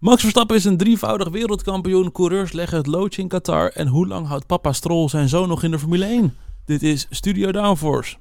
Max 0.00 0.20
Verstappen 0.20 0.56
is 0.56 0.64
een 0.64 0.76
drievoudig 0.76 1.28
wereldkampioen. 1.28 2.12
Coureurs 2.12 2.52
leggen 2.52 2.78
het 2.78 2.86
loodje 2.86 3.22
in 3.22 3.28
Qatar. 3.28 3.68
En 3.68 3.86
hoe 3.86 4.06
lang 4.06 4.26
houdt 4.26 4.46
papa 4.46 4.72
Stroll 4.72 5.08
zijn 5.08 5.28
zoon 5.28 5.48
nog 5.48 5.62
in 5.62 5.70
de 5.70 5.78
Formule 5.78 6.04
1? 6.04 6.36
Dit 6.64 6.82
is 6.82 7.06
Studio 7.10 7.52
Downforce. 7.52 8.16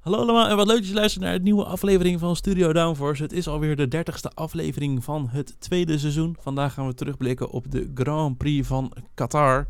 Hallo 0.00 0.18
allemaal 0.18 0.48
en 0.48 0.56
wat 0.56 0.66
leuk 0.66 0.76
dat 0.76 0.88
je 0.88 0.94
luistert 0.94 1.24
naar 1.24 1.34
een 1.34 1.42
nieuwe 1.42 1.64
aflevering 1.64 2.20
van 2.20 2.36
Studio 2.36 2.72
Downforce. 2.72 3.22
Het 3.22 3.32
is 3.32 3.48
alweer 3.48 3.76
de 3.76 3.88
dertigste 3.88 4.30
aflevering 4.34 5.04
van 5.04 5.28
het 5.30 5.56
tweede 5.60 5.98
seizoen. 5.98 6.36
Vandaag 6.40 6.74
gaan 6.74 6.86
we 6.86 6.94
terugblikken 6.94 7.50
op 7.50 7.70
de 7.70 7.90
Grand 7.94 8.36
Prix 8.36 8.66
van 8.66 8.92
Qatar. 9.14 9.66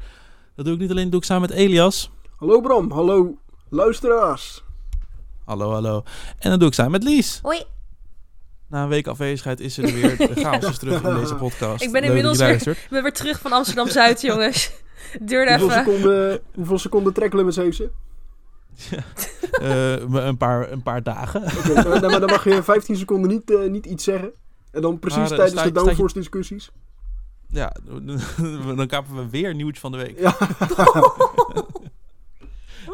Dat 0.55 0.65
doe 0.65 0.75
ik 0.75 0.81
niet 0.81 0.91
alleen, 0.91 1.03
dat 1.03 1.13
doe 1.13 1.21
ik 1.21 1.27
samen 1.27 1.49
met 1.49 1.59
Elias. 1.59 2.11
Hallo 2.37 2.61
Bram, 2.61 2.91
hallo 2.91 3.39
luisteraars. 3.69 4.67
Hallo, 5.49 5.73
hallo. 5.73 6.03
En 6.39 6.51
dat 6.51 6.59
doe 6.59 6.69
ik 6.69 6.75
samen 6.75 6.93
met 6.93 7.03
Lies. 7.03 7.39
Hoi. 7.43 7.63
Na 8.69 8.83
een 8.83 8.89
week 8.89 9.07
afwezigheid 9.07 9.61
is 9.61 9.75
ze 9.75 9.83
er 9.83 9.93
weer. 9.93 10.17
De 10.17 10.31
chaos 10.45 10.65
is 10.65 10.79
terug 10.79 11.03
in 11.03 11.15
deze 11.15 11.35
podcast. 11.35 11.83
Ik 11.83 11.93
ben 11.93 12.01
Leuk 12.01 12.11
inmiddels 12.11 12.39
weer, 12.39 12.47
luistert. 12.49 12.77
ik 12.77 12.87
ben 12.91 13.03
weer 13.03 13.13
terug 13.13 13.41
van 13.41 13.53
Amsterdam-Zuid, 13.53 14.21
jongens. 14.31 14.71
Duurde 15.21 15.59
Hoeveel 15.59 15.71
even. 15.79 15.85
seconden, 15.93 16.41
hoeveel 16.55 16.79
seconden 16.79 17.13
tracklimits 17.13 17.57
heeft 17.57 17.77
ze? 17.77 17.91
Eh, 19.51 20.25
een, 20.27 20.37
paar, 20.37 20.73
een 20.73 20.83
paar 20.83 21.03
dagen. 21.03 21.43
Oké, 21.43 21.73
maar, 21.75 22.01
dan- 22.01 22.11
maar 22.11 22.21
dan 22.21 22.31
mag 22.31 22.45
je 22.45 22.63
15 22.63 22.97
seconden 22.97 23.31
niet, 23.31 23.51
eh, 23.51 23.71
niet 23.71 23.87
iets 23.87 24.05
zeggen. 24.05 24.31
En 24.71 24.83
dan 24.83 24.99
precies 24.99 25.19
Maar, 25.19 25.31
eh, 25.31 25.37
tijdens 25.37 25.53
sta- 25.61 25.63
de 25.63 25.69
sta 25.71 25.81
je- 25.81 25.85
downforce 25.87 26.15
discussies. 26.19 26.71
Ja, 27.49 27.73
dan 28.77 28.87
kapen 28.87 29.15
we 29.17 29.29
weer 29.31 29.55
nieuwtje 29.55 29.81
van 29.81 29.93
de 29.93 29.99
week. 29.99 30.19
Ja. 30.21 30.37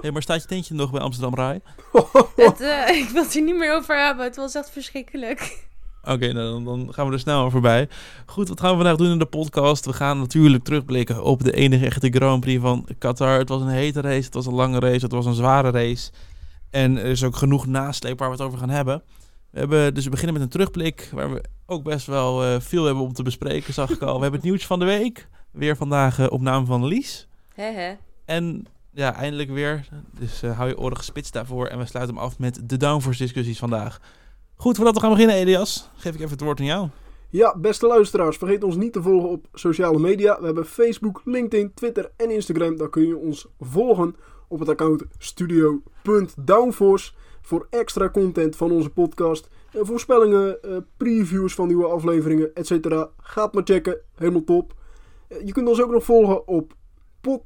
Hey, 0.05 0.13
maar 0.13 0.23
staat 0.23 0.43
je 0.43 0.49
tentje 0.49 0.75
nog 0.75 0.91
bij 0.91 1.01
Amsterdam 1.01 1.35
Rai? 1.35 1.61
Het, 2.37 2.61
eh, 2.61 2.97
ik 2.97 3.09
wil 3.09 3.23
het 3.23 3.33
hier 3.33 3.43
niet 3.43 3.57
meer 3.57 3.75
over 3.75 4.05
hebben. 4.05 4.25
Het 4.25 4.37
was 4.37 4.55
echt 4.55 4.71
verschrikkelijk. 4.71 5.67
Oké, 6.03 6.33
nou, 6.33 6.51
dan, 6.51 6.65
dan 6.65 6.95
gaan 6.95 7.07
we 7.07 7.13
er 7.13 7.19
snel 7.19 7.45
aan 7.45 7.51
voorbij. 7.51 7.89
Goed, 8.27 8.49
wat 8.49 8.61
gaan 8.61 8.71
we 8.71 8.77
vandaag 8.77 8.97
doen 8.97 9.11
in 9.11 9.19
de 9.19 9.27
podcast? 9.27 9.87
We 9.87 9.93
gaan 9.93 10.19
natuurlijk 10.19 10.65
terugblikken 10.65 11.23
op 11.23 11.45
de 11.45 11.53
enige 11.53 11.87
echte 11.87 12.11
Grand 12.11 12.41
Prix 12.41 12.61
van 12.61 12.89
Qatar. 12.99 13.39
Het 13.39 13.49
was 13.49 13.61
een 13.61 13.69
hete 13.69 14.01
race, 14.01 14.25
het 14.25 14.35
was 14.35 14.47
een 14.47 14.55
lange 14.55 14.79
race, 14.79 15.05
het 15.05 15.13
was 15.13 15.27
een 15.27 15.35
zware 15.35 15.71
race. 15.71 16.11
En 16.71 16.99
er 16.99 17.07
is 17.07 17.25
ook 17.25 17.37
genoeg 17.37 17.67
nasleep 17.67 18.19
waar 18.19 18.29
we 18.29 18.37
het 18.37 18.45
over 18.45 18.59
gaan 18.59 18.71
hebben. 18.71 19.03
We 19.51 19.59
hebben, 19.59 19.95
dus 19.95 20.05
we 20.05 20.11
beginnen 20.11 20.35
met 20.35 20.43
een 20.43 20.51
terugblik, 20.51 21.11
waar 21.13 21.33
we 21.33 21.45
ook 21.67 21.83
best 21.83 22.07
wel 22.07 22.45
eh, 22.45 22.61
veel 22.61 22.85
hebben 22.85 23.05
om 23.05 23.13
te 23.13 23.23
bespreken, 23.23 23.75
zag 23.75 23.91
ik 23.91 24.03
al. 24.03 24.15
We 24.15 24.23
hebben 24.23 24.41
het 24.41 24.49
nieuws 24.49 24.67
van 24.67 24.79
de 24.79 24.85
week. 24.85 25.29
Weer 25.51 25.77
vandaag 25.77 26.19
eh, 26.19 26.27
op 26.31 26.41
naam 26.41 26.67
van 26.67 26.85
Lies. 26.85 27.29
Hè. 27.55 27.95
En 28.25 28.67
ja, 28.95 29.15
eindelijk 29.15 29.51
weer. 29.51 29.89
Dus 30.19 30.43
eh, 30.43 30.57
hou 30.57 30.69
je 30.69 30.79
oren 30.79 30.97
gespitst 30.97 31.33
daarvoor. 31.33 31.67
En 31.67 31.79
we 31.79 31.87
sluiten 31.87 32.15
hem 32.15 32.25
af 32.25 32.39
met 32.39 32.69
de 32.69 32.77
downforce 32.77 33.23
discussies 33.23 33.59
vandaag. 33.59 34.01
Goed, 34.57 34.77
voordat 34.77 34.95
we 34.95 35.01
gaan 35.01 35.11
beginnen, 35.11 35.37
Elias, 35.37 35.91
geef 35.97 36.15
ik 36.15 36.21
even 36.21 36.31
het 36.31 36.41
woord 36.41 36.61
aan 36.61 36.67
jou. 36.67 36.89
Ja, 37.29 37.59
beste 37.59 37.87
luisteraars, 37.87 38.37
vergeet 38.37 38.65
ons 38.65 38.77
niet 38.77 38.93
te 38.93 39.03
volgen 39.03 39.29
op 39.29 39.47
sociale 39.53 39.99
media. 39.99 40.39
We 40.39 40.45
hebben 40.45 40.67
Facebook, 40.67 41.21
LinkedIn, 41.25 41.75
Twitter 41.75 42.11
en 42.17 42.31
Instagram. 42.31 42.77
Daar 42.77 42.91
kun 42.91 43.07
je 43.07 43.17
ons 43.17 43.47
volgen 43.61 44.17
op 44.49 44.59
het 44.59 44.69
account 44.69 45.05
studio.downforce 45.19 47.13
voor 47.43 47.67
extra 47.71 48.11
content 48.11 48.57
van 48.57 48.71
onze 48.71 48.91
podcast. 48.91 49.49
En 49.73 49.87
voorspellingen, 49.87 50.63
eh, 50.63 50.77
previews 50.97 51.55
van 51.55 51.67
nieuwe 51.67 51.87
afleveringen, 51.87 52.55
etc. 52.55 53.09
Gaat 53.17 53.55
maar 53.55 53.65
checken, 53.65 53.99
helemaal 54.15 54.45
top. 54.45 54.75
Eh, 55.29 55.47
je 55.47 55.53
kunt 55.53 55.69
ons 55.69 55.83
ook 55.83 55.91
nog 55.91 56.05
volgen 56.05 56.49
op 56.49 56.75
Pod, 57.21 57.43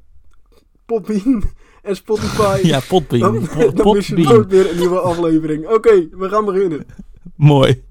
Podbean 0.89 1.43
en 1.81 1.95
Spotify. 1.95 2.59
Ja, 2.63 2.79
potbean. 2.87 3.47
Dan, 3.59 3.71
dan 3.75 3.95
mis 3.95 4.07
je 4.07 4.17
nooit 4.17 4.47
weer 4.51 4.69
een 4.69 4.77
nieuwe 4.77 4.99
aflevering. 4.99 5.67
Oké, 5.67 6.07
we 6.11 6.29
gaan 6.29 6.45
beginnen. 6.45 6.85
Mooi. 7.35 7.83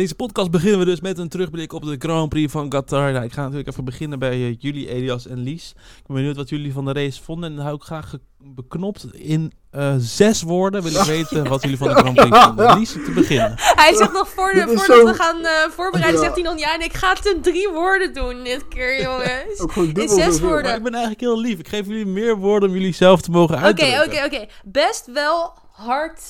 Deze 0.00 0.14
podcast 0.14 0.50
beginnen 0.50 0.78
we 0.78 0.84
dus 0.84 1.00
met 1.00 1.18
een 1.18 1.28
terugblik 1.28 1.72
op 1.72 1.84
de 1.84 1.96
Grand 1.98 2.28
Prix 2.28 2.52
van 2.52 2.68
Qatar. 2.68 3.12
Nou, 3.12 3.24
ik 3.24 3.32
ga 3.32 3.40
natuurlijk 3.42 3.68
even 3.68 3.84
beginnen 3.84 4.18
bij 4.18 4.30
eh, 4.32 4.56
jullie, 4.58 4.88
Elias 4.88 5.26
en 5.26 5.38
Lies. 5.38 5.70
Ik 5.76 6.06
ben 6.06 6.16
benieuwd 6.16 6.36
wat 6.36 6.48
jullie 6.48 6.72
van 6.72 6.84
de 6.84 6.92
race 6.92 7.22
vonden. 7.22 7.50
En 7.50 7.56
dan 7.56 7.64
hou 7.64 7.76
ik 7.76 7.82
graag 7.82 8.14
beknopt 8.38 9.06
in 9.14 9.52
eh, 9.70 9.94
zes 9.98 10.42
woorden. 10.42 10.82
Wil 10.82 10.92
ik 11.00 11.06
weten 11.16 11.48
wat 11.48 11.62
jullie 11.62 11.76
van 11.76 11.88
de 11.88 11.94
Grand 11.94 12.14
Prix 12.14 12.38
vonden. 12.38 12.74
Lies, 12.78 12.92
te 12.92 13.12
beginnen. 13.14 13.52
Hij 13.56 13.94
zegt 13.94 14.12
nog 14.12 14.28
voor 14.28 14.52
de, 14.52 14.60
voordat 14.66 14.84
zo- 14.84 15.04
we 15.04 15.14
gaan 15.14 15.44
eh, 15.44 15.50
voorbereiden, 15.70 16.20
Ja. 16.20 16.26
zegt 16.26 16.40
hij 16.40 16.50
nog... 16.50 16.58
Ja, 16.58 16.74
en 16.74 16.80
ik 16.84 16.92
ga 16.92 17.12
het 17.12 17.26
in 17.26 17.40
drie 17.42 17.68
woorden 17.68 18.14
doen 18.14 18.44
dit 18.44 18.68
keer, 18.68 19.02
jongens. 19.02 19.98
In 19.98 20.08
zes 20.08 20.40
woorden. 20.40 20.62
Maar 20.62 20.76
ik 20.76 20.82
ben 20.82 20.92
eigenlijk 20.94 21.20
heel 21.22 21.40
lief. 21.40 21.58
Ik 21.58 21.68
geef 21.68 21.86
jullie 21.86 22.06
meer 22.06 22.36
woorden 22.36 22.68
om 22.68 22.74
jullie 22.74 22.94
zelf 22.94 23.20
te 23.20 23.30
mogen 23.30 23.54
Oké, 23.56 23.64
uitdrukken. 23.64 24.04
oké, 24.24 24.24
oké. 24.24 24.46
Best 24.64 25.06
wel 25.12 25.52
hard 25.72 26.22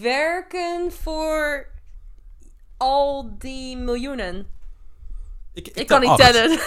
werken 0.00 0.92
voor 1.02 1.70
al 2.82 3.34
die 3.38 3.76
miljoenen. 3.76 4.46
Ik, 5.52 5.68
Ik, 5.68 5.86
kan 5.86 6.00
niet 6.00 6.08
acht. 6.08 6.20
tellen. 6.20 6.50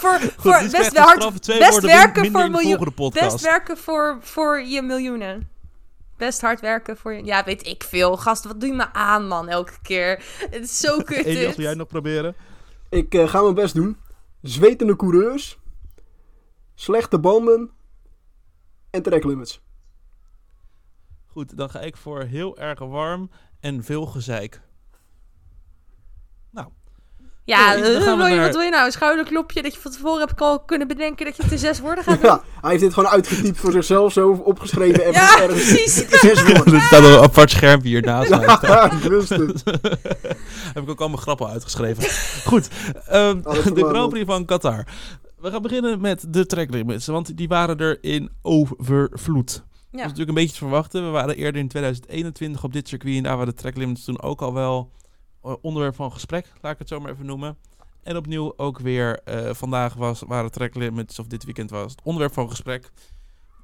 voor 0.00 0.18
Goed, 0.20 0.32
voor 0.36 0.56
is 0.56 0.70
best 0.70 0.96
hard 0.96 1.46
best 1.46 1.80
werken 1.80 2.32
voor 2.32 2.40
in 2.40 2.46
de 2.46 2.50
miljoen- 2.50 2.62
volgende 2.76 2.90
podcast. 2.90 3.32
Best 3.32 3.44
werken 3.44 3.76
voor, 3.78 4.18
voor 4.20 4.60
je 4.60 4.82
miljoenen. 4.82 5.48
Best 6.16 6.40
hard 6.40 6.60
werken 6.60 6.96
voor 6.96 7.12
je... 7.14 7.24
Ja, 7.24 7.44
weet 7.44 7.66
ik 7.66 7.82
veel. 7.84 8.16
Gast, 8.16 8.44
wat 8.44 8.60
doe 8.60 8.68
je 8.68 8.74
me 8.74 8.92
aan, 8.92 9.26
man, 9.26 9.48
elke 9.48 9.72
keer? 9.82 10.24
Het 10.50 10.64
is 10.64 10.78
zo 10.78 10.96
kut, 10.96 11.24
Elias, 11.24 11.46
dit. 11.46 11.56
wil 11.56 11.64
jij 11.64 11.74
nog 11.74 11.86
proberen? 11.86 12.36
Ik 12.90 13.14
eh, 13.14 13.28
ga 13.28 13.42
mijn 13.42 13.54
best 13.54 13.74
doen. 13.74 13.96
Zwetende 14.42 14.96
coureurs. 14.96 15.58
Slechte 16.74 17.18
banden. 17.18 17.70
En 18.90 19.02
tracklimits. 19.02 19.60
Goed, 21.38 21.56
dan 21.56 21.70
ga 21.70 21.80
ik 21.80 21.96
voor 21.96 22.22
heel 22.22 22.58
erg 22.58 22.78
warm 22.78 23.30
en 23.60 23.84
veel 23.84 24.06
gezeik. 24.06 24.60
Nou, 26.50 26.66
Ja, 27.44 27.74
Oh, 27.76 27.82
dan 27.82 27.92
eh, 27.94 28.02
gaan 28.02 28.16
we 28.18 28.22
wil 28.24 28.26
je, 28.26 28.34
naar- 28.34 28.44
wat 28.44 28.54
wil 28.54 28.64
je 28.64 28.70
nou? 28.70 28.86
Een 28.86 28.92
schouderklopje 28.92 29.62
dat 29.62 29.74
je 29.74 29.80
van 29.80 29.90
tevoren 29.90 30.26
hebt 30.26 30.40
al 30.40 30.60
kunnen 30.64 30.88
bedenken 30.88 31.24
dat 31.26 31.36
je 31.36 31.42
het 31.42 31.52
in 31.52 31.58
zes 31.58 31.80
woorden 31.80 32.04
gaat 32.04 32.20
doen? 32.20 32.30
Ja, 32.30 32.42
hij 32.60 32.70
heeft 32.70 32.82
dit 32.82 32.94
gewoon 32.94 33.08
uitgetypt 33.10 33.58
voor 33.58 33.72
zichzelf. 33.72 34.12
Zo 34.12 34.30
opgeschreven. 34.30 35.04
En 35.04 35.12
Ja, 35.12 35.46
precies. 35.46 35.94
Zes 36.20 36.42
woorden. 36.42 36.74
er 36.80 36.80
staat 36.80 37.04
een 37.04 37.18
apart 37.22 37.50
schermpje 37.50 37.88
hier 37.88 38.02
naast 38.02 38.30
mij. 38.30 38.38
Ja, 38.62 38.90
ik 38.90 39.02
het. 39.28 39.62
Heb 40.74 40.82
ik 40.82 40.88
ook 40.90 41.00
al 41.00 41.08
mijn 41.08 41.20
grappen 41.20 41.48
uitgeschreven. 41.48 42.04
Goed, 42.44 42.68
ehm, 43.06 43.40
Oh, 43.44 43.64
de. 43.64 43.84
Grand 43.84 44.08
Prix 44.10 44.26
van 44.26 44.44
Qatar. 44.44 44.86
We 45.36 45.50
gaan 45.50 45.62
beginnen 45.62 46.00
met 46.00 46.24
de 46.28 46.46
tracklimits, 46.46 47.06
want 47.06 47.36
die 47.36 47.48
waren 47.48 47.78
er 47.78 47.98
in 48.00 48.30
overvloed. 48.42 49.66
Dat 49.90 50.00
is 50.00 50.06
natuurlijk 50.06 50.28
een 50.28 50.34
beetje 50.34 50.52
te 50.52 50.64
verwachten. 50.64 51.04
We 51.04 51.10
waren 51.10 51.36
eerder 51.36 51.60
in 51.60 51.68
2021 51.68 52.64
op 52.64 52.72
dit 52.72 52.88
circuit 52.88 53.16
en 53.16 53.22
daar 53.22 53.36
waren 53.36 53.54
de 53.54 53.60
tracklimits 53.60 54.04
toen 54.04 54.22
ook 54.22 54.42
al 54.42 54.52
wel 54.52 54.90
eh, 55.42 55.54
onderwerp 55.60 55.94
van 55.94 56.12
gesprek, 56.12 56.52
laat 56.60 56.72
ik 56.72 56.78
het 56.78 56.88
zo 56.88 57.00
maar 57.00 57.12
even 57.12 57.26
noemen. 57.26 57.56
En 58.02 58.16
opnieuw 58.16 58.52
ook 58.56 58.78
weer 58.78 59.20
eh, 59.24 59.54
vandaag 59.54 59.94
was, 59.94 60.22
waren 60.26 60.50
tracklimits, 60.50 61.18
of 61.18 61.26
dit 61.26 61.44
weekend 61.44 61.70
was 61.70 61.90
het 61.90 62.00
onderwerp 62.02 62.32
van 62.34 62.50
gesprek. 62.50 62.90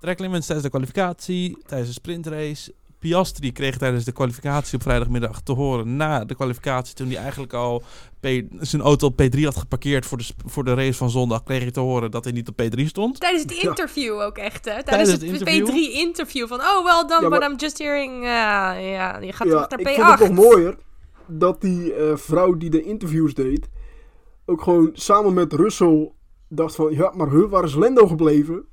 Tracklimits 0.01 0.47
tijdens 0.47 0.67
de 0.67 0.73
kwalificatie, 0.73 1.59
tijdens 1.67 1.89
de 1.89 1.95
sprintrace. 1.95 2.75
Piastri 3.09 3.53
kreeg 3.53 3.77
tijdens 3.79 4.05
de 4.05 4.13
kwalificatie 4.13 4.75
op 4.77 4.83
vrijdagmiddag 4.83 5.41
te 5.43 5.53
horen 5.53 5.97
na 5.97 6.25
de 6.25 6.35
kwalificatie, 6.35 6.95
toen 6.95 7.07
hij 7.09 7.17
eigenlijk 7.17 7.53
al 7.53 7.83
P- 8.21 8.27
zijn 8.61 8.83
auto 8.83 9.07
op 9.07 9.23
P3 9.23 9.41
had 9.43 9.57
geparkeerd 9.57 10.07
voor 10.07 10.19
de, 10.19 10.25
voor 10.47 10.65
de 10.65 10.75
race 10.75 10.95
van 10.95 11.11
zondag, 11.11 11.43
kreeg 11.43 11.63
hij 11.63 11.71
te 11.71 11.81
horen 11.81 12.11
dat 12.11 12.25
hij 12.25 12.33
niet 12.33 12.49
op 12.49 12.63
P3 12.63 12.85
stond. 12.87 13.21
Tijdens 13.21 13.43
het 13.43 13.61
Ja. 13.61 13.69
interview 13.69 14.21
ook 14.21 14.39
echt, 14.39 14.65
hè? 14.65 14.71
Tijdens, 14.83 14.85
Tijdens 14.85 15.11
het, 15.11 15.21
het 15.21 15.49
interview? 15.49 15.67
P3-interview 15.69 16.47
van... 16.49 16.61
Oh, 16.61 16.85
well 16.85 17.05
done, 17.07 17.23
Ja, 17.23 17.29
maar- 17.29 17.39
but 17.41 17.49
I'm 17.49 17.57
just 17.57 17.79
hearing... 17.79 18.13
uh, 18.15 18.29
ja, 18.93 19.19
je 19.19 19.33
gaat 19.33 19.47
Ja, 19.49 19.63
ik 19.65 19.71
naar 19.71 19.93
P8. 19.93 19.95
vond 20.07 20.19
het 20.21 20.29
nog 20.29 20.45
mooier 20.47 20.77
dat 21.27 21.61
die 21.61 21.95
eh, 21.95 22.17
vrouw 22.17 22.57
die 22.57 22.71
de 22.71 22.83
interviews 22.83 23.35
deed, 23.35 23.69
ook 24.47 24.63
gewoon 24.63 24.91
samen 24.93 25.35
met 25.35 25.53
Russell 25.53 26.13
dacht 26.49 26.75
van, 26.75 26.93
ja, 26.93 27.13
maar 27.17 27.31
huh, 27.31 27.49
waar 27.51 27.65
is 27.65 27.75
Lendo 27.75 28.07
gebleven? 28.07 28.65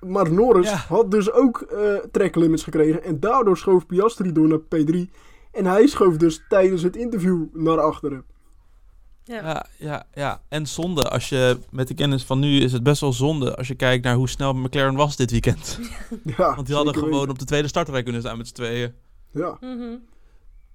Maar 0.00 0.32
Norris 0.32 0.68
Ja. 0.70 0.76
had 0.88 1.10
dus 1.10 1.32
ook 1.32 1.60
eh 1.60 1.94
tracklimits 2.12 2.62
gekregen 2.62 3.02
en 3.04 3.20
daardoor 3.20 3.56
schoof 3.56 3.86
Piastri 3.86 4.32
door 4.32 4.48
naar 4.48 4.58
P3. 4.58 5.10
En 5.52 5.66
hij 5.66 5.86
schoof 5.86 6.16
dus 6.16 6.44
tijdens 6.48 6.82
het 6.82 6.96
interview 6.96 7.44
naar 7.52 7.80
achteren. 7.80 8.24
Ja. 9.24 9.42
Ja, 9.44 9.66
ja, 9.78 10.06
ja. 10.14 10.42
En 10.48 10.66
zonde, 10.66 11.08
als 11.08 11.28
je 11.28 11.58
met 11.70 11.88
de 11.88 11.94
kennis 11.94 12.24
van 12.24 12.38
nu 12.38 12.58
is 12.60 12.72
het 12.72 12.82
best 12.82 13.00
wel 13.00 13.12
zonde 13.12 13.56
als 13.56 13.68
je 13.68 13.74
kijkt 13.74 14.04
naar 14.04 14.14
hoe 14.14 14.28
snel 14.28 14.52
McLaren 14.54 14.94
was 14.94 15.16
dit 15.16 15.30
weekend. 15.30 15.78
Ja, 16.36 16.54
Want 16.54 16.66
die 16.66 16.76
hadden 16.76 16.94
gewoon 16.94 17.28
op 17.28 17.38
de 17.38 17.44
tweede 17.44 17.68
startrij 17.68 18.02
kunnen 18.02 18.20
staan 18.20 18.36
met 18.38 18.48
z'n 18.48 18.54
tweeën. 18.54 18.92
Ja. 19.32 19.56
Mhm. 19.60 19.94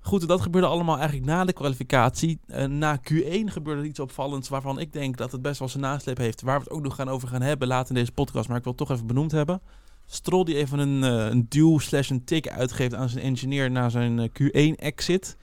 Goed, 0.03 0.27
dat 0.27 0.41
gebeurde 0.41 0.67
allemaal 0.67 0.97
eigenlijk 0.97 1.25
na 1.25 1.45
de 1.45 1.53
kwalificatie. 1.53 2.39
Eh, 2.47 2.65
na 2.65 2.97
Q1 2.97 3.45
gebeurde 3.45 3.81
er 3.81 3.87
iets 3.87 3.99
opvallends 3.99 4.49
waarvan 4.49 4.79
ik 4.79 4.93
denk 4.93 5.17
dat 5.17 5.31
het 5.31 5.41
best 5.41 5.59
wel 5.59 5.67
zijn 5.67 5.83
nasleep 5.83 6.17
heeft. 6.17 6.41
Waar 6.41 6.57
we 6.57 6.63
het 6.63 6.73
ook 6.73 6.81
nog 6.81 6.95
gaan 6.95 7.09
over 7.09 7.27
gaan 7.27 7.41
hebben 7.41 7.67
later 7.67 7.89
in 7.89 7.99
deze 8.01 8.11
podcast, 8.11 8.47
maar 8.47 8.57
ik 8.57 8.63
wil 8.63 8.73
het 8.77 8.87
toch 8.87 8.91
even 8.91 9.07
benoemd 9.07 9.31
hebben. 9.31 9.61
Stroll 10.05 10.43
die 10.43 10.55
even 10.55 10.79
een, 10.79 11.03
eh, 11.03 11.25
een 11.25 11.45
duw 11.49 11.79
slash 11.79 12.09
een 12.09 12.23
tik 12.23 12.49
uitgeeft 12.49 12.93
aan 12.93 13.09
zijn 13.09 13.23
engineer 13.23 13.71
na 13.71 13.89
zijn 13.89 14.19
eh, 14.19 14.29
Q1 14.29 14.75
exit. 14.75 15.37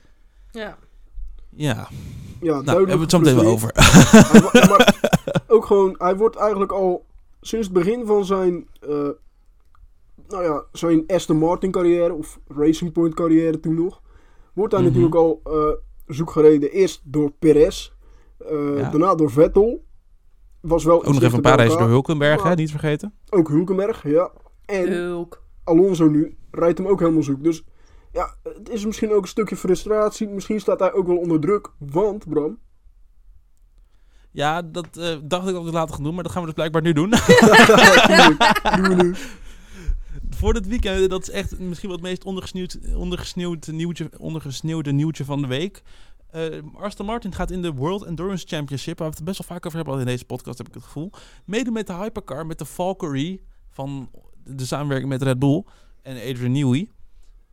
ja. 0.51 0.79
Ja, 1.51 1.89
Ja, 2.41 2.61
nou, 2.61 2.79
hebben 2.79 2.97
we 2.97 3.03
het 3.03 3.11
zo 3.11 3.19
meteen 3.19 3.37
wel 3.37 3.53
over. 3.53 3.71
Hij 3.75 4.69
maar 4.69 4.95
ook 5.47 5.67
gewoon, 5.67 5.95
hij 5.99 6.17
wordt 6.17 6.37
eigenlijk 6.37 6.73
al 6.73 7.07
sinds 7.41 7.67
het 7.67 7.77
begin 7.77 8.07
van 8.07 8.25
zijn, 8.25 8.69
eh, 8.81 9.09
nou 10.29 10.43
ja, 10.43 10.65
zijn 10.73 11.05
Aston 11.07 11.37
Martin 11.37 11.71
carrière, 11.71 12.13
of 12.13 12.39
Racing 12.49 12.93
Point 12.93 13.15
carrière 13.15 13.61
toen 13.61 13.75
nog, 13.75 14.01
wordt 14.59 14.73
hij 14.73 14.83
Mhm. 14.83 14.91
natuurlijk 14.91 15.15
al 15.15 15.41
eh 15.45 15.73
zoek 16.07 16.31
gereden. 16.31 16.71
Eerst 16.71 17.01
door 17.05 17.31
Perez, 17.39 17.91
eh, 18.39 18.77
Ja. 18.77 18.91
daarna 18.91 19.15
door 19.15 19.31
Vettel. 19.31 19.85
Was 20.61 20.85
wel 20.85 20.97
Ook 20.97 21.05
nog 21.13 21.23
even 21.23 21.35
een 21.35 21.41
paar 21.41 21.57
races 21.59 21.77
door. 21.77 21.89
Hulkenberg, 21.89 22.43
hè, 22.43 22.55
niet 22.55 22.71
vergeten. 22.71 23.15
Ook 23.31 23.49
Hulkenberg, 23.49 24.03
ja. 24.09 24.31
En 24.67 24.93
Hulk. 24.93 25.43
Alonso 25.65 26.09
nu 26.09 26.37
rijdt 26.51 26.79
hem 26.79 26.87
ook 26.87 27.01
helemaal 27.01 27.23
zoek. 27.23 27.45
Dus 27.45 27.65
ja, 28.13 28.35
het 28.43 28.69
is 28.69 28.85
misschien 28.87 29.13
ook 29.13 29.23
een 29.23 29.29
stukje 29.29 29.57
frustratie. 29.57 30.29
Misschien 30.29 30.61
staat 30.61 30.81
hij 30.81 30.93
ook 30.93 31.07
wel 31.07 31.17
onder 31.17 31.41
druk. 31.41 31.69
Want, 31.79 32.29
Bram, 32.29 32.59
Ja, 34.31 34.63
dat 34.63 34.97
eh, 34.97 35.17
dacht 35.25 35.49
ik 35.49 35.55
dat 35.55 35.65
we 35.65 35.71
later 35.71 35.95
gaan 35.95 36.05
doen, 36.05 36.15
maar 36.15 36.23
dat 36.23 36.33
gaan 36.33 36.41
we 36.41 36.47
dus 36.47 36.57
blijkbaar 36.57 36.83
nu 36.83 36.93
doen. 36.93 37.11
Tuurlijk, 37.11 38.61
doen 38.77 38.97
we 38.97 39.03
nu. 39.03 39.15
Voor 40.39 40.53
dit 40.53 40.67
weekend, 40.67 41.11
dat 41.11 41.23
is 41.23 41.31
echt 41.31 41.59
misschien 41.59 41.89
wel 41.89 41.99
het 41.99 42.07
meest 42.07 42.25
ondergesneeuwd, 42.25 42.79
ondergesneeuwd 42.95 43.67
nieuwtje, 43.67 44.11
ondergesneeuwde 44.19 44.93
nieuwtje 44.93 45.25
van 45.25 45.41
de 45.41 45.47
week. 45.47 45.83
Eh 46.31 46.43
Aston 46.75 47.07
Martin 47.07 47.33
gaat 47.33 47.51
in 47.51 47.63
de 47.63 47.73
World 47.73 48.05
Endurance 48.05 48.47
Championship, 48.47 48.99
waar 48.99 49.09
we 49.09 49.15
het 49.17 49.25
best 49.25 49.39
wel 49.39 49.47
vaak 49.47 49.67
over 49.67 49.79
hebben 49.79 49.99
in 49.99 50.07
deze 50.07 50.25
podcast, 50.25 50.59
heb 50.59 50.69
ik 50.69 50.75
het 50.75 50.83
gevoel. 50.83 51.11
Mede 51.45 51.71
met 51.71 51.87
de 51.87 51.93
hypercar, 51.93 52.47
met 52.47 52.59
de 52.59 52.65
Valkyrie 52.65 53.43
van 53.69 54.11
de 54.45 54.67
samenwerking 54.67 55.11
met 55.11 55.23
Red 55.23 55.39
Bull 55.39 55.65
en 56.03 56.17
Adrian 56.17 56.53
Newey. 56.53 56.89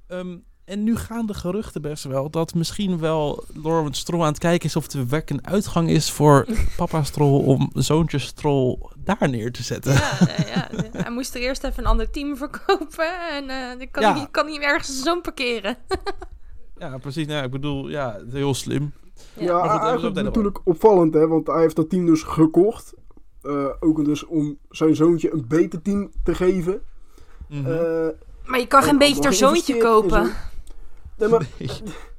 Ehm, 0.08 0.38
en 0.66 0.84
nu 0.84 0.96
gaan 0.96 1.26
de 1.26 1.34
geruchten 1.34 1.82
best 1.82 2.04
wel 2.04 2.30
dat 2.30 2.54
misschien 2.54 3.00
wel 3.00 3.44
Lawrence 3.54 4.00
Stroll 4.00 4.22
aan 4.22 4.28
het 4.28 4.38
kijken 4.38 4.68
is 4.68 4.76
of 4.76 4.92
er 4.92 5.08
werk 5.08 5.30
een 5.30 5.48
uitgang 5.48 5.90
is 5.90 6.12
voor 6.12 6.48
papa 6.78 7.04
Stroll 7.04 7.44
om 7.44 7.70
zoontje 7.74 8.20
Stroll 8.20 8.78
daar 9.06 9.30
neer 9.30 9.52
te 9.52 9.64
zetten. 9.64 9.94
Ja, 9.94 10.20
eh, 10.28 10.54
ja, 10.56 10.70
hij 10.92 11.12
moest 11.12 11.36
er 11.36 11.42
eerst 11.42 11.64
even 11.64 11.84
een 11.84 11.90
ander 11.90 12.10
team 12.12 12.38
verkopen. 12.46 13.30
En 13.32 13.50
eh 13.50 13.78
dan 13.78 13.92
kan, 13.92 14.04
Ja. 14.04 14.14
hij, 14.14 14.28
kan 14.32 14.48
hem 14.48 14.62
ergens 14.62 15.02
zoon 15.02 15.22
parkeren. 15.22 15.78
Ja, 16.78 16.98
precies. 16.98 17.28
Nou, 17.28 17.46
ik 17.46 17.52
bedoel, 17.52 17.90
ja, 17.90 18.20
heel 18.32 18.54
slim. 18.54 18.94
Ja, 19.34 19.44
Ja, 19.46 19.54
maar 19.54 19.70
goed, 19.70 19.72
dat 19.72 19.82
is 19.82 19.88
eigenlijk 19.90 20.22
natuurlijk 20.26 20.60
opvallend, 20.64 21.14
hè. 21.14 21.28
Want 21.28 21.48
hij 21.48 21.62
heeft 21.62 21.76
dat 21.76 21.90
team 21.90 22.06
dus 22.06 22.24
gekocht. 22.24 22.94
Eh, 23.42 23.66
ook 23.80 24.06
dus 24.06 24.26
om 24.26 24.58
zijn 24.70 24.96
zoontje 24.96 25.34
een 25.34 25.46
beter 25.48 25.82
team 25.82 26.12
te 26.24 26.36
geven. 26.36 26.82
Mhm. 27.50 27.72
Eh, 27.72 28.08
Maar 28.46 28.60
je 28.60 28.68
kan 28.68 28.82
geen 28.82 28.92
en 28.92 28.98
beter 28.98 29.34
zoontje 29.34 29.78
kopen. 29.78 30.32
Nee, 31.18 31.30
maar, 31.30 31.48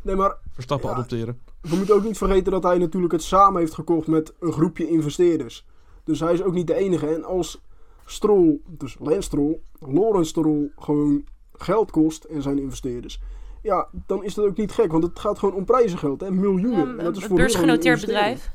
nee, 0.02 0.14
maar 0.16 0.36
Verstappen 0.52 0.88
ja. 0.88 0.94
adopteren. 0.94 1.40
we 1.60 1.76
moeten 1.76 1.94
ook 1.94 2.04
niet 2.04 2.18
vergeten 2.18 2.52
dat 2.52 2.62
hij 2.62 2.78
natuurlijk 2.78 3.12
het 3.12 3.22
samen 3.22 3.60
heeft 3.60 3.74
gekocht 3.74 4.06
met 4.06 4.32
een 4.40 4.52
groepje 4.52 4.88
investeerders. 4.88 5.66
Dus 6.06 6.20
hij 6.20 6.32
is 6.32 6.42
ook 6.42 6.54
niet 6.54 6.66
de 6.66 6.74
enige. 6.74 7.14
En 7.14 7.24
als 7.24 7.60
Stroll, 8.04 8.60
dus 8.68 8.96
Lance 8.98 9.20
Stroll, 9.20 9.60
Lawrence 9.80 10.28
Stroll 10.30 10.70
gewoon 10.78 11.24
geld 11.52 11.90
kost 11.90 12.24
en 12.24 12.42
zijn 12.42 12.58
investeerders. 12.58 13.20
Ja, 13.62 13.88
dan 14.06 14.24
is 14.24 14.34
dat 14.34 14.44
ook 14.44 14.56
niet 14.56 14.72
gek, 14.72 14.92
want 14.92 15.04
het 15.04 15.18
gaat 15.18 15.38
gewoon 15.38 15.54
om 15.54 15.64
prijzengeld, 15.64 16.20
hè? 16.20 16.30
miljoenen. 16.30 16.86
Ja, 16.92 16.98
En 16.98 17.04
dat 17.04 17.16
is 17.16 17.22
een 17.22 17.28
voor 17.28 17.36
beursgenoteerd 17.36 18.00
bedrijf. 18.00 18.50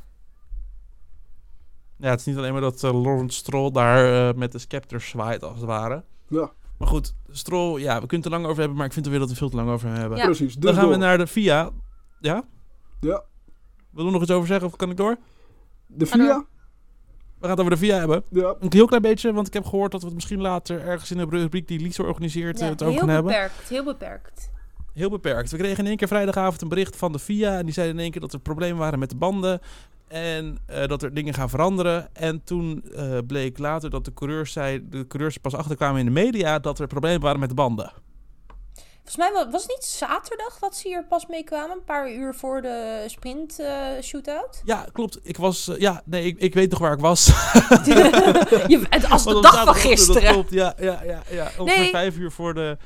Ja, 1.98 2.10
het 2.10 2.20
is 2.20 2.26
niet 2.26 2.38
alleen 2.38 2.52
maar 2.52 2.62
dat 2.62 2.84
uh, 2.84 3.02
Lawrence 3.04 3.38
Stroll 3.38 3.72
daar 3.72 4.30
eh, 4.30 4.36
met 4.36 4.52
de 4.52 4.60
scepter 4.60 5.02
zwaait, 5.02 5.44
als 5.44 5.56
het 5.56 5.66
ware. 5.66 6.04
Ja, 6.28 6.52
Maar 6.78 6.88
goed, 6.88 7.14
Stroll, 7.30 7.80
ja, 7.80 8.02
we 8.02 8.08
kunnen 8.08 8.18
het 8.18 8.26
er 8.26 8.32
lang 8.32 8.46
over 8.46 8.60
hebben, 8.60 8.78
maar 8.78 8.86
ik 8.86 8.94
vind 8.94 9.08
weer 9.08 9.20
dat 9.20 9.30
we 9.30 9.36
veel 9.36 9.50
te 9.50 9.56
lang 9.56 9.70
over 9.70 9.88
hem 9.88 9.98
hebben. 9.98 10.18
Ja. 10.18 10.26
precies. 10.26 10.54
Dus 10.56 10.64
Dan 10.64 10.74
gaan 10.74 10.90
we 10.90 10.96
naar 10.96 11.18
de 11.18 11.28
FIA. 11.28 11.70
Ja? 12.20 12.44
Ja, 13.00 13.24
Wil 13.90 14.06
je 14.06 14.12
nog 14.12 14.22
iets 14.22 14.32
over 14.32 14.48
zeggen 14.48 14.68
of 14.68 14.76
kan 14.76 14.90
ik 14.90 14.98
door? 14.98 15.18
de. 15.88 16.06
FIA. 16.06 16.46
We 17.42 17.48
gaan 17.48 17.58
het 17.58 17.60
over 17.60 17.72
de 17.72 17.86
FIA 17.86 17.98
hebben. 17.98 18.24
Ja, 18.30 18.56
Een 18.60 18.72
heel 18.74 18.86
klein 18.86 19.02
beetje, 19.02 19.34
want 19.34 19.48
ik 19.48 19.54
heb 19.54 19.66
gehoord 19.66 19.92
dat 19.92 20.00
we 20.02 20.06
het 20.06 20.16
misschien 20.16 20.42
later 20.42 20.82
ergens 20.82 21.12
in 21.12 21.18
de 21.18 21.26
rubriek 21.30 21.68
die 21.68 21.80
Lisa 21.80 22.04
organiseert 22.04 22.60
eh, 22.60 22.66
Ja, 22.66 22.72
het 22.72 22.82
over 22.82 22.94
heel 22.94 23.02
gaan 23.02 23.10
hebben. 23.14 23.32
beperkt, 23.32 23.70
heel 23.70 23.84
beperkt. 23.84 24.50
Heel 24.94 25.10
beperkt. 25.10 25.52
We 25.52 25.58
kregen 25.58 25.78
in 25.78 25.88
één 25.88 25.98
keer 25.98 26.08
vrijdagavond 26.08 26.62
een 26.62 26.68
bericht 26.70 26.96
van 26.96 27.12
de 27.12 27.20
FIA. 27.20 27.58
En 27.58 27.66
die 27.66 27.74
zeiden 27.74 27.96
in 27.96 28.02
één 28.02 28.12
keer 28.12 28.22
dat 28.22 28.34
er 28.34 28.40
problemen 28.40 28.78
waren 28.78 29.00
met 29.00 29.10
de 29.10 29.16
banden. 29.16 29.60
En 30.08 30.58
eh, 30.66 30.88
dat 30.88 31.04
er 31.04 31.14
dingen 31.14 31.34
gaan 31.34 31.50
veranderen. 31.50 32.16
En 32.16 32.44
toen 32.44 32.84
eh, 32.96 33.18
bleek 33.28 33.58
later 33.58 33.90
dat 33.90 34.06
de 34.06 34.14
coureurs, 34.14 34.52
zei, 34.52 34.90
de 34.90 35.08
coureurs 35.08 35.38
pas 35.38 35.56
achterkwamen 35.56 36.00
in 36.00 36.06
de 36.06 36.12
media 36.12 36.60
dat 36.60 36.80
er 36.80 36.88
problemen 36.88 37.22
waren 37.22 37.40
met 37.40 37.50
de 37.50 37.56
banden. 37.56 37.92
Volgens 39.04 39.16
mij 39.16 39.32
wa- 39.32 39.50
was 39.52 39.62
het 39.62 39.72
niet 39.72 39.84
zaterdag 39.86 40.60
dat 40.60 40.76
ze 40.76 40.88
hier 40.88 41.04
pas 41.06 41.26
mee 41.28 41.44
kwamen. 41.44 41.78
Een 41.78 41.84
paar 41.84 42.12
uur 42.12 42.36
voor 42.36 42.62
de 42.62 43.04
sprint 43.08 43.60
eh, 43.60 43.86
shootout. 44.02 44.62
Ja, 44.66 44.86
klopt. 44.92 45.20
Ik 45.24 45.38
was. 45.38 45.68
eh, 45.68 45.80
ja, 45.80 46.02
nee, 46.06 46.26
ik, 46.26 46.40
ik 46.40 46.54
weet 46.54 46.70
nog 46.72 46.80
waar 46.80 46.94
ik 46.94 47.00
was. 47.00 47.26
Je, 47.86 48.82
het- 48.90 49.10
als 49.10 49.24
de 49.24 49.40
dag 49.42 49.52
van 49.52 49.62
erop, 49.62 49.66
Dat 49.66 49.78
gisteren. 49.78 50.34
klopt, 50.34 50.52
ja, 50.52 50.74
ja, 50.80 51.02
ja. 51.04 51.22
ja. 51.30 51.52
Ongeveer 51.58 51.80
Nee. 51.82 51.90
vijf 51.90 52.18
uur 52.18 52.32
voor 52.32 52.54
de, 52.54 52.78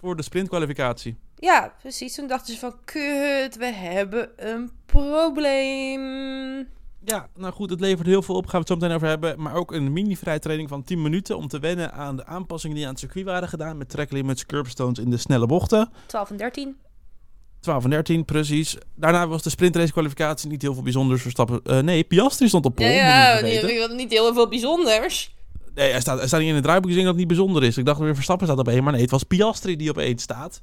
voor 0.00 0.16
de 0.16 0.22
sprintkwalificatie. 0.22 1.16
Ja, 1.36 1.72
precies. 1.80 2.14
Toen 2.14 2.26
dachten 2.26 2.52
ze 2.54 2.58
van, 2.60 2.74
kut, 2.84 3.56
we 3.56 3.66
hebben 3.72 4.30
een 4.36 4.70
probleem. 4.86 6.68
Ja, 7.04 7.28
nou 7.36 7.52
goed, 7.52 7.70
het 7.70 7.80
levert 7.80 8.06
heel 8.06 8.22
veel 8.22 8.34
op. 8.34 8.46
Gaan 8.46 8.52
we 8.52 8.58
het 8.58 8.68
zo 8.68 8.74
meteen 8.74 8.94
over 8.96 9.08
hebben. 9.08 9.42
Maar 9.42 9.54
ook 9.54 9.72
een 9.72 9.92
mini-vrijtraining 9.92 10.68
van 10.68 10.82
10 10.84 11.02
minuten 11.02 11.36
om 11.36 11.48
te 11.48 11.58
wennen 11.58 11.92
aan 11.92 12.16
de 12.16 12.26
aanpassingen 12.26 12.76
die 12.76 12.84
aan 12.84 12.90
het 12.90 13.00
circuit 13.00 13.24
waren 13.24 13.48
gedaan. 13.48 13.76
Met 13.76 13.88
track 13.88 14.10
limits, 14.10 14.46
curbstones 14.46 14.98
in 14.98 15.10
de 15.10 15.16
snelle 15.16 15.46
bochten. 15.46 15.90
12 16.06 16.30
en 16.30 16.36
13. 16.36 16.76
12 17.60 17.84
en 17.84 17.90
13, 17.90 18.24
precies. 18.24 18.76
Daarna 18.94 19.28
was 19.28 19.42
de 19.42 19.50
sprintrace 19.50 19.92
kwalificatie 19.92 20.48
niet 20.48 20.62
heel 20.62 20.74
veel 20.74 20.82
bijzonders. 20.82 21.22
Verstappen. 21.22 21.60
eh, 21.64 21.78
nee, 21.78 22.04
Piastri 22.04 22.48
stond 22.48 22.64
op 22.64 22.74
pol. 22.74 22.86
Ja, 22.86 22.92
ja 23.36 23.40
niet 23.40 23.62
niet, 23.62 23.92
niet 23.96 24.10
heel 24.10 24.34
veel 24.34 24.48
bijzonders. 24.48 25.34
Nee, 25.74 25.90
hij 25.90 26.00
staat, 26.00 26.18
hij 26.18 26.26
staat 26.26 26.40
niet 26.40 26.48
in 26.48 26.54
het 26.54 26.64
draaiboek 26.64 26.90
gezien 26.90 27.04
dat 27.04 27.12
het 27.12 27.20
niet 27.20 27.36
bijzonder 27.36 27.62
is. 27.62 27.76
Ik 27.78 27.84
dacht 27.84 28.00
weer 28.00 28.14
Verstappen 28.14 28.46
staat 28.46 28.58
op 28.58 28.68
één, 28.68 28.82
maar 28.82 28.92
nee, 28.92 29.02
het 29.02 29.10
was 29.10 29.22
Piastri 29.22 29.76
die 29.76 29.90
op 29.90 29.98
één 29.98 30.18
staat. 30.18 30.60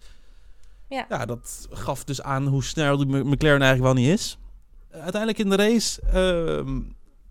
Ja. 0.89 1.05
Ja, 1.09 1.25
dat 1.25 1.67
gaf 1.71 2.03
dus 2.03 2.21
aan 2.21 2.47
hoe 2.47 2.63
snel 2.63 2.97
die 2.97 3.05
McLaren 3.07 3.61
eigenlijk 3.61 3.93
wel 3.93 4.03
niet 4.03 4.13
is. 4.19 4.37
Uiteindelijk 4.91 5.37
in 5.37 5.49
de 5.49 5.55
race 5.55 6.01
ehm, 6.01 6.81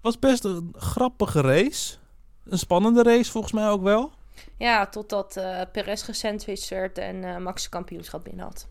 was 0.00 0.18
best 0.18 0.44
een 0.44 0.74
grappige 0.76 1.40
race. 1.40 1.96
Een 2.44 2.58
spannende 2.58 3.02
race 3.02 3.30
volgens 3.30 3.52
mij 3.52 3.68
ook 3.68 3.82
wel. 3.82 4.10
Ja, 4.56 4.86
totdat 4.86 5.36
eh 5.36 5.60
Perez 5.72 6.04
gesandwiched 6.04 6.68
werd 6.68 6.98
en 6.98 7.24
eh 7.24 7.36
Max 7.36 7.62
het 7.62 7.70
kampioenschap 7.70 8.24
binnen 8.24 8.44
had. 8.44 8.68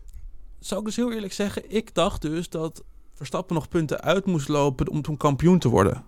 Zou 0.58 0.80
ik 0.80 0.86
dus 0.86 0.96
heel 0.96 1.12
eerlijk 1.12 1.32
zeggen, 1.32 1.62
ik 1.70 1.94
dacht 1.94 2.22
dus 2.22 2.48
dat 2.48 2.82
Verstappen 3.14 3.54
nog 3.54 3.68
punten 3.68 4.00
uit 4.00 4.26
moest 4.26 4.48
lopen 4.48 4.88
om 4.88 5.02
toen 5.02 5.16
kampioen 5.16 5.58
te 5.58 5.68
worden. 5.68 6.04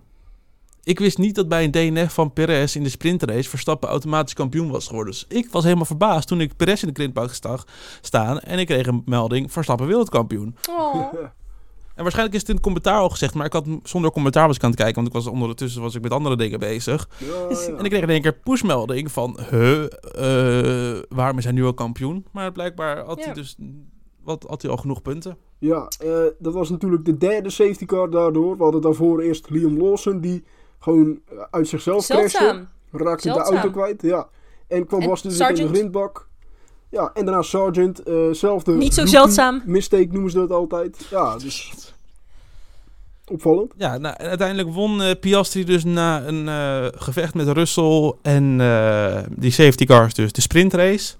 Ik 0.83 0.99
wist 0.99 1.17
niet 1.17 1.35
dat 1.35 1.47
bij 1.47 1.63
een 1.63 1.71
DNF 1.71 2.13
van 2.13 2.33
Perez 2.33 2.75
in 2.75 2.83
de 2.83 2.89
sprintrace 2.89 3.49
Verstappen 3.49 3.89
automatisch 3.89 4.33
kampioen 4.33 4.71
was 4.71 4.87
geworden. 4.87 5.13
Dus 5.13 5.25
ik 5.27 5.51
was 5.51 5.63
helemaal 5.63 5.85
verbaasd 5.85 6.27
toen 6.27 6.41
ik 6.41 6.55
Perez 6.55 6.81
in 6.81 6.87
de 6.87 6.93
grindbak 6.93 7.33
zag 7.33 7.67
staan 8.01 8.39
en 8.39 8.59
ik 8.59 8.67
kreeg 8.67 8.87
een 8.87 9.01
melding 9.05 9.51
Verstappen 9.51 9.87
wereldkampioen. 9.87 10.55
Oh. 10.69 11.13
En 11.95 12.01
waarschijnlijk 12.03 12.35
is 12.35 12.39
het 12.41 12.49
in 12.49 12.55
het 12.55 12.63
commentaar 12.63 12.99
al 12.99 13.09
gezegd, 13.09 13.33
maar 13.33 13.45
ik 13.45 13.53
had 13.53 13.65
zonder 13.83 14.11
commentaar 14.11 14.47
was 14.47 14.55
ik 14.55 14.63
aan 14.63 14.69
het 14.69 14.79
kijken, 14.79 14.95
want 14.95 15.07
ik 15.07 15.13
was 15.13 15.27
ondertussen 15.27 15.81
was 15.81 15.95
ik 15.95 16.01
met 16.01 16.11
andere 16.11 16.37
dingen 16.37 16.59
bezig. 16.59 17.09
ja, 17.17 17.25
ja. 17.49 17.77
En 17.77 17.83
ik 17.83 17.89
kreeg 17.89 18.01
in 18.01 18.09
één 18.09 18.21
keer 18.21 18.33
pushmelding 18.33 19.11
van, 19.11 19.39
huh, 19.49 19.83
eh, 20.95 21.03
waarom 21.09 21.37
is 21.37 21.43
hij 21.43 21.53
nu 21.53 21.65
al 21.65 21.73
kampioen? 21.73 22.25
Maar 22.31 22.51
blijkbaar 22.51 23.05
had 23.05 23.19
Ja. 23.19 23.25
hij 23.25 23.33
dus 23.33 23.55
wat, 24.23 24.45
had 24.47 24.61
hij 24.61 24.71
al 24.71 24.77
genoeg 24.77 25.01
punten. 25.01 25.37
Ja, 25.57 25.87
eh, 25.99 26.23
dat 26.39 26.53
was 26.53 26.69
natuurlijk 26.69 27.05
de 27.05 27.17
derde 27.17 27.49
safety 27.49 27.85
car 27.85 28.09
daardoor. 28.09 28.57
We 28.57 28.63
hadden 28.63 28.81
daarvoor 28.81 29.21
eerst 29.21 29.49
Liam 29.49 29.77
Lawson, 29.77 30.19
die 30.19 30.43
gewoon 30.79 31.19
eh, 31.29 31.37
uit 31.49 31.67
zichzelf 31.67 32.05
crashte. 32.05 32.37
Zeldzaam. 32.37 32.67
Raakte 32.91 33.31
de 33.31 33.39
auto 33.39 33.69
kwijt, 33.69 34.01
ja. 34.01 34.27
En 34.67 34.85
kwam 34.85 35.01
En 35.01 35.09
was 35.09 35.21
dus 35.21 35.39
in 35.39 35.55
de 35.55 35.67
grindbak. 35.67 36.29
Ja, 36.91 37.11
en 37.13 37.25
daarna 37.25 37.41
Sargent, 37.41 38.03
eh 38.03 38.29
zelfde... 38.31 38.71
Niet 38.73 38.93
zo 38.93 39.05
zeldzaam. 39.05 39.61
Mistake 39.65 40.07
noemen 40.11 40.31
ze 40.31 40.37
dat 40.37 40.51
altijd. 40.51 41.07
Ja, 41.09 41.37
dus 41.37 41.71
opvallend. 43.27 43.73
Ja, 43.77 43.97
nou, 43.97 44.15
en 44.17 44.27
uiteindelijk 44.27 44.69
won 44.69 45.01
eh, 45.01 45.19
Piastri 45.19 45.63
dus 45.63 45.83
na 45.83 46.25
een 46.25 46.47
eh, 46.47 46.99
gevecht 47.01 47.33
met 47.33 47.47
Russell 47.47 48.13
en 48.21 48.61
eh, 48.61 49.17
die 49.29 49.51
safety 49.51 49.85
cars 49.85 50.13
dus, 50.13 50.31
de 50.31 50.41
sprintrace. 50.41 51.13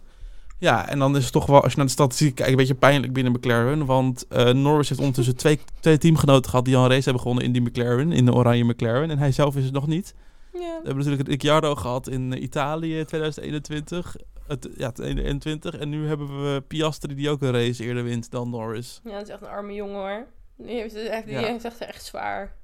Ja, 0.61 0.87
en 0.87 0.99
dan 0.99 1.15
is 1.15 1.23
het 1.23 1.33
toch 1.33 1.45
wel, 1.45 1.61
als 1.61 1.71
je 1.71 1.77
naar 1.77 1.85
de 1.85 1.91
statistiek 1.91 2.35
kijkt, 2.35 2.51
een 2.51 2.57
beetje 2.57 2.73
pijnlijk 2.73 3.13
binnen 3.13 3.33
McLaren. 3.33 3.85
Want 3.85 4.25
eh, 4.27 4.53
Norris 4.53 4.89
heeft 4.89 4.99
ondertussen 4.99 5.35
twee, 5.35 5.59
twee 5.79 5.97
teamgenoten 5.97 6.49
gehad 6.49 6.65
die 6.65 6.75
al 6.75 6.83
een 6.83 6.89
race 6.89 7.03
hebben 7.03 7.21
gewonnen 7.21 7.43
in 7.43 7.51
die 7.51 7.61
McLaren, 7.61 8.11
in 8.11 8.25
de 8.25 8.33
oranje 8.33 8.63
McLaren. 8.63 9.09
En 9.09 9.17
hij 9.17 9.31
zelf 9.31 9.55
is 9.55 9.63
het 9.63 9.73
nog 9.73 9.87
niet. 9.87 10.13
Ja. 10.53 10.59
We 10.59 10.85
hebben 10.85 10.95
natuurlijk 10.97 11.27
Ricciardo 11.29 11.75
gehad 11.75 12.07
in 12.07 12.33
eh, 12.33 12.41
Italië 12.41 13.03
2021. 13.05 14.15
Het, 14.47 14.63
ja, 14.77 14.91
2021. 14.91 15.75
En 15.77 15.89
nu 15.89 16.07
hebben 16.07 16.27
we 16.53 16.61
Piastri 16.61 17.15
die 17.15 17.29
ook 17.29 17.41
een 17.41 17.51
race 17.51 17.83
eerder 17.83 18.03
wint 18.03 18.31
dan 18.31 18.49
Norris. 18.49 19.01
ja, 19.03 19.11
dat 19.11 19.21
is 19.21 19.29
echt 19.29 19.41
een 19.41 19.47
arme 19.47 19.73
jongen 19.73 19.95
hoor. 19.95 20.27
Die 20.57 20.75
heeft 20.75 20.95
het 20.95 21.07
echt, 21.07 21.25
die 21.25 21.33
Ja. 21.33 21.41
heeft 21.41 21.65
echt, 21.65 21.77
echt 21.81 22.03
zwaar. 22.05 22.59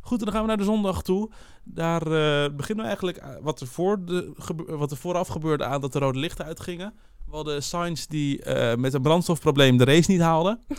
Goed, 0.00 0.18
en 0.18 0.24
dan 0.24 0.32
gaan 0.34 0.42
we 0.42 0.48
naar 0.48 0.56
de 0.56 0.64
zondag 0.64 1.02
toe. 1.02 1.30
Daar 1.64 2.02
eh, 2.02 2.54
beginnen 2.54 2.76
we 2.76 2.82
eigenlijk 2.82 3.18
aan 3.20 3.42
wat 3.42 3.60
er, 3.60 3.66
voor 3.66 4.04
de, 4.04 4.32
wat 4.66 4.90
er 4.90 4.96
vooraf 4.96 5.28
gebeurde 5.28 5.64
aan 5.64 5.80
dat 5.80 5.92
de 5.92 5.98
rode 5.98 6.18
lichten 6.18 6.44
uitgingen. 6.44 6.94
We 7.26 7.34
hadden 7.36 7.62
Sainz 7.62 8.06
die 8.06 8.42
eh, 8.42 8.76
met 8.76 8.94
een 8.94 9.02
brandstofprobleem 9.02 9.76
de 9.76 9.84
race 9.84 10.10
niet 10.10 10.20
haalde. 10.20 10.58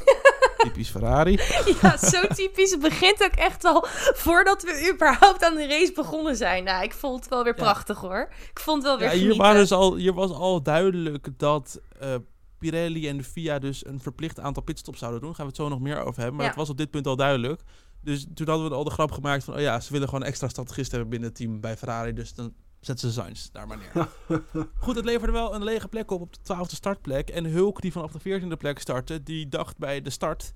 Typisch 0.67 0.89
Ferrari. 0.89 1.39
Ja, 1.81 1.97
zo 1.97 2.21
typisch. 2.27 2.71
Het 2.71 2.79
begint 2.81 3.23
ook 3.23 3.31
echt 3.35 3.63
al 3.65 3.85
voordat 4.13 4.63
we 4.63 4.91
überhaupt 4.93 5.43
aan 5.43 5.55
de 5.55 5.67
race 5.67 5.91
begonnen 5.95 6.35
zijn. 6.35 6.63
Nou, 6.63 6.83
ik 6.83 6.93
vond 6.93 7.19
het 7.19 7.29
wel 7.29 7.43
weer 7.43 7.55
Ja. 7.57 7.63
prachtig 7.63 7.99
hoor. 7.99 8.29
Ik 8.51 8.59
vond 8.59 8.77
het 8.77 8.85
wel 8.85 8.97
weer 8.97 9.07
Ja, 9.17 9.23
hier, 9.23 9.35
waren 9.35 9.61
dus 9.61 9.71
al, 9.71 9.95
hier 9.95 10.13
was 10.13 10.31
al 10.31 10.61
duidelijk 10.63 11.27
dat 11.37 11.79
eh, 11.99 12.15
Pirelli 12.59 13.07
en 13.07 13.17
de 13.17 13.23
FIA 13.23 13.59
dus 13.59 13.85
een 13.85 13.99
verplicht 13.99 14.39
aantal 14.39 14.63
pitstops 14.63 14.99
zouden 14.99 15.19
doen. 15.21 15.29
Daar 15.29 15.37
gaan 15.39 15.47
we 15.47 15.51
het 15.51 15.61
zo 15.61 15.69
nog 15.69 15.79
meer 15.79 15.99
over 15.99 16.15
hebben. 16.21 16.35
Maar 16.35 16.43
Ja. 16.43 16.49
het 16.49 16.59
was 16.59 16.69
op 16.69 16.77
dit 16.77 16.89
punt 16.91 17.07
al 17.07 17.15
duidelijk. 17.15 17.61
Dus 18.01 18.25
toen 18.33 18.47
hadden 18.49 18.69
we 18.69 18.75
al 18.75 18.83
de 18.83 18.91
grap 18.91 19.11
gemaakt 19.11 19.43
van... 19.43 19.53
oh 19.53 19.59
ja, 19.59 19.79
ze 19.79 19.91
willen 19.91 20.07
gewoon 20.09 20.23
extra 20.23 20.47
strategist 20.47 20.91
hebben 20.91 21.09
binnen 21.09 21.29
het 21.29 21.37
team 21.37 21.61
bij 21.61 21.77
Ferrari. 21.77 22.13
Dus 22.13 22.33
dan 22.33 22.53
zetten 22.79 23.07
ze 23.11 23.13
Sainz 23.21 23.47
daar 23.51 23.67
maar 23.67 23.77
neer. 23.77 24.07
Goed, 24.79 24.95
het 24.95 25.05
leverde 25.05 25.33
wel 25.33 25.55
een 25.55 25.63
lege 25.63 25.87
plek 25.87 26.11
op 26.11 26.21
op 26.21 26.33
de 26.33 26.39
twaalfde 26.41 26.75
startplek. 26.75 27.29
En 27.29 27.45
Hulk, 27.45 27.81
die 27.81 27.91
vanaf 27.91 28.11
de 28.11 28.19
veertiende 28.19 28.57
plek 28.57 28.79
startte... 28.79 29.23
die 29.23 29.49
dacht 29.49 29.77
bij 29.77 30.01
de 30.01 30.09
start... 30.09 30.53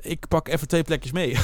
ik 0.00 0.28
pak 0.28 0.48
even 0.48 0.68
twee 0.68 0.82
plekjes 0.82 1.12
mee. 1.12 1.36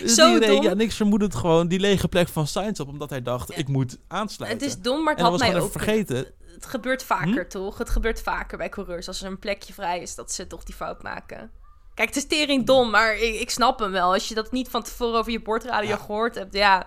Dus 0.00 0.14
Zo 0.14 0.30
die 0.30 0.38
reed, 0.38 0.48
dom. 0.48 0.62
ja, 0.62 0.74
niks 0.74 0.96
vermoedend 0.96 1.34
gewoon 1.34 1.68
die 1.68 1.80
lege 1.80 2.08
plek 2.08 2.28
van 2.28 2.46
Sainz 2.46 2.80
op... 2.80 2.88
omdat 2.88 3.10
hij 3.10 3.22
dacht, 3.22 3.48
Ja. 3.48 3.56
ik 3.56 3.68
moet 3.68 3.98
aansluiten. 4.08 4.60
Het 4.66 4.68
is 4.76 4.82
dom, 4.82 5.02
maar 5.04 5.14
het 5.14 5.22
had 5.22 5.38
mij 5.38 5.60
ook... 5.60 5.70
vergeten. 5.70 6.16
Het 6.54 6.66
gebeurt 6.66 7.02
vaker, 7.02 7.42
Hm? 7.42 7.48
toch? 7.48 7.78
Het 7.78 7.90
gebeurt 7.90 8.22
vaker 8.22 8.58
bij 8.58 8.68
coureurs. 8.68 9.08
Als 9.08 9.20
er 9.22 9.26
een 9.26 9.38
plekje 9.38 9.72
vrij 9.72 10.00
is, 10.00 10.14
dat 10.14 10.32
ze 10.32 10.46
toch 10.46 10.64
die 10.64 10.74
fout 10.74 11.02
maken. 11.02 11.50
Kijk, 11.94 12.08
het 12.08 12.16
is 12.16 12.26
tering 12.26 12.66
dom, 12.66 12.90
maar 12.90 13.16
ik, 13.16 13.40
ik 13.40 13.50
snap 13.50 13.78
hem 13.78 13.90
wel. 13.90 14.12
Als 14.12 14.28
je 14.28 14.34
dat 14.34 14.52
niet 14.52 14.68
van 14.68 14.82
tevoren 14.82 15.18
over 15.18 15.32
je 15.32 15.42
bordradio 15.42 15.88
Ja. 15.88 15.96
gehoord 15.96 16.34
hebt, 16.34 16.54
ja... 16.54 16.86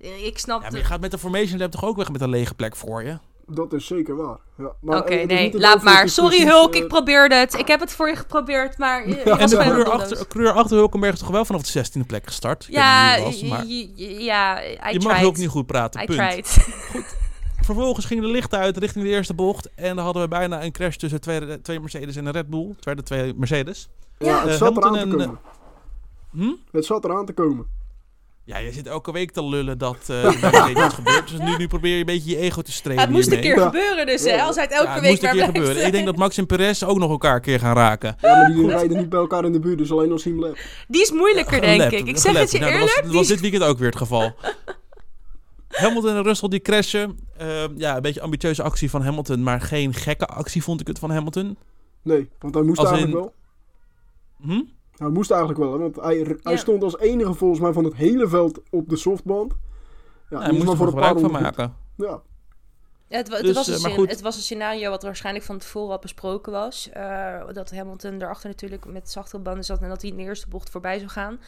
Ik 0.00 0.38
snap 0.38 0.58
Ja, 0.58 0.62
het. 0.64 0.72
maar 0.72 0.80
je 0.80 0.86
gaat 0.86 1.00
met 1.00 1.10
de 1.10 1.18
Formation 1.18 1.58
Lab 1.58 1.70
toch 1.70 1.84
ook 1.84 1.96
weg 1.96 2.10
met 2.12 2.20
een 2.20 2.28
lege 2.28 2.54
plek 2.54 2.76
voor 2.76 3.02
je? 3.04 3.18
Dat 3.46 3.72
is 3.72 3.86
zeker 3.86 4.16
waar. 4.16 4.36
Ja, 4.58 4.72
maar, 4.80 4.98
Oké, 4.98 5.14
eh, 5.14 5.26
nee, 5.26 5.58
laat 5.58 5.82
maar. 5.82 6.08
Sorry 6.08 6.46
Hulk, 6.46 6.74
eh, 6.74 6.80
ik 6.80 6.88
probeerde 6.88 7.34
het. 7.34 7.54
Ik 7.54 7.66
heb 7.68 7.80
het 7.80 7.92
voor 7.92 8.08
je 8.08 8.16
geprobeerd, 8.16 8.78
maar... 8.78 9.08
je- 9.08 9.14
je 9.16 9.22
Ja, 9.24 9.38
En 9.38 9.48
de 9.48 9.56
doelloos. 9.64 9.88
achter, 9.88 10.50
achter 10.52 10.76
Hulkenberg 10.76 11.12
is 11.12 11.18
toch 11.18 11.28
wel 11.28 11.44
vanaf 11.44 11.62
de 11.62 11.68
16e 11.84 12.06
plek 12.06 12.26
gestart? 12.26 12.66
Ik 12.68 12.74
Ja, 12.74 13.20
was, 13.22 13.42
maar 13.42 13.64
ja, 13.66 14.62
I 14.62 14.66
je 14.66 14.76
tried. 14.80 15.02
mag 15.02 15.18
Hulk 15.18 15.36
niet 15.36 15.48
goed 15.48 15.66
praten, 15.66 16.02
I 16.02 16.04
punt. 16.04 16.18
tried. 16.18 16.58
Vervolgens 17.60 18.06
gingen 18.06 18.22
de 18.24 18.30
lichten 18.30 18.58
uit 18.58 18.76
richting 18.76 19.04
de 19.04 19.10
eerste 19.10 19.34
bocht. 19.34 19.68
En 19.74 19.96
dan 19.96 20.04
hadden 20.04 20.22
we 20.22 20.28
bijna 20.28 20.64
een 20.64 20.72
crash 20.72 20.96
tussen 20.96 21.20
twee, 21.20 21.60
twee 21.60 21.80
Mercedes 21.80 22.16
en 22.16 22.26
een 22.26 22.32
Red 22.32 22.48
Bull. 22.50 22.68
Het 22.76 22.84
werden 22.84 23.04
twee 23.04 23.34
Mercedes. 23.36 23.88
Ja, 24.18 24.40
het 24.40 24.48
Eh, 24.50 24.54
zat 24.56 24.76
eraan 24.76 24.92
te 24.98 25.16
komen. 25.16 25.38
Hm? 26.30 26.52
Het 26.70 26.84
zat 26.84 27.04
eraan 27.04 27.26
te 27.26 27.32
komen. 27.32 27.66
Ja, 28.50 28.58
je 28.58 28.72
zit 28.72 28.86
elke 28.86 29.12
week 29.12 29.30
te 29.30 29.44
lullen 29.44 29.78
dat 29.78 30.08
er 30.08 30.38
Mercedes 30.40 30.84
iets 30.84 30.94
gebeurt. 30.94 31.28
Dus 31.28 31.38
nu, 31.38 31.56
nu 31.56 31.66
probeer 31.66 31.92
je 31.92 31.98
een 32.00 32.06
beetje 32.06 32.30
je 32.30 32.36
ego 32.36 32.62
te 32.62 32.72
strelen 32.72 32.98
Ja, 32.98 33.04
het 33.04 33.10
moest 33.14 33.32
een 33.32 33.40
keer 33.40 33.60
gebeuren 33.60 34.06
dus, 34.06 34.24
hè? 34.24 34.42
Als 34.42 34.54
hij 34.54 34.64
het 34.64 34.72
elke 34.72 34.86
Ja, 34.86 34.92
het 34.94 35.02
week 35.02 35.10
moest 35.10 35.22
een 35.22 35.30
keer 35.30 35.44
gebeuren. 35.44 35.86
Ik 35.86 35.92
denk 35.92 36.06
dat 36.06 36.16
Max 36.16 36.38
en 36.38 36.46
Perez 36.46 36.82
ook 36.82 36.98
nog 36.98 37.10
elkaar 37.10 37.34
een 37.34 37.40
keer 37.40 37.58
gaan 37.58 37.76
raken. 37.76 38.16
Ja, 38.20 38.36
maar 38.36 38.52
die 38.52 38.66
rijden 38.66 38.96
niet 38.96 39.08
bij 39.08 39.18
elkaar 39.18 39.44
in 39.44 39.52
de 39.52 39.60
buurt, 39.60 39.78
dus 39.78 39.92
alleen 39.92 40.12
als 40.12 40.22
Team. 40.22 40.54
Die 40.88 41.02
is 41.02 41.10
moeilijker, 41.10 41.60
denk 41.60 41.92
ik. 41.92 42.06
Ik 42.06 42.16
zeg 42.18 42.38
het 42.38 42.50
je. 42.50 42.58
Nou, 42.58 42.72
eerlijk. 42.72 43.00
Dat 43.02 43.12
was, 43.12 43.26
dit 43.26 43.40
weekend 43.40 43.62
ook 43.62 43.78
weer 43.78 43.88
het 43.88 43.96
geval. 43.96 44.32
Hamilton 45.68 46.16
en 46.16 46.22
Russell 46.22 46.48
die 46.48 46.60
crashen. 46.60 47.18
Ehm, 47.36 47.72
ja, 47.76 47.96
een 47.96 48.02
beetje 48.02 48.20
ambitieuze 48.20 48.62
actie 48.62 48.90
van 48.90 49.02
Hamilton, 49.02 49.42
maar 49.42 49.60
geen 49.60 49.94
gekke 49.94 50.26
actie 50.26 50.62
vond 50.62 50.80
ik 50.80 50.86
het 50.86 50.98
van 50.98 51.10
Hamilton. 51.10 51.56
Nee, 52.02 52.30
want 52.38 52.54
hij 52.54 52.62
moest 52.62 52.78
Als 52.78 52.90
eigenlijk 52.90 53.18
in- 53.18 53.30
wel. 54.46 54.56
Hm? 54.56 54.62
Hij 55.00 55.08
moest 55.08 55.30
eigenlijk 55.30 55.60
wel, 55.60 55.72
hè, 55.72 55.78
want 55.78 55.96
hij, 55.96 56.16
hij 56.42 56.52
Ja. 56.52 56.58
stond 56.58 56.82
als 56.82 56.98
enige 56.98 57.34
volgens 57.34 57.60
mij 57.60 57.72
van 57.72 57.84
het 57.84 57.94
hele 57.94 58.28
veld 58.28 58.60
op 58.70 58.88
de 58.88 58.96
softband. 58.96 59.52
Ja, 60.30 60.36
Ja, 60.38 60.42
hij 60.44 60.52
moest 60.52 60.62
maar 60.62 60.70
er 60.72 60.76
voor 60.76 60.86
een 60.86 60.92
gebruik 60.92 61.12
paar 61.20 61.30
van 61.30 61.42
maken. 61.42 61.74
Ja, 61.96 62.20
Ja, 63.08 63.16
het, 63.16 63.32
het 63.32 63.42
Dus, 63.42 63.54
was 63.54 63.66
een 63.66 63.74
eh, 63.74 63.80
maar 63.80 63.90
scen- 63.90 64.00
goed. 64.00 64.10
het 64.10 64.20
was 64.20 64.36
een 64.36 64.42
scenario 64.42 64.90
wat 64.90 65.02
waarschijnlijk 65.02 65.44
van 65.44 65.58
tevoren 65.58 65.90
al 65.92 65.98
besproken 65.98 66.52
was. 66.52 66.88
Eh, 66.92 67.40
dat 67.52 67.70
Hamilton 67.70 68.18
daarachter 68.18 68.48
natuurlijk 68.48 68.84
met 68.86 69.10
zachtere 69.10 69.42
banden 69.42 69.64
zat 69.64 69.80
en 69.80 69.88
dat 69.88 70.00
hij 70.02 70.10
in 70.10 70.16
de 70.16 70.22
eerste 70.22 70.48
bocht 70.48 70.70
voorbij 70.70 70.98
zou 70.98 71.10
gaan. 71.10 71.40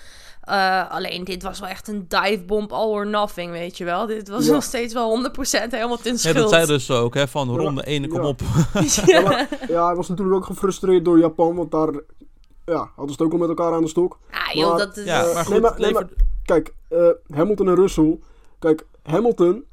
Eh, 0.43 0.91
alleen 0.91 1.25
dit 1.25 1.43
was 1.43 1.61
wel 1.61 1.69
echt 1.69 1.89
een 1.89 2.05
divebomb 2.09 2.73
all 2.73 2.89
or 2.89 3.07
nothing, 3.07 3.51
weet 3.51 3.77
je 3.79 3.85
wel. 3.85 4.07
Dit 4.07 4.29
was 4.29 4.47
Ja. 4.47 4.53
nog 4.53 4.63
steeds 4.63 4.95
wel 4.95 5.09
100% 5.11 5.73
Hamilton 5.73 6.13
Ja, 6.13 6.19
schuld. 6.19 6.37
dat 6.37 6.51
zei 6.51 6.67
dus 6.67 6.91
ook, 6.91 7.15
hè, 7.15 7.29
van 7.29 7.49
Ja, 7.51 7.57
ronde 7.57 7.83
1, 7.87 8.09
kom 8.09 8.21
ja. 8.23 8.27
op. 8.29 8.41
Ja, 9.07 9.21
maar- 9.21 9.49
ja, 9.69 9.87
hij 9.87 9.95
was 9.97 10.09
natuurlijk 10.09 10.37
ook 10.37 10.45
gefrustreerd 10.47 11.05
door 11.05 11.19
Japan, 11.19 11.55
want 11.55 11.71
daar 11.71 11.91
ja, 12.65 12.79
hadden 12.97 13.15
ze 13.15 13.23
het 13.23 13.23
ook 13.23 13.33
al 13.33 13.39
met 13.39 13.49
elkaar 13.49 13.73
aan 13.73 13.83
de 13.83 13.89
stok. 13.89 14.19
Ah 14.31 14.53
joh, 14.55 14.69
Maar- 14.69 14.79
dat 14.79 14.97
is... 14.97 15.05
Ja, 15.05 15.23
maar 15.35 15.45
goed, 15.45 15.49
nee, 15.53 15.61
maar- 15.61 15.71
het 15.71 15.81
nee, 15.81 15.93
levert- 15.93 16.13
Kijk, 16.45 16.75
eh, 16.89 17.09
Hamilton 17.35 17.69
en 17.69 17.75
Russell. 17.75 18.19
Kijk, 18.59 18.87
Hamilton 19.03 19.65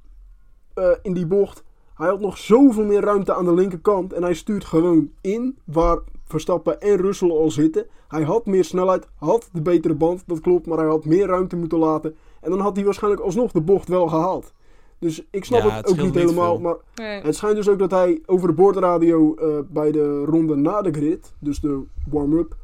eh, 0.74 0.90
in 1.02 1.14
die 1.14 1.26
bocht. 1.26 1.64
Hij 1.96 2.08
had 2.08 2.20
nog 2.20 2.38
zoveel 2.38 2.84
meer 2.86 3.02
ruimte 3.02 3.34
aan 3.34 3.46
de 3.46 3.54
linkerkant. 3.54 4.14
En 4.14 4.24
hij 4.24 4.34
stuurt 4.34 4.66
gewoon 4.66 5.12
in 5.22 5.58
waar 5.64 5.98
Verstappen 6.26 6.82
en 6.82 6.96
Russell 6.98 7.30
al 7.32 7.52
zitten. 7.52 7.86
Hij 8.08 8.24
had 8.24 8.46
meer 8.46 8.64
snelheid, 8.64 9.08
had 9.16 9.50
de 9.54 9.62
betere 9.62 9.94
band, 9.96 10.24
dat 10.26 10.40
klopt. 10.40 10.66
Maar 10.66 10.78
hij 10.78 10.88
had 10.88 11.06
meer 11.06 11.28
ruimte 11.28 11.56
moeten 11.56 11.78
laten. 11.80 12.16
En 12.42 12.50
dan 12.50 12.60
had 12.60 12.76
hij 12.76 12.86
waarschijnlijk 12.86 13.24
alsnog 13.24 13.52
de 13.52 13.62
bocht 13.62 13.88
wel 13.88 14.08
gehaald. 14.08 14.54
Dus 15.00 15.24
ik 15.32 15.46
snap 15.46 15.62
Ja, 15.62 15.70
het, 15.70 15.88
het 15.88 16.00
ook 16.00 16.06
niet 16.06 16.16
helemaal. 16.16 16.54
veel. 16.56 16.60
Maar 16.60 16.76
Nee. 16.96 17.22
het 17.22 17.36
schijnt 17.36 17.56
dus 17.56 17.70
ook 17.70 17.80
dat 17.80 17.92
hij 17.92 18.22
over 18.26 18.48
de 18.48 18.54
boordradio 18.54 19.36
eh, 19.36 19.48
bij 19.68 19.92
de 19.92 20.24
ronde 20.26 20.56
na 20.56 20.82
de 20.82 20.92
grid, 20.92 21.34
dus 21.40 21.60
de 21.60 21.84
warm-up, 22.10 22.56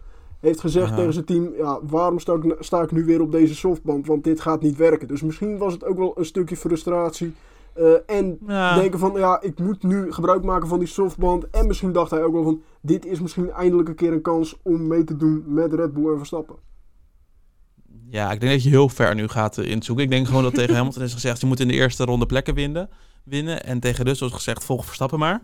heeft 0.45 0.59
gezegd 0.59 0.85
Aha. 0.87 0.95
tegen 0.95 1.13
zijn 1.13 1.25
team: 1.25 1.53
ja, 1.57 1.79
waarom 1.83 2.19
sta 2.19 2.33
ik, 2.33 2.55
sta 2.59 2.81
ik 2.81 2.91
nu 2.91 3.05
weer 3.05 3.21
op 3.21 3.31
deze 3.31 3.55
softband? 3.55 4.07
Want 4.07 4.23
dit 4.23 4.41
gaat 4.41 4.61
niet 4.61 4.77
werken. 4.77 5.07
Dus 5.07 5.21
misschien 5.21 5.57
was 5.57 5.73
het 5.73 5.85
ook 5.85 5.97
wel 5.97 6.13
een 6.17 6.25
stukje 6.25 6.57
frustratie. 6.57 7.33
eh, 7.73 7.93
en 8.05 8.37
Ja. 8.47 8.75
denken 8.75 8.99
van, 8.99 9.13
ja, 9.17 9.41
ik 9.41 9.59
moet 9.59 9.83
nu 9.83 10.11
gebruik 10.13 10.43
maken 10.43 10.67
van 10.67 10.79
die 10.79 10.87
softband. 10.87 11.49
En 11.49 11.67
misschien 11.67 11.91
dacht 11.91 12.11
hij 12.11 12.23
ook 12.23 12.33
wel 12.33 12.43
van, 12.43 12.61
dit 12.81 13.05
is 13.05 13.19
misschien 13.19 13.51
eindelijk 13.51 13.89
een 13.89 13.95
keer 13.95 14.13
een 14.13 14.21
kans 14.21 14.57
om 14.63 14.87
mee 14.87 15.03
te 15.03 15.15
doen 15.17 15.43
met 15.47 15.73
Red 15.73 15.93
Bull 15.93 16.11
en 16.11 16.17
Verstappen. 16.17 16.55
Ja, 18.09 18.31
ik 18.31 18.39
denk 18.39 18.51
dat 18.51 18.63
je 18.63 18.69
heel 18.69 18.89
ver 18.89 19.15
nu 19.15 19.27
gaat 19.27 19.57
eh, 19.57 19.69
inzoeken. 19.69 20.03
Ik 20.03 20.09
denk 20.09 20.27
gewoon 20.27 20.43
dat 20.43 20.53
tegen 20.53 20.75
Hamilton 20.75 21.03
is 21.03 21.13
gezegd... 21.13 21.41
je 21.41 21.47
moet 21.47 21.59
in 21.59 21.67
de 21.67 21.73
eerste 21.73 22.05
ronde 22.05 22.25
plekken 22.25 22.53
winnen. 22.55 22.89
winnen. 23.23 23.63
En 23.63 23.79
tegen 23.79 24.05
Russell 24.05 24.27
is 24.27 24.33
gezegd, 24.33 24.63
volg 24.63 24.85
Verstappen 24.85 25.19
maar. 25.19 25.41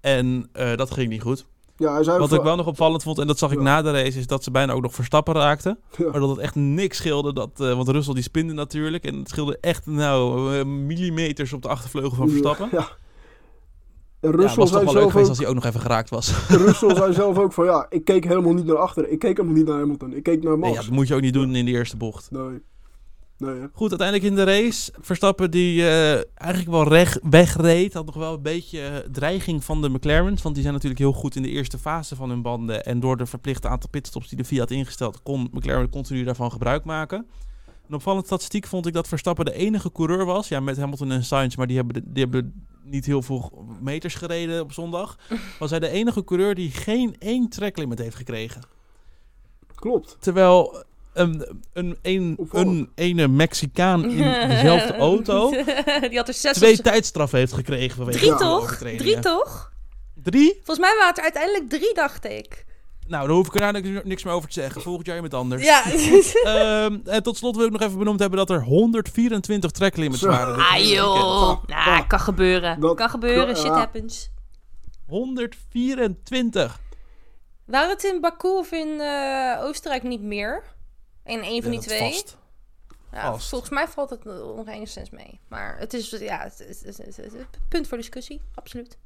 En 0.00 0.48
eh, 0.52 0.76
dat 0.76 0.90
ging 0.90 1.08
niet 1.08 1.22
goed. 1.22 1.46
Ja, 1.78 1.92
hij 1.92 2.04
zei 2.04 2.18
Wat 2.18 2.32
ik 2.32 2.42
wel 2.42 2.56
nog 2.56 2.66
opvallend 2.66 3.02
vond, 3.02 3.18
en 3.18 3.26
dat 3.26 3.38
zag 3.38 3.50
ik 3.50 3.56
Ja. 3.58 3.62
na 3.64 3.82
de 3.82 3.90
race... 3.90 4.18
is 4.18 4.26
dat 4.26 4.44
ze 4.44 4.50
bijna 4.50 4.72
ook 4.72 4.82
nog 4.82 4.94
Verstappen 4.94 5.34
raakten. 5.34 5.78
Ja. 5.96 6.10
Maar 6.10 6.20
dat 6.20 6.28
het 6.28 6.38
echt 6.38 6.54
niks 6.54 6.96
scheelde. 6.96 7.32
Dat, 7.32 7.50
eh, 7.60 7.74
want 7.74 7.88
Russell 7.88 8.14
die 8.14 8.22
spinde 8.22 8.52
natuurlijk. 8.52 9.04
En 9.04 9.18
het 9.18 9.28
scheelde 9.28 9.58
echt 9.60 9.86
nou 9.86 10.54
eh, 10.58 10.64
millimeters 10.64 11.52
op 11.52 11.62
de 11.62 11.68
achtervleugel 11.68 12.16
van 12.16 12.28
Verstappen. 12.28 12.68
Ja. 12.72 12.88
En 14.20 14.30
Ja, 14.30 14.36
Russell 14.36 14.56
was 14.56 14.70
toch 14.70 14.82
wel 14.82 14.92
leuk 14.92 15.00
zelf 15.00 15.10
geweest 15.10 15.24
ook, 15.24 15.28
als 15.28 15.38
hij 15.38 15.48
ook 15.48 15.54
nog 15.54 15.64
even 15.64 15.80
geraakt 15.80 16.10
was. 16.10 16.46
Russell 16.48 16.94
zei 16.96 17.12
zelf 17.12 17.38
ook 17.38 17.52
van, 17.52 17.64
ja, 17.64 17.86
ik 17.88 18.04
keek 18.04 18.24
helemaal 18.24 18.52
niet 18.54 18.64
naar 18.64 18.76
achteren. 18.76 19.12
Ik 19.12 19.18
keek 19.18 19.36
helemaal 19.36 19.56
niet 19.58 19.66
naar 19.66 19.78
Hamilton. 19.78 20.12
Ik 20.12 20.22
keek 20.22 20.42
naar 20.42 20.52
Nee, 20.52 20.60
Max. 20.60 20.74
ja, 20.74 20.80
dat 20.82 20.90
moet 20.90 21.08
je 21.08 21.14
ook 21.14 21.20
niet 21.20 21.32
doen 21.34 21.54
in 21.54 21.64
de 21.64 21.70
eerste 21.70 21.96
bocht. 21.96 22.30
Nee. 22.30 22.62
Nee, 23.38 23.54
hè. 23.54 23.66
Goed, 23.72 23.90
uiteindelijk 23.90 24.28
in 24.28 24.34
de 24.34 24.44
race. 24.44 24.92
Verstappen 25.00 25.50
die 25.50 25.88
eh, 25.88 26.12
eigenlijk 26.34 26.70
wel 26.70 26.88
recht 26.88 27.18
wegreed. 27.22 27.94
Had 27.94 28.06
nog 28.06 28.14
wel 28.14 28.34
een 28.34 28.42
beetje 28.42 28.80
eh, 28.80 28.96
dreiging 29.12 29.64
van 29.64 29.82
de 29.82 29.88
McLaren's. 29.88 30.42
Want 30.42 30.54
die 30.54 30.62
zijn 30.62 30.74
natuurlijk 30.74 31.00
heel 31.00 31.12
goed 31.12 31.36
in 31.36 31.42
de 31.42 31.48
eerste 31.48 31.78
fase 31.78 32.16
van 32.16 32.28
hun 32.28 32.42
banden. 32.42 32.84
En 32.84 33.00
door 33.00 33.16
de 33.16 33.26
verplichte 33.26 33.68
aantal 33.68 33.90
pitstops 33.90 34.28
die 34.28 34.38
de 34.38 34.44
FIA 34.44 34.58
had 34.58 34.70
ingesteld... 34.70 35.22
kon 35.22 35.48
McLaren 35.52 35.90
continu 35.90 36.24
daarvan 36.24 36.50
gebruik 36.50 36.84
maken. 36.84 37.26
Een 37.88 37.94
opvallende 37.94 38.26
statistiek 38.26 38.66
vond 38.66 38.86
ik 38.86 38.92
dat 38.92 39.08
Verstappen 39.08 39.44
de 39.44 39.52
enige 39.52 39.92
coureur 39.92 40.24
was. 40.24 40.48
Ja, 40.48 40.60
met 40.60 40.76
Hamilton 40.76 41.12
en 41.12 41.24
Sainz, 41.24 41.56
maar 41.56 41.66
die 41.66 41.76
hebben, 41.76 42.02
die 42.06 42.22
hebben 42.22 42.66
niet 42.84 43.06
heel 43.06 43.22
veel 43.22 43.66
meters 43.80 44.14
gereden 44.14 44.62
op 44.62 44.72
zondag. 44.72 45.18
Was 45.58 45.70
hij 45.70 45.78
de 45.78 45.88
enige 45.88 46.24
coureur 46.24 46.54
die 46.54 46.70
geen 46.70 47.16
één 47.18 47.48
tracklimit 47.48 47.98
heeft 47.98 48.16
gekregen. 48.16 48.62
Klopt. 49.74 50.16
Terwijl 50.20 50.84
een, 51.18 51.62
een, 51.72 51.98
een, 52.02 52.38
een 52.50 52.90
ene 52.94 53.28
Mexicaan 53.28 54.04
in 54.10 54.48
dezelfde 54.48 54.96
auto 54.96 55.50
Die 56.08 56.16
had 56.16 56.28
er 56.28 56.34
zes 56.34 56.52
twee 56.56 56.80
tijdstraffen 56.82 57.38
heeft 57.38 57.52
gekregen. 57.52 57.96
vanwege 57.96 58.18
Drie 58.18 58.34
toch? 58.34 58.74
Drie 58.76 59.18
toch? 59.18 59.72
Drie? 60.22 60.52
Volgens 60.54 60.78
mij 60.78 60.90
waren 60.94 61.08
het 61.08 61.16
er 61.18 61.22
uiteindelijk 61.22 61.68
drie, 61.68 61.94
dacht 61.94 62.24
ik. 62.24 62.66
Nou, 63.06 63.26
daar 63.26 63.36
hoef 63.36 63.46
ik 63.46 63.54
er 63.54 63.60
eigenlijk 63.60 64.04
niks 64.04 64.24
meer 64.24 64.32
over 64.34 64.48
te 64.48 64.60
zeggen. 64.60 64.82
Volgend 64.82 65.06
jaar 65.06 65.14
iemand 65.14 65.34
anders. 65.34 65.62
Ja. 65.62 65.82
Ehm, 66.44 66.98
en 67.04 67.22
tot 67.22 67.36
slot 67.36 67.56
wil 67.56 67.66
ik 67.66 67.72
nog 67.72 67.80
even 67.80 67.98
benoemd 67.98 68.20
hebben 68.20 68.38
dat 68.38 68.50
er 68.50 68.62
124 68.62 69.70
tracklimits 69.70 70.22
waren. 70.22 70.56
ah 70.56 70.78
joh. 70.88 71.48
Ah, 71.68 71.86
Nou, 71.86 72.06
kan 72.06 72.20
gebeuren. 72.20 72.80
Dat- 72.80 72.96
kan 72.96 73.10
gebeuren. 73.10 73.56
Shit 73.56 73.66
ja. 73.66 73.72
happens. 73.78 74.30
124. 75.06 76.80
Waren 77.66 77.88
het 77.90 78.04
in 78.04 78.20
Baku 78.20 78.48
of 78.48 78.72
in 78.72 79.00
eh, 79.00 79.64
Oostenrijk 79.64 80.02
niet 80.02 80.22
meer? 80.22 80.62
In 81.28 81.42
een 81.42 81.62
van 81.62 81.70
die 81.70 81.80
twee? 81.80 82.12
Vast. 82.12 82.36
Ja, 83.12 83.32
vast. 83.32 83.48
volgens 83.48 83.70
mij 83.70 83.88
valt 83.88 84.10
het 84.10 84.24
nog 84.24 84.68
enigszins 84.68 85.10
mee. 85.10 85.40
Maar 85.48 85.78
het 85.78 85.94
is, 85.94 86.10
ja, 86.10 86.38
het 86.42 86.64
is, 86.68 86.78
het 86.78 86.86
is- 86.88 86.96
het 86.98 87.06
is- 87.08 87.16
het 87.16 87.26
is 87.26 87.32
een 87.32 87.46
punt 87.68 87.88
voor 87.88 87.96
discussie. 87.98 88.40
Absoluut. 88.54 88.98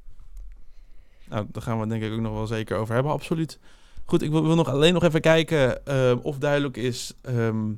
Nou, 1.29 1.45
daar 1.51 1.63
gaan 1.63 1.79
we 1.79 1.87
denk 1.87 2.03
ik 2.03 2.11
ook 2.13 2.19
nog 2.19 2.33
wel 2.33 2.47
zeker 2.47 2.77
over 2.77 2.93
hebben, 2.93 3.11
absoluut. 3.11 3.59
Goed, 4.05 4.21
ik 4.21 4.31
wil, 4.31 4.43
wil 4.45 4.55
nog 4.55 4.67
alleen 4.69 4.93
nog 4.93 5.03
even 5.03 5.21
kijken 5.21 5.85
ehm, 5.85 6.17
of 6.21 6.37
duidelijk 6.37 6.77
is 6.77 7.13
ehm, 7.21 7.71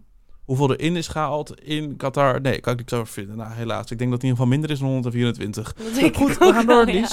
hoeveel 0.45 0.69
er 0.71 0.79
in 0.79 0.95
is 0.95 1.07
gehaald 1.07 1.59
in 1.61 1.95
Qatar. 1.95 2.41
Nee, 2.41 2.59
kan 2.59 2.73
ik 2.73 2.79
niks 2.79 2.93
over 2.93 3.13
vinden. 3.13 3.37
Nou, 3.37 3.53
helaas. 3.53 3.91
Ik 3.91 3.97
denk 3.97 4.11
dat 4.11 4.21
het 4.21 4.23
in 4.23 4.27
ieder 4.29 4.31
geval 4.37 4.47
minder 4.47 4.69
is 4.69 4.79
dan 4.79 4.87
124. 4.89 5.73
Dat 5.73 5.93
denk 5.93 6.15
Goed, 6.15 6.37
we 6.37 6.53
gaan 6.53 6.65
door, 6.65 6.89
ja. 6.91 7.07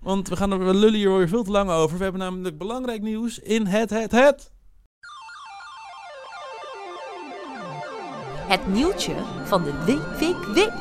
Want 0.00 0.28
we, 0.28 0.36
gaan 0.36 0.52
er, 0.52 0.58
we 0.58 0.74
lullen 0.74 0.98
hier 0.98 1.16
weer 1.16 1.28
veel 1.28 1.42
te 1.44 1.50
lang 1.50 1.70
over. 1.70 1.96
We 1.96 2.02
hebben 2.02 2.20
namelijk 2.20 2.58
belangrijk 2.58 3.02
nieuws 3.02 3.38
in 3.38 3.66
het, 3.66 3.90
het, 3.90 4.10
het. 4.12 4.50
Het 8.46 8.66
nieuwtje 8.66 9.14
van 9.44 9.64
de 9.64 9.84
week, 9.84 10.18
week, 10.18 10.44
week. 10.54 10.72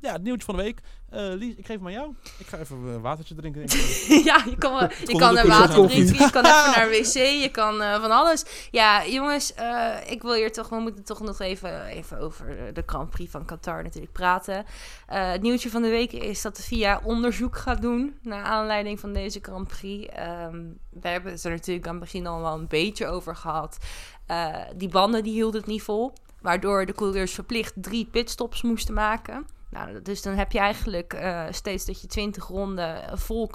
Ja, 0.00 0.12
het 0.12 0.22
nieuwtje 0.22 0.44
van 0.44 0.56
de 0.56 0.62
week. 0.62 0.80
Eh, 1.10 1.20
Lies, 1.20 1.54
ik 1.54 1.66
geef 1.66 1.76
hem 1.76 1.86
aan 1.86 1.92
jou. 1.92 2.14
Ik 2.38 2.46
ga 2.46 2.58
even 2.58 2.76
een 2.76 3.00
watertje 3.00 3.34
drinken. 3.34 3.66
denk 3.66 3.72
ik. 3.72 4.24
ja, 4.24 4.42
je 4.50 4.56
kan, 4.56 4.90
je 5.06 5.18
kan 5.18 5.36
er 5.36 5.44
een 5.44 5.50
water 5.50 5.74
koffie. 5.74 6.04
drinken, 6.04 6.24
je 6.24 6.30
kan 6.30 6.44
even 6.44 6.70
naar 6.70 6.88
de 6.90 6.98
wc, 6.98 7.42
je 7.42 7.48
kan 7.52 7.82
eh, 7.82 8.00
van 8.00 8.10
alles. 8.10 8.44
Ja, 8.70 9.06
jongens, 9.06 9.54
eh, 9.54 9.96
ik 10.06 10.22
wil 10.22 10.34
hier 10.34 10.52
toch, 10.52 10.68
we 10.68 10.76
moeten 10.76 11.04
toch 11.04 11.20
nog 11.20 11.40
even, 11.40 11.84
even 11.84 12.18
over 12.18 12.74
de 12.74 12.82
Grand 12.86 13.10
Prix 13.10 13.30
van 13.30 13.44
Qatar 13.44 13.82
natuurlijk 13.82 14.12
praten. 14.12 14.64
Eh, 15.06 15.30
het 15.30 15.42
nieuwtje 15.42 15.70
van 15.70 15.82
de 15.82 15.88
week 15.88 16.12
is 16.12 16.42
dat 16.42 16.56
de 16.56 16.62
FIA 16.62 17.00
onderzoek 17.04 17.56
gaat 17.56 17.82
doen 17.82 18.18
naar 18.22 18.44
aanleiding 18.44 19.00
van 19.00 19.12
deze 19.12 19.38
Grand 19.42 19.68
Prix. 19.68 20.14
Ehm, 20.14 20.62
we 20.90 21.08
hebben 21.08 21.32
het 21.32 21.44
er 21.44 21.50
natuurlijk 21.50 21.86
aan 21.86 21.94
het 21.94 22.04
begin 22.04 22.26
al 22.26 22.40
wel 22.40 22.54
een 22.54 22.68
beetje 22.68 23.06
over 23.06 23.36
gehad. 23.36 23.78
Eh, 24.26 24.56
die 24.76 24.88
banden 24.88 25.22
die 25.22 25.32
hielden 25.32 25.60
het 25.60 25.70
niet 25.70 25.82
vol, 25.82 26.12
waardoor 26.40 26.86
de 26.86 26.92
coureurs 26.92 27.32
verplicht 27.32 27.72
drie 27.76 28.06
pitstops 28.06 28.62
moesten 28.62 28.94
maken. 28.94 29.46
Nou, 29.70 30.02
dus 30.02 30.22
dan 30.22 30.34
heb 30.34 30.52
je 30.52 30.58
eigenlijk 30.58 31.12
eh, 31.12 31.44
steeds 31.50 31.84
dat 31.84 32.00
je 32.00 32.06
20 32.06 32.46
ronden 32.46 33.18
vol 33.18 33.50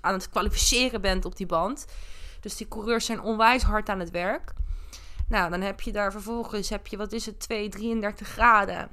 aan 0.00 0.14
het 0.14 0.28
kwalificeren 0.30 1.00
bent 1.00 1.24
op 1.24 1.36
die 1.36 1.46
band. 1.46 1.86
Dus 2.40 2.56
die 2.56 2.68
coureurs 2.68 3.04
zijn 3.04 3.20
onwijs 3.22 3.62
hard 3.62 3.88
aan 3.88 4.00
het 4.00 4.10
werk. 4.10 4.52
Nou, 5.28 5.50
dan 5.50 5.60
heb 5.60 5.80
je 5.80 5.92
daar 5.92 6.12
vervolgens, 6.12 6.68
heb 6.68 6.86
je, 6.86 6.96
wat 6.96 7.12
is 7.12 7.26
het, 7.26 7.40
2, 7.40 7.68
33 7.68 8.28
graden. 8.28 8.88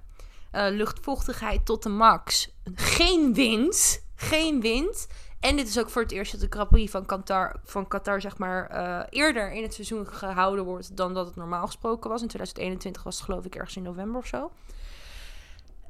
eh, 0.51 0.65
luchtvochtigheid 0.69 1.65
tot 1.65 1.83
de 1.83 1.89
max. 1.89 2.49
Geen 2.75 3.33
wind. 3.33 4.05
Geen 4.15 4.61
wind. 4.61 5.07
En 5.39 5.55
dit 5.55 5.67
is 5.67 5.79
ook 5.79 5.89
voor 5.89 6.01
het 6.01 6.11
eerst 6.11 6.31
dat 6.31 6.41
de 6.41 6.47
Grand 6.49 6.89
van 6.89 7.05
Qatar, 7.05 7.55
van 7.63 7.87
Qatar 7.87 8.21
zeg 8.21 8.37
maar, 8.37 8.69
eh, 8.69 8.99
eerder 9.09 9.51
in 9.51 9.63
het 9.63 9.73
seizoen 9.73 10.07
gehouden 10.07 10.65
wordt 10.65 10.97
dan 10.97 11.13
dat 11.13 11.25
het 11.25 11.35
normaal 11.35 11.65
gesproken 11.65 12.09
was. 12.09 12.21
In 12.21 12.27
2021 12.27 13.03
was 13.03 13.15
het 13.15 13.25
geloof 13.25 13.45
ik 13.45 13.55
ergens 13.55 13.75
in 13.75 13.83
november 13.83 14.19
of 14.19 14.27
zo. 14.27 14.51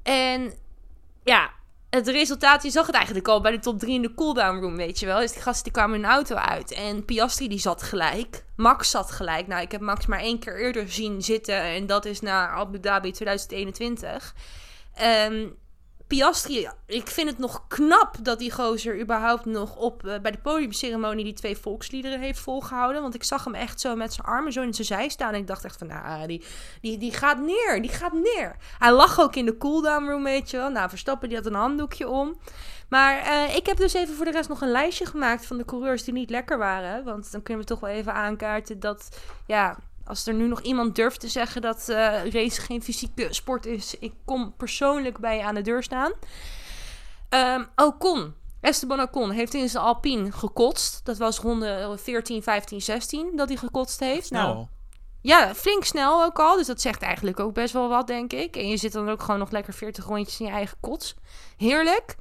En 0.03 0.53
ja, 1.23 1.51
het 1.89 2.07
resultaat, 2.07 2.63
je 2.63 2.69
zag 2.69 2.85
het 2.85 2.95
eigenlijk 2.95 3.27
al 3.27 3.41
bij 3.41 3.51
de 3.51 3.59
top 3.59 3.79
3 3.79 3.93
in 3.93 4.01
de 4.01 4.13
cooldown 4.13 4.59
room, 4.59 4.75
weet 4.75 4.99
je 4.99 5.05
wel. 5.05 5.19
Dus 5.19 5.31
die 5.31 5.41
gasten 5.41 5.63
die 5.63 5.73
kwamen 5.73 6.01
hun 6.01 6.09
auto 6.09 6.35
uit. 6.35 6.71
En 6.71 7.05
Piastri 7.05 7.47
die 7.47 7.59
zat 7.59 7.83
gelijk. 7.83 8.43
Max 8.55 8.89
zat 8.89 9.11
gelijk. 9.11 9.47
Nou, 9.47 9.61
ik 9.61 9.71
heb 9.71 9.81
Max 9.81 10.05
maar 10.05 10.19
één 10.19 10.39
keer 10.39 10.59
eerder 10.59 10.91
zien 10.91 11.21
zitten. 11.21 11.61
En 11.61 11.85
dat 11.85 12.05
is 12.05 12.21
naar 12.21 12.49
Abu 12.49 12.79
Dhabi 12.79 13.11
2021. 13.11 14.35
Ehm 14.93 15.47
Piastri, 16.07 16.69
ik 16.85 17.07
vind 17.07 17.29
het 17.29 17.37
nog 17.37 17.67
knap 17.67 18.15
dat 18.21 18.39
die 18.39 18.51
gozer 18.51 18.99
überhaupt 18.99 19.45
nog 19.45 19.75
op, 19.75 20.05
eh, 20.05 20.19
bij 20.19 20.31
de 20.31 20.37
podiumceremonie 20.37 21.23
die 21.23 21.33
twee 21.33 21.57
volksliederen 21.57 22.19
heeft 22.19 22.39
volgehouden. 22.39 23.01
Want 23.01 23.15
ik 23.15 23.23
zag 23.23 23.43
hem 23.43 23.53
echt 23.53 23.81
zo 23.81 23.95
met 23.95 24.13
zijn 24.13 24.27
armen 24.27 24.51
zo 24.51 24.61
in 24.61 24.73
zijn 24.73 24.87
zij 24.87 25.09
staan. 25.09 25.33
En 25.33 25.39
ik 25.39 25.47
dacht 25.47 25.65
echt 25.65 25.77
van, 25.77 25.87
nou, 25.87 26.27
die, 26.27 26.43
die, 26.81 26.97
die 26.97 27.13
gaat 27.13 27.39
neer, 27.39 27.81
die 27.81 27.91
gaat 27.91 28.13
neer. 28.13 28.55
Hij 28.77 28.91
lag 28.91 29.19
ook 29.19 29.35
in 29.35 29.45
de 29.45 29.57
cooldown 29.57 30.05
room, 30.05 30.23
weet 30.23 30.49
je 30.49 30.57
wel. 30.57 30.69
Nou, 30.69 30.89
Verstappen 30.89 31.29
die 31.29 31.37
had 31.37 31.47
een 31.47 31.53
handdoekje 31.53 32.07
om. 32.07 32.35
Maar 32.89 33.17
eh, 33.17 33.55
ik 33.55 33.65
heb 33.65 33.77
dus 33.77 33.93
even 33.93 34.15
voor 34.15 34.25
de 34.25 34.31
rest 34.31 34.49
nog 34.49 34.61
een 34.61 34.71
lijstje 34.71 35.05
gemaakt 35.05 35.45
van 35.45 35.57
de 35.57 35.65
coureurs 35.65 36.03
die 36.03 36.13
niet 36.13 36.29
lekker 36.29 36.57
waren. 36.57 37.03
Want 37.03 37.31
dan 37.31 37.43
kunnen 37.43 37.63
we 37.63 37.69
toch 37.69 37.79
wel 37.79 37.89
even 37.89 38.13
aankaarten 38.13 38.79
dat, 38.79 39.09
ja, 39.45 39.77
als 40.07 40.27
er 40.27 40.33
nu 40.33 40.47
nog 40.47 40.61
iemand 40.61 40.95
durft 40.95 41.19
te 41.19 41.27
zeggen 41.27 41.61
dat 41.61 41.89
eh 41.89 42.29
race 42.31 42.61
geen 42.61 42.83
fysieke 42.83 43.27
sport 43.33 43.65
is, 43.65 43.95
ik 43.99 44.13
kom 44.25 44.53
persoonlijk 44.57 45.17
bij 45.19 45.37
je 45.37 45.43
aan 45.43 45.55
de 45.55 45.61
deur 45.61 45.83
staan. 45.83 46.11
Ehm 47.29 47.63
Ocon, 47.75 48.33
Esteban 48.61 49.01
Ocon 49.01 49.31
heeft 49.31 49.53
in 49.53 49.69
zijn 49.69 49.83
Alpine 49.83 50.31
gekotst. 50.31 51.05
Dat 51.05 51.17
was 51.17 51.39
ronde 51.39 51.95
14, 51.97 52.43
15, 52.43 52.81
16 52.81 53.31
dat 53.35 53.47
hij 53.47 53.57
gekotst 53.57 53.99
heeft. 53.99 54.31
Nou, 54.31 54.65
ja, 55.21 55.55
flink 55.55 55.83
snel 55.83 56.23
ook 56.23 56.39
al. 56.39 56.57
Dus 56.57 56.67
dat 56.67 56.81
zegt 56.81 57.01
eigenlijk 57.01 57.39
ook 57.39 57.53
best 57.53 57.73
wel 57.73 57.89
wat, 57.89 58.07
denk 58.07 58.33
ik. 58.33 58.55
En 58.55 58.67
je 58.67 58.77
zit 58.77 58.91
dan 58.91 59.09
ook 59.09 59.21
gewoon 59.21 59.39
nog 59.39 59.51
lekker 59.51 59.73
40 59.73 60.05
rondjes 60.05 60.39
in 60.39 60.45
je 60.45 60.51
eigen 60.51 60.77
kots. 60.79 61.15
Heerlijk. 61.57 62.15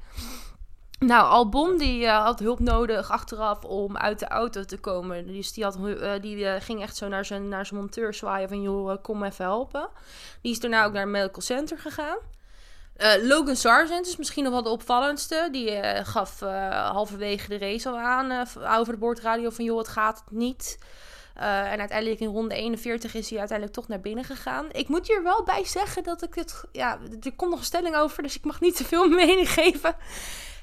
Nou, 0.99 1.29
Albon 1.29 1.77
die 1.77 2.05
eh, 2.05 2.23
had 2.23 2.39
hulp 2.39 2.59
nodig 2.59 3.11
achteraf 3.11 3.63
om 3.63 3.97
uit 3.97 4.19
de 4.19 4.27
auto 4.27 4.63
te 4.63 4.77
komen. 4.77 5.27
Dus 5.27 5.53
die, 5.53 5.63
had, 5.63 5.75
eh, 5.75 6.11
die 6.21 6.45
eh, 6.45 6.61
ging 6.61 6.81
echt 6.81 6.95
zo 6.95 7.07
naar 7.07 7.25
zijn, 7.25 7.49
naar 7.49 7.65
zijn 7.65 7.79
monteur 7.79 8.13
zwaaien 8.13 8.49
van... 8.49 8.61
joh, 8.61 8.95
kom 9.01 9.23
even 9.23 9.45
helpen. 9.45 9.89
Die 10.41 10.51
is 10.51 10.59
daarna 10.59 10.85
ook 10.85 10.91
naar 10.91 11.01
het 11.01 11.11
medical 11.11 11.41
center 11.41 11.77
gegaan. 11.79 12.17
Logan 13.21 13.55
Sargent 13.55 14.07
is 14.07 14.17
misschien 14.17 14.43
nog 14.43 14.53
wel 14.53 14.63
de 14.63 14.69
opvallendste. 14.69 15.47
Die 15.51 15.81
gaf 16.03 16.39
halverwege 16.91 17.49
de 17.49 17.57
race 17.57 17.89
al 17.89 17.97
aan 17.97 18.47
over 18.79 18.93
de 18.93 18.99
boordradio 18.99 19.49
van... 19.49 19.65
joh, 19.65 19.77
het 19.77 19.87
gaat 19.87 20.23
niet. 20.29 20.79
En 21.33 21.79
uiteindelijk 21.79 22.19
in 22.19 22.27
ronde 22.27 22.55
41 22.55 23.13
is 23.13 23.29
hij 23.29 23.39
uiteindelijk 23.39 23.77
toch 23.77 23.87
naar 23.87 23.99
binnen 23.99 24.23
gegaan. 24.23 24.67
Ik 24.71 24.87
moet 24.87 25.07
hier 25.07 25.23
wel 25.23 25.43
bij 25.43 25.65
zeggen 25.65 26.03
dat 26.03 26.23
ik 26.23 26.35
het... 26.35 26.63
Ja, 26.71 26.99
er 27.21 27.35
komt 27.35 27.51
nog 27.51 27.59
een 27.59 27.65
stelling 27.65 27.95
over, 27.95 28.23
dus 28.23 28.35
ik 28.35 28.43
mag 28.43 28.59
niet 28.59 28.75
te 28.75 28.85
veel 28.85 29.07
mening 29.23 29.49
geven. 29.49 29.95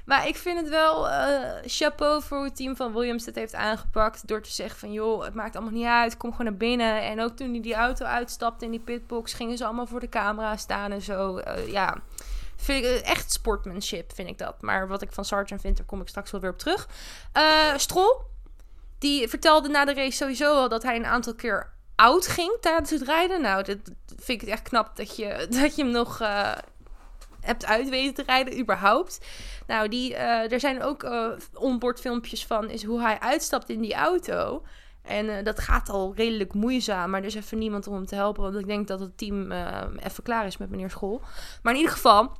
Maar 0.05 0.29
ik 0.29 0.37
vind 0.37 0.61
het 0.61 0.69
wel 0.69 1.09
eh, 1.09 1.51
chapeau 1.67 2.23
voor 2.23 2.37
hoe 2.37 2.47
het 2.47 2.57
team 2.57 2.77
van 2.77 2.93
Williams 2.93 3.25
dit 3.25 3.35
heeft 3.35 3.55
aangepakt. 3.55 4.27
Door 4.27 4.43
te 4.43 4.53
zeggen 4.53 4.79
van, 4.79 4.93
joh, 4.93 5.25
het 5.25 5.35
maakt 5.35 5.57
allemaal 5.57 5.75
niet 5.75 5.87
uit. 5.87 6.17
Kom 6.17 6.31
gewoon 6.31 6.47
naar 6.47 6.57
binnen. 6.57 7.03
En 7.03 7.21
ook 7.21 7.37
toen 7.37 7.51
hij 7.51 7.61
die 7.61 7.75
auto 7.75 8.05
uitstapte 8.05 8.64
in 8.64 8.71
die 8.71 8.81
pitbox... 8.81 9.33
gingen 9.33 9.57
ze 9.57 9.64
allemaal 9.64 9.87
voor 9.87 10.01
de 10.01 10.09
camera 10.09 10.57
staan 10.57 10.93
en 10.93 11.03
zo. 11.03 11.37
Eh, 11.37 11.69
ja, 11.69 11.97
vind 12.57 12.85
ik 12.85 12.90
eh, 12.90 13.11
echt 13.11 13.33
sportmanship, 13.33 14.12
vind 14.14 14.29
ik 14.29 14.38
dat. 14.38 14.62
Maar 14.62 14.88
wat 14.88 15.03
ik 15.03 15.12
van 15.12 15.25
Sargent 15.25 15.61
vind, 15.61 15.77
daar 15.77 15.87
kom 15.87 16.01
ik 16.01 16.09
straks 16.09 16.31
wel 16.31 16.40
weer 16.40 16.51
op 16.51 16.59
terug. 16.59 16.88
Eh 17.33 17.77
Stroll, 17.77 18.17
die 18.99 19.29
vertelde 19.29 19.69
na 19.69 19.85
de 19.85 19.95
race 19.95 20.17
sowieso 20.17 20.55
al 20.55 20.69
dat 20.69 20.83
hij 20.83 20.97
een 20.97 21.07
aantal 21.07 21.35
keer 21.35 21.73
oud 21.97 22.27
ging 22.27 22.57
tijdens 22.61 22.90
het 22.90 23.03
rijden. 23.03 23.40
Nou, 23.40 23.62
dat 23.62 23.79
vind 24.17 24.43
ik 24.43 24.49
echt 24.49 24.62
knap 24.62 24.97
dat 24.97 25.17
je, 25.17 25.47
dat 25.61 25.77
je 25.77 25.83
hem 25.83 25.93
nog 25.93 26.21
hebt 27.44 27.66
uit 27.66 27.88
weten 27.88 28.14
te 28.14 28.22
rijden, 28.22 28.59
überhaupt. 28.59 29.20
Nou, 29.66 29.88
die, 29.88 30.14
eh, 30.14 30.52
er 30.52 30.61
zijn 30.61 30.83
ook 30.83 31.02
eh 31.02 31.30
onboardfilmpjes 31.54 32.46
van 32.46 32.70
is 32.70 32.85
hoe 32.85 33.00
hij 33.00 33.20
uitstapt 33.20 33.68
in 33.68 33.80
die 33.80 33.94
auto. 33.94 34.62
En 35.02 35.28
eh, 35.37 35.44
dat 35.44 35.61
gaat 35.61 35.88
al 35.88 36.12
redelijk 36.14 36.54
moeizaam, 36.54 37.11
maar 37.11 37.20
er 37.20 37.26
is 37.26 37.35
even 37.35 37.59
niemand 37.59 37.87
om 37.87 37.94
hem 37.94 38.07
te 38.07 38.14
helpen. 38.14 38.42
Want 38.42 38.57
ik 38.57 38.66
denk 38.66 38.88
dat 38.88 39.00
het 39.00 39.18
team 39.18 39.52
even 39.96 40.22
klaar 40.22 40.46
is 40.46 40.57
met 40.57 40.70
meneer 40.70 40.90
School. 40.90 41.22
Maar 41.62 41.72
in 41.72 41.78
ieder 41.78 41.94
geval, 41.94 42.33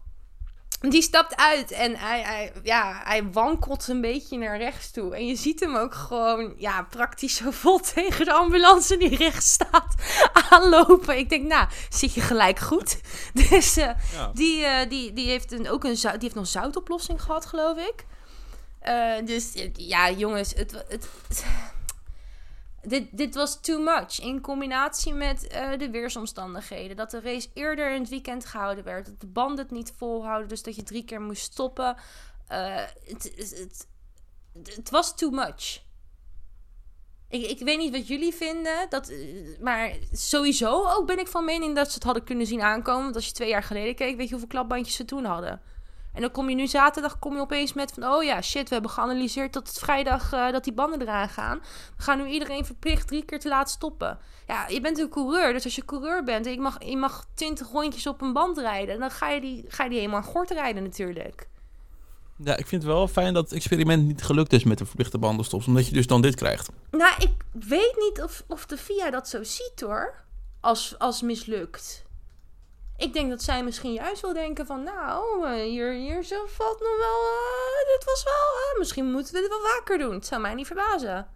die 0.91 1.03
stapt 1.03 1.37
uit 1.37 1.71
en 1.71 1.97
hij, 1.97 2.23
hij, 2.23 2.53
ja, 2.63 3.01
hij 3.05 3.31
wankelt 3.33 3.89
een 3.89 4.01
beetje 4.01 4.39
naar 4.39 4.57
rechts 4.59 4.91
toe. 4.91 5.15
En 5.15 5.27
je 5.27 5.37
ziet 5.37 5.61
hem 5.61 5.77
ook 5.77 5.95
gewoon 5.95 6.55
ja, 6.57 6.83
praktisch 6.91 7.37
zo 7.37 7.51
vol 7.51 7.79
tegen 7.95 8.25
de 8.25 8.33
ambulance 8.33 8.97
die 8.97 9.17
rechts 9.17 9.53
staat 9.53 9.95
aanlopen. 10.51 11.19
Ik 11.19 11.29
denk, 11.29 11.47
nou, 11.47 11.69
zit 11.89 12.15
je 12.15 12.21
gelijk 12.21 12.59
goed. 12.59 13.01
Dus 13.51 13.77
eh, 13.77 13.91
ja. 14.13 14.31
die, 14.35 14.65
eh, 14.65 14.89
die, 14.89 15.13
die, 15.13 15.29
heeft 15.29 15.53
een, 15.53 15.69
ook 15.71 15.85
een, 15.85 15.95
die 15.95 16.11
heeft 16.19 16.35
nog 16.35 16.47
zoutoplossing 16.47 17.23
gehad, 17.23 17.47
geloof 17.47 17.79
ik. 17.79 18.05
Eh, 18.79 19.13
dus 19.25 19.53
ja, 19.73 20.11
jongens, 20.11 20.53
het, 20.55 20.85
het- 20.89 21.09
dit, 22.85 23.17
dit 23.17 23.35
was 23.35 23.61
too 23.61 23.79
much. 23.79 24.21
In 24.21 24.41
combinatie 24.41 25.13
met 25.13 25.47
eh, 25.47 25.79
de 25.79 25.91
weersomstandigheden. 25.91 26.97
Dat 26.97 27.11
de 27.11 27.21
race 27.21 27.49
eerder 27.55 27.95
in 27.95 28.01
het 28.01 28.11
weekend 28.11 28.45
gehouden 28.45 28.85
werd. 28.85 29.07
Dat 29.07 29.21
de 29.21 29.27
banden 29.27 29.65
het 29.65 29.71
niet 29.71 29.93
volhouden. 29.97 30.49
Dus 30.49 30.63
dat 30.63 30.77
je 30.77 30.83
drie 30.83 31.05
keer 31.05 31.21
moest 31.21 31.43
stoppen. 31.43 31.97
Eh, 32.47 32.83
het, 33.05 33.87
het 34.53 34.91
was 34.91 35.17
too 35.17 35.31
much. 35.31 35.83
Ik, 37.29 37.47
ik 37.47 37.59
weet 37.59 37.79
niet 37.79 37.93
wat 37.93 38.09
jullie 38.09 38.35
vinden. 38.35 38.87
Dat, 38.89 39.09
eh, 39.09 39.61
maar 39.61 39.93
sowieso 40.13 40.87
ook 40.87 41.07
ben 41.07 41.19
ik 41.19 41.29
van 41.29 41.45
mening 41.45 41.75
dat 41.75 41.89
ze 41.89 41.95
het 41.95 42.05
hadden 42.05 42.25
kunnen 42.25 42.47
zien 42.47 42.63
aankomen. 42.63 43.03
Want 43.03 43.15
als 43.15 43.27
je 43.27 43.33
twee 43.33 43.49
jaar 43.49 43.63
geleden 43.63 43.95
keek, 43.95 44.17
weet 44.17 44.27
je 44.27 44.31
hoeveel 44.31 44.49
klapbandjes 44.49 44.97
ze 44.97 45.05
toen 45.05 45.25
hadden. 45.25 45.61
En 46.15 46.21
dan 46.21 46.31
kom 46.31 46.49
je 46.49 46.55
nu 46.55 46.67
zaterdag 46.67 47.19
kom 47.19 47.35
je 47.35 47.41
opeens 47.41 47.73
met 47.73 47.93
van... 47.93 48.05
oh 48.05 48.23
ja, 48.23 48.43
shit, 48.43 48.69
we 48.69 48.75
hebben 48.75 48.93
geanalyseerd 48.93 49.53
dat 49.53 49.69
het 49.69 49.79
vrijdag 49.79 50.33
eh, 50.33 50.51
dat 50.51 50.65
die 50.65 50.73
banden 50.73 51.03
eraan 51.03 51.29
gaan. 51.29 51.59
We 51.97 52.03
gaan 52.03 52.19
nu 52.19 52.29
iedereen 52.29 52.65
verplicht 52.65 53.09
drie 53.09 53.25
keer 53.25 53.41
te 53.41 53.49
laten 53.49 53.73
stoppen. 53.73 54.19
Ja, 54.47 54.69
je 54.69 54.81
bent 54.81 54.99
een 54.99 55.09
coureur, 55.09 55.53
dus 55.53 55.65
als 55.65 55.75
je 55.75 55.85
coureur 55.85 56.25
bent... 56.25 56.47
en 56.47 56.53
je 56.53 56.61
mag, 56.61 56.85
je 56.85 56.97
mag 56.97 57.27
twintig 57.35 57.69
rondjes 57.71 58.07
op 58.07 58.21
een 58.21 58.33
band 58.33 58.59
rijden... 58.59 58.99
dan 58.99 59.11
ga 59.11 59.31
je 59.31 59.41
die, 59.41 59.65
ga 59.69 59.85
je 59.85 59.91
die 59.91 59.99
helemaal 59.99 60.23
gort 60.23 60.51
rijden 60.51 60.83
natuurlijk. 60.83 61.49
ja, 62.37 62.57
ik 62.57 62.67
vind 62.67 62.83
het 62.83 62.93
wel 62.93 63.09
fijn 63.09 63.35
dat 63.35 63.45
het 63.45 63.53
experiment 63.53 64.07
niet 64.07 64.23
gelukt 64.23 64.53
is 64.53 64.65
met 64.65 64.79
de 64.79 64.87
verplichte 64.87 65.19
bandenstops. 65.19 65.67
Omdat 65.67 65.87
je 65.87 65.95
dus 65.95 66.07
dan 66.07 66.23
dit 66.23 66.35
krijgt. 66.35 66.69
Nou, 66.91 67.15
ik 67.19 67.33
weet 67.53 67.97
niet 67.99 68.23
of, 68.23 68.45
of 68.49 68.67
de 68.67 68.77
FIA 68.77 69.11
dat 69.11 69.29
zo 69.29 69.43
ziet 69.43 69.81
hoor. 69.81 70.23
Als, 70.61 70.95
als 70.99 71.23
mislukt. 71.23 72.04
Ik 72.97 73.13
denk 73.13 73.31
dat 73.31 73.43
zij 73.43 73.65
misschien 73.65 73.93
juist 73.93 74.23
wel 74.23 74.33
denken 74.33 74.67
van... 74.67 74.83
Nou, 74.83 75.47
eh, 75.47 75.63
hier, 75.63 75.93
hier 75.93 76.23
zo 76.25 76.37
valt 76.47 76.81
nog 76.81 76.97
wel... 76.99 77.21
eh, 77.25 77.95
dit 77.97 78.05
was 78.05 78.23
wel... 78.25 78.73
eh, 78.73 78.79
misschien 78.79 79.11
moeten 79.11 79.35
we 79.35 79.41
dit 79.41 79.49
wel 79.49 79.73
vaker 79.77 79.99
doen. 79.99 80.15
Het 80.15 80.27
zou 80.27 80.41
mij 80.41 80.55
niet 80.55 80.67
verbazen. 80.67 81.27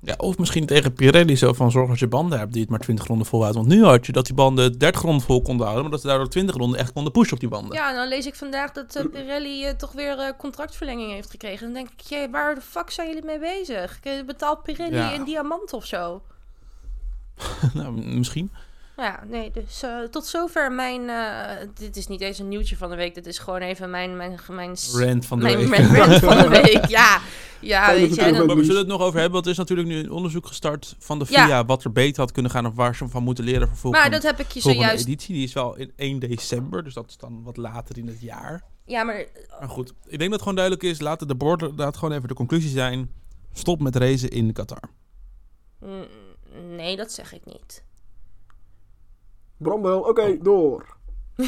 Ja, 0.00 0.14
of 0.16 0.38
misschien 0.38 0.66
tegen 0.66 0.92
Pirelli 0.92 1.36
zo 1.36 1.52
van 1.52 1.70
zorg 1.70 1.88
dat 1.88 1.98
je 1.98 2.08
banden 2.08 2.38
hebt 2.38 2.52
die 2.52 2.60
het 2.60 2.70
maar 2.70 2.78
20 2.80 3.06
ronden 3.06 3.26
volhoudt. 3.26 3.56
Want 3.56 3.68
nu 3.68 3.84
had 3.84 4.06
je 4.06 4.12
dat 4.12 4.26
die 4.26 4.34
banden 4.34 4.78
30 4.78 5.00
ronden 5.02 5.22
vol 5.26 5.42
konden 5.42 5.62
houden, 5.66 5.82
maar 5.82 5.92
dat 5.92 6.00
ze 6.00 6.06
daardoor 6.06 6.28
20 6.28 6.56
ronden 6.56 6.78
echt 6.80 6.92
konden 6.92 7.12
pushen 7.12 7.32
op 7.32 7.40
die 7.40 7.48
banden. 7.48 7.74
Ja, 7.76 7.92
dan 7.92 8.08
lees 8.08 8.26
ik 8.26 8.34
vandaag 8.34 8.72
dat 8.72 9.06
Pirelli 9.12 9.76
toch 9.76 9.92
weer 9.92 10.36
contractverlenging 10.36 11.12
heeft 11.12 11.30
gekregen. 11.30 11.64
Dan 11.64 11.74
denk 11.74 11.88
ik, 11.90 12.00
jee, 12.00 12.30
waar 12.30 12.54
de 12.54 12.60
fuck 12.60 12.90
zijn 12.90 13.08
jullie 13.08 13.24
mee 13.24 13.38
bezig? 13.38 14.00
Betaalt 14.26 14.62
Pirelli 14.62 14.96
Ja. 14.96 15.14
een 15.14 15.24
diamant 15.24 15.72
of 15.72 15.84
zo? 15.84 16.22
nou, 17.74 17.92
misschien. 17.92 18.50
Ja, 18.96 19.22
nee, 19.28 19.50
dus 19.50 19.82
eh, 19.82 20.00
tot 20.02 20.26
zover 20.26 20.72
mijn... 20.72 21.08
eh, 21.08 21.68
dit 21.74 21.96
is 21.96 22.06
niet 22.06 22.20
eens 22.20 22.38
een 22.38 22.48
nieuwtje 22.48 22.76
van 22.76 22.90
de 22.90 22.96
week. 22.96 23.14
Dit 23.14 23.26
is 23.26 23.38
gewoon 23.38 23.60
even 23.60 23.90
mijn... 23.90 24.16
mijn, 24.16 24.38
mijn 24.48 24.76
Rant 24.92 25.26
van 25.26 25.38
de 25.38 25.44
mijn, 25.44 25.58
week. 25.58 25.68
mijn 25.68 25.96
rant 25.96 26.18
van 26.24 26.38
de 26.38 26.48
week, 26.62 26.84
ja. 26.86 27.20
Ja, 27.60 27.92
weet 27.92 28.14
je. 28.14 28.32
dan- 28.32 28.46
Maar 28.46 28.56
we 28.56 28.64
zullen 28.64 28.78
het 28.80 28.88
nog 28.88 29.00
over 29.00 29.14
hebben, 29.14 29.32
want 29.32 29.44
er 29.44 29.50
is 29.50 29.56
natuurlijk 29.58 29.88
nu 29.88 29.98
een 29.98 30.10
onderzoek 30.10 30.46
gestart 30.46 30.96
van 30.98 31.18
de 31.18 31.24
Ja. 31.28 31.46
VIA 31.46 31.64
wat 31.64 31.84
er 31.84 31.92
beter 31.92 32.20
had 32.20 32.32
kunnen 32.32 32.50
gaan 32.52 32.66
of 32.66 32.74
waar 32.74 32.94
ze 32.96 33.08
van 33.08 33.22
moeten 33.22 33.44
leren 33.44 33.68
voor 33.68 33.76
volgende, 33.76 34.08
maar 34.08 34.20
dat 34.20 34.30
heb 34.30 34.46
ik 34.46 34.50
je 34.52 34.60
zojuist... 34.60 35.04
editie. 35.06 35.34
Die 35.34 35.44
is 35.44 35.52
wel 35.52 35.76
in 35.76 35.92
1 35.96 36.18
december, 36.18 36.84
dus 36.84 36.94
dat 36.94 37.08
is 37.08 37.16
dan 37.16 37.42
wat 37.42 37.56
later 37.56 37.98
in 37.98 38.06
het 38.06 38.20
jaar. 38.20 38.62
Ja, 38.84 39.02
maar 39.02 39.24
Maar 39.60 39.68
goed, 39.68 39.88
ik 39.88 39.94
denk 40.18 40.20
dat 40.20 40.30
het 40.30 40.40
gewoon 40.40 40.54
duidelijk 40.54 40.84
is, 40.84 41.00
laten 41.00 41.28
de 41.28 41.34
borden, 41.34 41.72
laat 41.76 41.96
gewoon 41.96 42.14
even 42.16 42.28
de 42.28 42.34
conclusie 42.34 42.70
zijn, 42.70 43.10
stop 43.52 43.80
met 43.80 43.96
racen 43.96 44.30
in 44.30 44.52
Qatar. 44.52 44.82
mm, 45.80 46.04
nee, 46.76 46.96
dat 46.96 47.12
zeg 47.12 47.32
ik 47.34 47.44
niet. 47.44 47.84
Bram 49.56 49.82
wel, 49.82 50.00
oké, 50.00 50.36
door. 50.42 50.96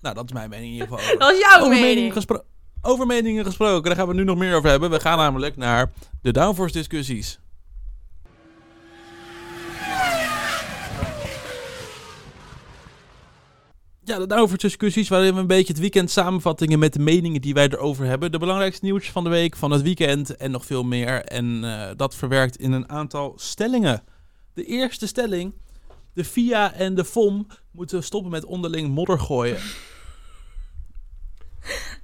Nou, 0.00 0.14
dat 0.14 0.24
is 0.24 0.32
mijn 0.32 0.50
mening 0.50 0.66
in 0.68 0.72
ieder 0.72 0.88
geval. 0.88 1.04
over. 1.04 1.18
Dat 1.18 1.32
is 1.32 1.38
jouw 1.38 1.60
over, 1.60 1.80
mening. 1.80 2.12
gespro- 2.12 2.44
over 2.82 3.06
meningen 3.06 3.44
gesproken, 3.44 3.82
daar 3.84 3.96
gaan 3.96 4.08
we 4.08 4.14
nu 4.14 4.24
nog 4.24 4.38
meer 4.38 4.56
over 4.56 4.70
hebben. 4.70 4.90
We 4.90 5.00
gaan 5.00 5.18
namelijk 5.18 5.56
naar 5.56 5.90
de 6.22 6.32
downforce 6.32 6.72
discussies. 6.72 7.38
Ja, 14.04 14.18
de 14.18 14.26
downforce 14.26 14.66
discussies 14.66 15.08
waarin 15.08 15.34
we 15.34 15.40
een 15.40 15.46
beetje 15.46 15.72
het 15.72 15.80
weekend 15.80 16.10
samenvattingen 16.10 16.78
met 16.78 16.92
de 16.92 16.98
meningen 16.98 17.40
die 17.40 17.54
wij 17.54 17.68
erover 17.68 18.04
hebben. 18.06 18.32
De 18.32 18.38
belangrijkste 18.38 18.84
nieuwtjes 18.84 19.12
van 19.12 19.24
de 19.24 19.30
week, 19.30 19.56
van 19.56 19.70
het 19.70 19.82
weekend 19.82 20.36
en 20.36 20.50
nog 20.50 20.66
veel 20.66 20.82
meer. 20.82 21.24
En 21.24 21.64
eh, 21.64 21.90
dat 21.96 22.14
verwerkt 22.14 22.56
in 22.56 22.72
een 22.72 22.88
aantal 22.88 23.32
stellingen. 23.36 24.02
De 24.54 24.64
eerste 24.64 25.06
stelling, 25.06 25.52
de 26.12 26.24
FIA 26.24 26.72
en 26.74 26.94
de 26.94 27.04
FOM 27.04 27.46
moeten 27.70 28.02
stoppen 28.02 28.30
met 28.30 28.44
onderling 28.44 28.88
modder 28.94 29.18
gooien. 29.20 29.58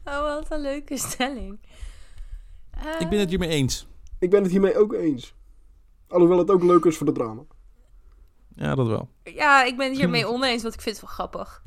Oh, 0.04 0.20
wat 0.20 0.50
een 0.50 0.60
leuke 0.60 0.98
stelling. 0.98 1.60
Eh, 2.70 3.00
Ik 3.00 3.08
ben 3.08 3.18
het 3.18 3.28
hiermee 3.28 3.48
eens. 3.48 3.86
Ik 4.18 4.30
ben 4.30 4.42
het 4.42 4.50
hiermee 4.50 4.78
ook 4.78 4.92
eens. 4.92 5.34
Alhoewel 6.08 6.38
het 6.38 6.50
ook 6.50 6.62
leuk 6.62 6.84
is 6.84 6.96
voor 6.96 7.06
de 7.06 7.12
drama. 7.12 7.42
Ja, 8.56 8.74
dat 8.74 8.86
wel. 8.86 9.08
Ja, 9.22 9.64
ik 9.64 9.76
ben 9.76 9.88
het 9.88 9.96
hiermee 9.98 10.28
oneens, 10.34 10.62
want 10.62 10.74
ik 10.74 10.80
vind 10.80 10.96
het 10.96 11.04
wel 11.04 11.14
grappig. 11.14 11.62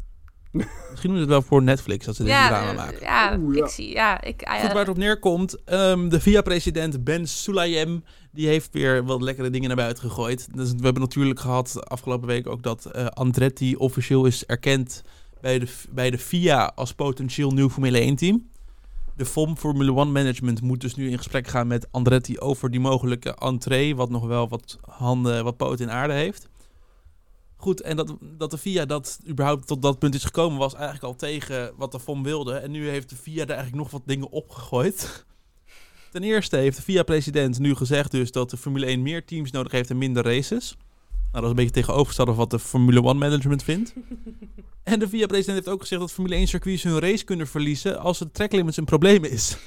Misschien 0.52 1.10
doen 1.10 1.14
ze 1.14 1.20
het 1.20 1.30
wel 1.30 1.42
voor 1.42 1.64
Netflix, 1.64 2.06
dat 2.06 2.16
ze 2.16 2.24
deze 2.24 2.36
Ja, 2.36 2.48
drama 2.48 2.70
eh, 2.70 2.76
maken. 2.76 3.00
ja, 3.02 3.38
Oeh, 3.40 3.56
ja. 3.58 3.64
ik 3.64 3.70
zie, 3.70 3.90
ja, 3.92 4.22
ik... 4.22 4.44
ah, 4.44 4.54
Goed, 4.54 4.62
ja. 4.62 4.68
waar 4.68 4.78
het 4.80 4.90
op 4.90 4.98
neerkomt, 4.98 5.64
ehm, 5.64 6.10
de 6.10 6.20
VIA-president 6.22 7.04
Ben 7.04 7.28
Sulayem, 7.28 8.04
die 8.38 8.48
heeft 8.48 8.74
weer 8.74 9.06
wat 9.06 9.22
lekkere 9.22 9.50
dingen 9.50 9.68
naar 9.68 9.78
buiten 9.78 10.04
gegooid. 10.04 10.48
Dus 10.56 10.72
we 10.72 10.84
hebben 10.84 11.02
natuurlijk 11.02 11.40
gehad 11.40 11.90
afgelopen 11.90 12.28
week 12.28 12.48
ook 12.48 12.64
dat 12.64 12.86
eh, 12.86 13.06
Andretti 13.06 13.76
officieel 13.76 14.26
is 14.26 14.46
erkend 14.46 15.04
bij 15.42 15.60
de, 15.60 15.68
bij 15.90 16.10
de 16.10 16.18
FIA 16.18 16.72
als 16.76 16.94
potentieel 16.94 17.52
nieuw 17.52 17.70
Formule 17.70 18.12
1-team. 18.12 18.50
De 19.16 19.26
FOM 19.26 19.58
Formule 19.58 20.00
1 20.00 20.12
Management 20.12 20.62
moet 20.62 20.82
dus 20.82 20.96
nu 20.96 21.10
in 21.10 21.18
gesprek 21.18 21.48
gaan 21.48 21.68
met 21.68 21.88
Andretti 21.92 22.40
over 22.40 22.72
die 22.72 22.80
mogelijke 22.80 23.36
entree, 23.36 23.96
wat 23.96 24.10
nog 24.10 24.26
wel 24.26 24.48
wat 24.50 24.78
handen, 24.82 25.44
wat 25.44 25.58
poten 25.58 25.86
in 25.86 25.92
aarde 25.92 26.14
heeft. 26.14 26.50
Goed, 27.56 27.82
en 27.82 27.96
dat, 27.96 28.16
dat 28.38 28.52
de 28.52 28.58
FIA 28.58 28.86
dat 28.86 29.20
überhaupt 29.28 29.68
tot 29.68 29.82
dat 29.82 30.00
punt 30.00 30.16
is 30.16 30.24
gekomen, 30.24 30.58
was 30.58 30.74
eigenlijk 30.74 31.04
al 31.04 31.16
tegen 31.16 31.74
wat 31.78 31.92
de 31.92 32.00
FOM 32.00 32.24
wilde. 32.24 32.54
En 32.54 32.72
nu 32.72 32.90
heeft 32.90 33.10
de 33.10 33.16
FIA 33.16 33.42
er 33.42 33.50
eigenlijk 33.50 33.78
nog 33.78 33.92
wat 33.92 34.02
dingen 34.06 34.30
opgegooid. 34.30 35.26
Ten 36.12 36.24
eerste 36.24 36.58
heeft 36.58 36.78
de 36.78 36.84
FIA-president 36.84 37.60
nu 37.60 37.76
gezegd 37.76 38.12
dus 38.12 38.32
dat 38.32 38.50
de 38.50 38.58
Formule 38.58 38.86
1 38.86 39.02
meer 39.02 39.26
teams 39.26 39.52
nodig 39.52 39.72
heeft 39.72 39.90
en 39.90 39.98
minder 39.98 40.24
races. 40.24 40.78
Nou, 41.32 41.32
dat 41.32 41.44
is 41.44 41.50
een 41.50 41.56
beetje 41.56 41.72
tegenovergestelde 41.72 42.32
van 42.32 42.40
wat 42.40 42.50
de 42.50 42.60
Formule 42.60 43.02
1 43.02 43.18
management 43.18 43.64
vindt. 43.64 43.94
En 44.84 45.00
de 45.00 45.08
FIA-president 45.08 45.58
heeft 45.58 45.68
ook 45.68 45.82
gezegd 45.82 46.02
dat 46.02 46.12
Formule 46.12 46.36
1 46.36 46.48
circuits 46.48 46.84
hun 46.84 47.00
race 47.00 47.24
kunnen 47.24 47.48
verliezen 47.48 48.00
als 48.00 48.20
het 48.20 48.34
tracklimits 48.34 48.78
een 48.78 48.86
probleem 48.86 49.24
is. 49.24 49.58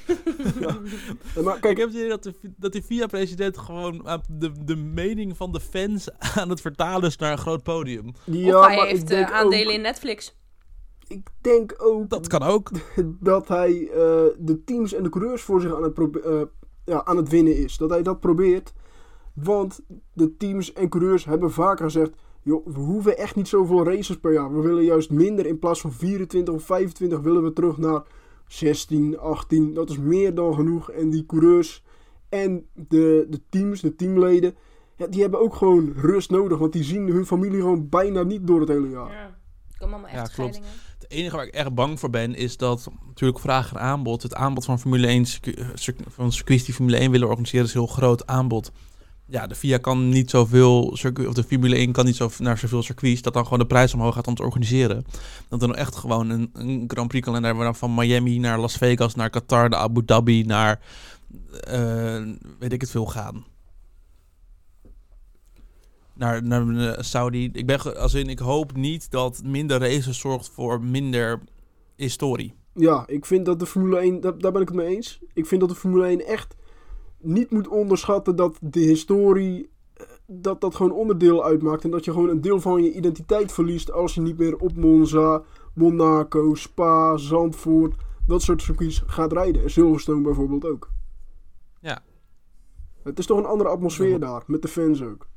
Maar 1.43 1.55
Ik 1.55 1.61
kijk, 1.61 1.77
heb 1.77 1.87
het 1.87 1.95
idee 1.95 2.09
dat 2.09 2.23
de, 2.23 2.33
dat 2.57 2.73
de 2.73 2.83
FIA-president 2.83 3.57
gewoon 3.57 4.21
de, 4.29 4.51
de 4.65 4.75
mening 4.75 5.37
van 5.37 5.51
de 5.51 5.59
fans 5.59 6.07
aan 6.39 6.49
het 6.49 6.61
vertalen 6.61 7.09
is 7.09 7.17
naar 7.17 7.31
een 7.31 7.37
groot 7.37 7.63
podium. 7.63 8.13
ja, 8.25 8.57
of 8.57 8.65
hij 8.65 8.75
maar 8.75 8.85
heeft 8.85 9.01
ik 9.01 9.07
denk 9.07 9.29
eh, 9.29 9.35
aandelen 9.35 9.67
ook, 9.67 9.73
in 9.73 9.81
Netflix. 9.81 10.35
Ik 11.11 11.29
denk 11.41 11.75
ook 11.77 12.09
Dat 12.09 12.27
kan 12.27 12.43
ook. 12.43 12.71
dat 13.19 13.47
hij 13.47 13.89
eh, 13.89 14.25
de 14.37 14.61
teams 14.65 14.93
en 14.93 15.03
de 15.03 15.09
coureurs 15.09 15.41
voor 15.41 15.61
zich 15.61 15.75
aan 15.75 15.83
het, 15.83 15.99
eh, 16.25 16.41
ja, 16.85 17.05
aan 17.05 17.17
het 17.17 17.29
winnen 17.29 17.55
is. 17.57 17.77
Dat 17.77 17.89
hij 17.89 18.03
dat 18.03 18.19
probeert. 18.19 18.73
Want 19.33 19.81
de 20.13 20.37
teams 20.37 20.73
en 20.73 20.89
coureurs 20.89 21.25
hebben 21.25 21.51
vaker 21.51 21.85
gezegd... 21.85 22.11
Joh, 22.43 22.65
we 22.65 22.79
hoeven 22.79 23.17
echt 23.17 23.35
niet 23.35 23.47
zoveel 23.47 23.85
races 23.85 24.19
per 24.19 24.33
jaar. 24.33 24.53
We 24.53 24.61
willen 24.61 24.83
juist 24.83 25.11
minder. 25.11 25.45
In 25.45 25.59
plaats 25.59 25.81
van 25.81 25.91
24 25.91 26.53
of 26.53 26.63
25 26.63 27.19
willen 27.19 27.43
we 27.43 27.53
terug 27.53 27.77
naar 27.77 28.03
16, 28.47 29.19
18. 29.19 29.73
Dat 29.73 29.89
is 29.89 29.97
meer 29.97 30.33
dan 30.33 30.53
genoeg. 30.53 30.91
En 30.91 31.09
die 31.09 31.25
coureurs 31.25 31.83
en 32.29 32.65
de, 32.73 33.27
de 33.29 33.41
teams, 33.49 33.81
de 33.81 33.95
teamleden... 33.95 34.55
Ja, 34.95 35.07
die 35.07 35.21
hebben 35.21 35.39
ook 35.39 35.55
gewoon 35.55 35.93
rust 35.95 36.29
nodig. 36.29 36.57
Want 36.57 36.73
die 36.73 36.83
zien 36.83 37.07
hun 37.07 37.25
familie 37.25 37.59
gewoon 37.59 37.89
bijna 37.89 38.23
niet 38.23 38.47
door 38.47 38.59
het 38.59 38.69
hele 38.69 38.89
jaar. 38.89 39.11
Ja. 39.11 39.23
Er 39.23 39.77
komen 39.77 39.93
allemaal 39.93 40.15
Ja, 40.15 40.21
echt 40.21 40.33
klopt. 40.33 40.61
Enige 41.11 41.35
waar 41.35 41.45
ik 41.45 41.53
echt 41.53 41.73
bang 41.73 41.99
voor 41.99 42.09
ben, 42.09 42.35
is 42.35 42.57
dat 42.57 42.89
natuurlijk 43.07 43.39
vraag 43.39 43.71
en 43.73 43.79
aanbod. 43.79 44.23
Het 44.23 44.35
aanbod 44.35 44.65
van 44.65 44.79
Formule 44.79 45.07
1, 45.07 45.25
circu- 45.25 45.51
eh, 45.51 45.65
circu- 45.73 46.03
van 46.07 46.31
circuits 46.31 46.63
die 46.63 46.73
Formule 46.73 46.97
1 46.99 47.11
willen 47.11 47.27
organiseren, 47.27 47.65
is 47.65 47.73
heel 47.73 47.87
groot 47.87 48.27
aanbod. 48.27 48.71
Ja, 49.27 49.47
de 49.47 49.55
FIA 49.55 49.77
kan 49.77 50.09
niet 50.09 50.29
zoveel, 50.29 50.83
of 51.27 51.33
de 51.33 51.43
Formule 51.43 51.75
1 51.77 51.91
kan 51.91 52.05
niet 52.05 52.15
zo 52.15 52.29
naar 52.37 52.57
zoveel 52.57 52.83
circuits, 52.83 53.21
dat 53.21 53.33
dan 53.33 53.43
gewoon 53.43 53.59
de 53.59 53.65
prijs 53.65 53.93
omhoog 53.93 54.13
gaat 54.13 54.27
om 54.27 54.35
te 54.35 54.43
organiseren. 54.43 55.05
Dat 55.49 55.61
er 55.61 55.67
nou 55.67 55.79
echt 55.79 55.95
gewoon 55.95 56.29
een, 56.53 56.83
Grand 56.87 57.07
Prix 57.07 57.25
kalender 57.25 57.57
we 57.57 57.63
dan 57.63 57.75
van 57.75 57.95
Miami 57.95 58.39
naar 58.39 58.59
Las 58.59 58.77
Vegas, 58.77 59.15
naar 59.15 59.29
Qatar, 59.29 59.69
naar 59.69 59.79
Abu 59.79 60.05
Dhabi, 60.05 60.43
naar 60.43 60.79
eh, 61.63 62.21
weet 62.59 62.73
ik 62.73 62.81
het 62.81 62.91
veel 62.91 63.05
gaan. 63.05 63.45
Naar, 66.21 66.43
naar 66.43 66.67
eh, 66.67 67.03
Saudi. 67.03 67.49
Ik, 67.53 67.65
ben, 67.65 67.97
als 67.97 68.13
in, 68.13 68.29
ik 68.29 68.39
hoop 68.39 68.75
niet 68.75 69.11
dat 69.11 69.41
minder 69.43 69.79
races 69.79 70.19
zorgt 70.19 70.49
voor 70.49 70.81
minder 70.81 71.39
historie. 71.95 72.53
Ja, 72.73 73.03
ik 73.07 73.25
vind 73.25 73.45
dat 73.45 73.59
de 73.59 73.65
Formule 73.65 73.97
1, 73.97 74.21
daar, 74.21 74.37
daar 74.37 74.51
ben 74.51 74.61
ik 74.61 74.67
het 74.67 74.77
mee 74.77 74.95
eens. 74.95 75.21
Ik 75.33 75.45
vind 75.45 75.61
dat 75.61 75.69
de 75.69 75.75
Formule 75.75 76.05
1 76.05 76.25
echt 76.25 76.55
niet 77.17 77.51
moet 77.51 77.67
onderschatten 77.67 78.35
dat 78.35 78.57
de 78.61 78.79
historie, 78.79 79.69
eh, 79.93 80.05
dat 80.27 80.61
dat 80.61 80.75
gewoon 80.75 80.91
onderdeel 80.91 81.43
uitmaakt. 81.43 81.83
En 81.83 81.91
dat 81.91 82.05
je 82.05 82.11
gewoon 82.11 82.29
een 82.29 82.41
deel 82.41 82.59
van 82.59 82.83
je 82.83 82.93
identiteit 82.93 83.51
verliest 83.51 83.91
als 83.91 84.13
je 84.13 84.21
niet 84.21 84.37
meer 84.37 84.57
op 84.57 84.75
Monza, 84.75 85.43
Monaco, 85.73 86.55
Spa, 86.55 87.17
Zandvoort, 87.17 87.95
dat 88.27 88.41
soort 88.41 88.61
circuits 88.61 89.03
gaat 89.05 89.33
rijden. 89.33 89.63
En 89.63 89.71
Silverstone 89.71 90.21
bijvoorbeeld 90.21 90.65
ook. 90.65 90.89
Ja. 91.79 92.03
Het 93.03 93.19
is 93.19 93.25
toch 93.25 93.37
een 93.37 93.45
andere 93.45 93.69
atmosfeer 93.69 94.19
daar, 94.19 94.43
met 94.47 94.61
de 94.61 94.67
fans 94.67 95.03
ook. 95.03 95.29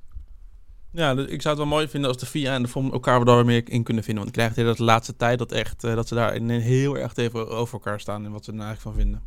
Ja, 0.95 1.15
dus 1.15 1.27
ik 1.27 1.43
zou 1.43 1.55
het 1.57 1.65
wel 1.65 1.75
mooi 1.75 1.89
vinden 1.89 2.11
als 2.11 2.19
de 2.19 2.27
FIA 2.27 2.55
en 2.55 2.63
de 2.63 2.69
FOM 2.69 2.93
elkaar 2.93 3.25
daar 3.25 3.45
meer 3.45 3.63
in 3.71 3.83
kunnen 3.83 4.05
vinden. 4.05 4.25
Want 4.25 4.37
ik 4.37 4.43
krijg 4.53 4.69
het 4.69 4.77
de 4.77 4.85
laatste 4.85 5.17
tijd 5.17 5.39
dat, 5.39 5.53
echt, 5.53 5.85
eh, 5.85 5.95
dat 5.95 6.09
ze 6.09 6.15
daar 6.15 6.35
in- 6.35 6.49
heel 6.51 6.97
erg 6.99 7.13
tegen 7.13 7.49
over 7.49 7.75
elkaar 7.75 8.01
staan 8.01 8.25
en 8.25 8.31
wat 8.33 8.45
ze 8.45 8.51
er 8.51 8.57
nou 8.57 8.69
eigenlijk 8.69 8.97
van 8.97 9.05
vinden. 9.05 9.23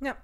Ja. 0.00 0.16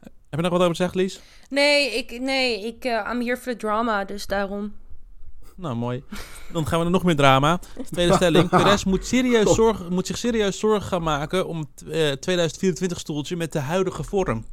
Heb 0.00 0.38
je 0.38 0.40
nog 0.40 0.50
wat 0.50 0.60
over 0.60 0.74
te 0.74 0.82
zeggen, 0.82 1.00
Lies? 1.00 1.20
Nee, 1.48 1.90
ik, 1.96 2.20
nee, 2.20 2.66
ik, 2.66 2.84
eh 2.84 3.10
I'm 3.12 3.20
here 3.20 3.36
for 3.36 3.52
the 3.52 3.58
drama, 3.58 4.04
dus 4.04 4.26
daarom. 4.26 4.72
Nou, 5.56 5.76
mooi. 5.76 6.02
Dan 6.52 6.66
gaan 6.66 6.76
we 6.78 6.84
naar 6.84 6.92
nog 6.92 7.02
meer 7.04 7.16
drama. 7.16 7.58
Tweede 7.90 8.14
stelling. 8.14 8.48
Perez 8.58 8.84
moet, 8.84 9.06
serieus 9.06 9.54
zorgen, 9.54 9.92
moet 9.92 10.06
zich 10.06 10.18
serieus 10.18 10.58
zorgen 10.58 10.88
gaan 10.88 11.02
maken 11.02 11.46
om 11.46 11.58
het 11.58 11.82
eh, 11.88 12.10
2024 12.12 12.98
stoeltje 13.00 13.36
met 13.36 13.52
de 13.52 13.58
huidige 13.58 14.02
vorm. 14.04 14.44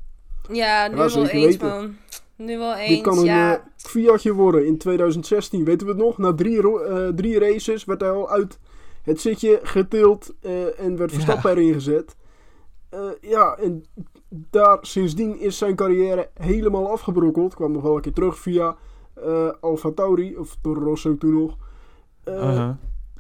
Ja, 0.51 0.88
nu 0.88 0.95
wel 0.95 1.03
eens, 1.05 1.31
weten. 1.31 1.67
man. 1.67 1.97
Nu 2.38 2.58
wel 2.58 2.76
eens, 2.76 2.89
Dit 2.89 3.02
kan 3.02 3.17
een 3.17 3.23
ja. 3.26 3.54
eh, 3.56 3.60
Fiatje 3.76 4.34
worden 4.34 4.65
in 4.65 4.78
2016. 4.78 5.63
Weten 5.63 5.88
we 5.88 5.93
het 5.93 6.02
nog? 6.02 6.17
Na 6.17 6.34
drie, 6.34 6.82
eh, 6.84 7.08
drie 7.08 7.39
races 7.39 7.86
werd 7.86 8.02
hij 8.02 8.10
al 8.12 8.30
uit 8.30 8.60
het 9.04 9.21
zitje 9.21 9.60
getild 9.63 10.34
eh, 10.41 10.80
en 10.80 10.97
werd 10.97 11.10
Ja. 11.12 11.15
Verstappen 11.15 11.52
erin 11.52 11.73
gezet. 11.73 12.15
Eh, 12.89 13.00
ja, 13.21 13.58
en 13.58 13.86
daar 14.30 14.78
sindsdien 14.82 15.39
is 15.39 15.58
zijn 15.58 15.76
carrière 15.76 16.30
helemaal 16.34 16.91
afgebrokkeld. 16.91 17.56
Kwam 17.56 17.71
nog 17.71 17.82
wel 17.82 17.95
een 17.95 18.02
keer 18.02 18.13
terug 18.13 18.38
via 18.39 18.76
eh 19.13 19.50
Alfa 19.60 19.91
Tauri, 19.91 20.38
of 20.38 20.58
Toro 20.62 20.84
Rosso 20.84 21.17
toen 21.17 21.34
nog. 21.34 21.58
Eh. 22.23 22.69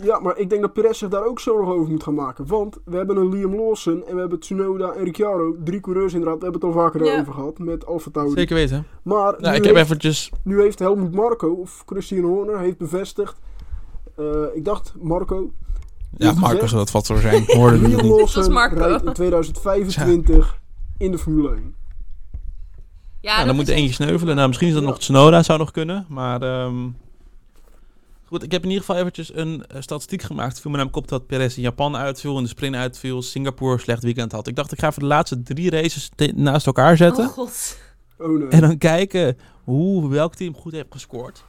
Ja, 0.03 0.19
maar 0.19 0.37
ik 0.37 0.49
denk 0.49 0.61
dat 0.61 0.73
Perez 0.73 0.97
zich 0.97 1.09
daar 1.09 1.25
ook 1.25 1.39
zo 1.39 1.59
nog 1.59 1.69
over 1.69 1.91
moet 1.91 2.03
gaan 2.03 2.13
maken. 2.13 2.47
Want 2.47 2.77
we 2.85 2.97
hebben 2.97 3.17
een 3.17 3.29
Liam 3.29 3.55
Lawson 3.55 4.03
en 4.07 4.13
we 4.13 4.19
hebben 4.19 4.39
Tsunoda 4.39 4.91
en 4.91 5.03
Ricciardo. 5.03 5.55
Drie 5.63 5.79
coureurs 5.79 6.13
inderdaad, 6.13 6.37
we 6.37 6.43
hebben 6.43 6.61
het 6.67 6.75
al 6.75 6.81
vaker 6.83 7.05
Ja. 7.05 7.19
over 7.19 7.33
gehad 7.33 7.59
met 7.59 7.85
Alfa 7.85 8.09
Tauri. 8.11 8.31
Zeker 8.31 8.55
weten. 8.55 8.85
Maar 9.03 9.15
Nou, 9.23 9.31
nu, 9.41 9.47
ik 9.57 9.63
heb 9.63 9.63
heeft, 9.75 9.77
eventjes... 9.85 10.31
nu 10.43 10.61
heeft 10.61 10.79
Helmut 10.79 11.13
Marco, 11.15 11.47
of 11.51 11.83
Christian 11.85 12.23
Horner, 12.23 12.59
heeft 12.59 12.77
bevestigd. 12.77 13.35
eh, 14.15 14.25
ik 14.53 14.65
dacht 14.65 14.93
Marco. 15.01 15.51
Ja, 16.17 16.33
Marco 16.33 16.65
zou 16.67 16.79
dat 16.79 16.91
vast 16.91 17.05
zo 17.05 17.15
zijn. 17.15 17.43
Hoorde 17.47 17.77
Liam. 17.77 18.05
Lawson 18.07 18.51
Marco. 18.53 18.75
rijdt 18.75 19.03
in 19.05 19.13
2025 19.13 20.59
in 20.97 21.11
de 21.11 21.17
Formule 21.17 21.49
1. 21.49 21.75
Ja, 23.21 23.45
dan 23.45 23.55
moet 23.55 23.67
er 23.69 23.73
eentje 23.75 23.93
sneuvelen. 23.93 24.35
Nou, 24.35 24.47
misschien 24.47 24.67
is 24.67 24.73
dat 24.73 24.83
Ja. 24.83 24.89
nog 24.89 24.99
Tsunoda, 24.99 25.43
zou 25.43 25.59
nog 25.59 25.71
kunnen. 25.71 26.05
Maar 26.09 26.41
ehm, 26.41 26.75
goed, 28.27 28.43
ik 28.43 28.51
heb 28.51 28.61
in 28.63 28.69
ieder 28.69 28.83
geval 28.85 28.99
eventjes 29.01 29.35
een 29.35 29.65
eh, 29.65 29.81
statistiek 29.81 30.21
gemaakt. 30.21 30.51
Het 30.51 30.59
viel 30.61 30.71
me 30.71 30.77
namelijk 30.77 30.97
op 31.03 31.07
dat 31.07 31.27
Perez 31.27 31.55
in 31.55 31.61
Japan 31.61 31.95
uitviel, 31.95 32.37
in 32.37 32.43
de 32.43 32.49
sprint 32.49 32.75
uitviel, 32.75 33.21
Singapore 33.21 33.77
slecht 33.77 34.03
weekend 34.03 34.31
had. 34.31 34.47
Ik 34.47 34.55
dacht, 34.55 34.71
ik 34.71 34.79
ga 34.79 34.87
even 34.87 35.01
de 35.01 35.07
laatste 35.07 35.41
drie 35.43 35.69
races 35.69 36.09
naast 36.35 36.65
elkaar 36.65 36.97
zetten. 36.97 37.25
Oh 37.25 37.31
god. 37.31 37.77
Oh 38.17 38.39
nee. 38.39 38.47
En 38.47 38.61
dan 38.61 38.77
kijken 38.77 39.37
hoe 39.63 40.09
welk 40.09 40.35
team 40.35 40.55
goed 40.55 40.71
heeft 40.71 40.87
gescoord. 40.89 41.45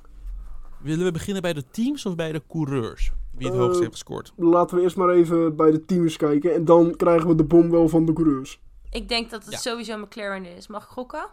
Willen 0.82 1.04
we 1.04 1.10
beginnen 1.12 1.42
bij 1.42 1.52
de 1.52 1.64
teams 1.70 2.06
of 2.06 2.14
bij 2.14 2.32
de 2.32 2.42
coureurs? 2.48 3.12
Wie 3.36 3.46
het 3.46 3.56
Eh, 3.56 3.60
hoogst 3.62 3.78
heeft 3.80 3.92
gescoord. 3.92 4.32
Laten 4.36 4.76
we 4.76 4.82
eerst 4.82 4.96
maar 4.96 5.08
even 5.10 5.56
bij 5.56 5.70
de 5.70 5.84
teams 5.84 6.16
kijken. 6.16 6.54
En 6.54 6.64
dan 6.64 6.96
krijgen 6.96 7.28
we 7.28 7.34
de 7.34 7.44
bom 7.44 7.70
wel 7.70 7.88
van 7.88 8.06
de 8.06 8.12
coureurs. 8.12 8.60
Ik 8.90 9.08
denk 9.08 9.30
dat 9.30 9.44
het 9.44 9.52
Ja. 9.52 9.58
sowieso 9.58 9.96
McLaren 9.98 10.56
is. 10.56 10.66
Mag 10.66 10.82
ik 10.82 10.88
gokken? 10.88 11.26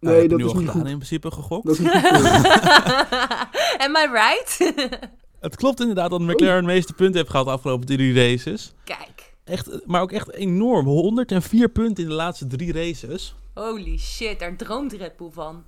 Nou, 0.00 0.16
Nee, 0.16 0.28
dat 0.28 0.38
nu 0.38 0.44
is 0.44 0.50
al 0.50 0.56
niet 0.58 0.66
gedaan 0.68 0.82
goed. 0.82 0.90
in 0.90 0.96
principe 0.98 1.30
gegokt. 1.30 1.66
Dat 1.66 1.74
is 1.74 1.80
niet 1.80 1.90
goed. 1.90 2.02
Am 3.84 3.96
I 3.96 4.06
right? 4.12 4.58
Het 5.40 5.56
klopt 5.56 5.80
inderdaad 5.80 6.10
dat 6.10 6.20
McLaren 6.20 6.56
het 6.56 6.64
meeste 6.64 6.92
punten 6.92 7.16
heeft 7.16 7.30
gehad 7.30 7.46
de 7.46 7.52
afgelopen 7.52 7.86
drie 7.86 8.14
races. 8.14 8.72
Kijk. 8.84 9.32
Echt, 9.44 9.86
maar 9.86 10.00
ook 10.00 10.12
echt 10.12 10.32
enorm. 10.32 10.86
104 10.86 11.68
punten 11.68 12.02
in 12.04 12.08
de 12.10 12.16
laatste 12.16 12.46
drie 12.46 12.72
races. 12.72 13.34
Holy 13.54 13.98
shit, 13.98 14.38
daar 14.38 14.56
droomt 14.56 14.92
Red 14.92 15.16
Bull 15.16 15.30
van. 15.32 15.64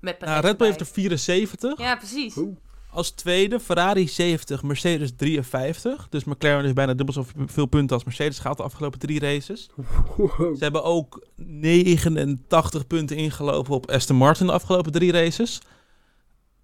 Met 0.00 0.20
Nou, 0.20 0.40
Red 0.40 0.56
Bull 0.56 0.66
heeft 0.66 0.80
er 0.80 0.86
74. 0.86 1.78
Ja, 1.78 1.96
precies. 1.96 2.36
Oeh. 2.36 2.56
Als 2.92 3.10
tweede 3.10 3.60
Ferrari 3.60 4.08
70, 4.08 4.62
Mercedes 4.62 5.12
53. 5.16 6.06
Dus 6.08 6.24
McLaren 6.24 6.64
is 6.64 6.72
bijna 6.72 6.94
dubbel 6.94 7.14
zoveel 7.14 7.66
punten 7.66 7.96
als 7.96 8.04
Mercedes 8.04 8.38
gehaald 8.38 8.56
de 8.56 8.62
afgelopen 8.62 8.98
drie 8.98 9.20
races. 9.20 9.70
Wow. 10.16 10.56
Ze 10.56 10.62
hebben 10.62 10.84
ook 10.84 11.26
89 11.36 12.86
punten 12.86 13.16
ingelopen 13.16 13.74
op 13.74 13.90
Aston 13.90 14.16
Martin 14.16 14.46
de 14.46 14.52
afgelopen 14.52 14.92
drie 14.92 15.12
races. 15.12 15.60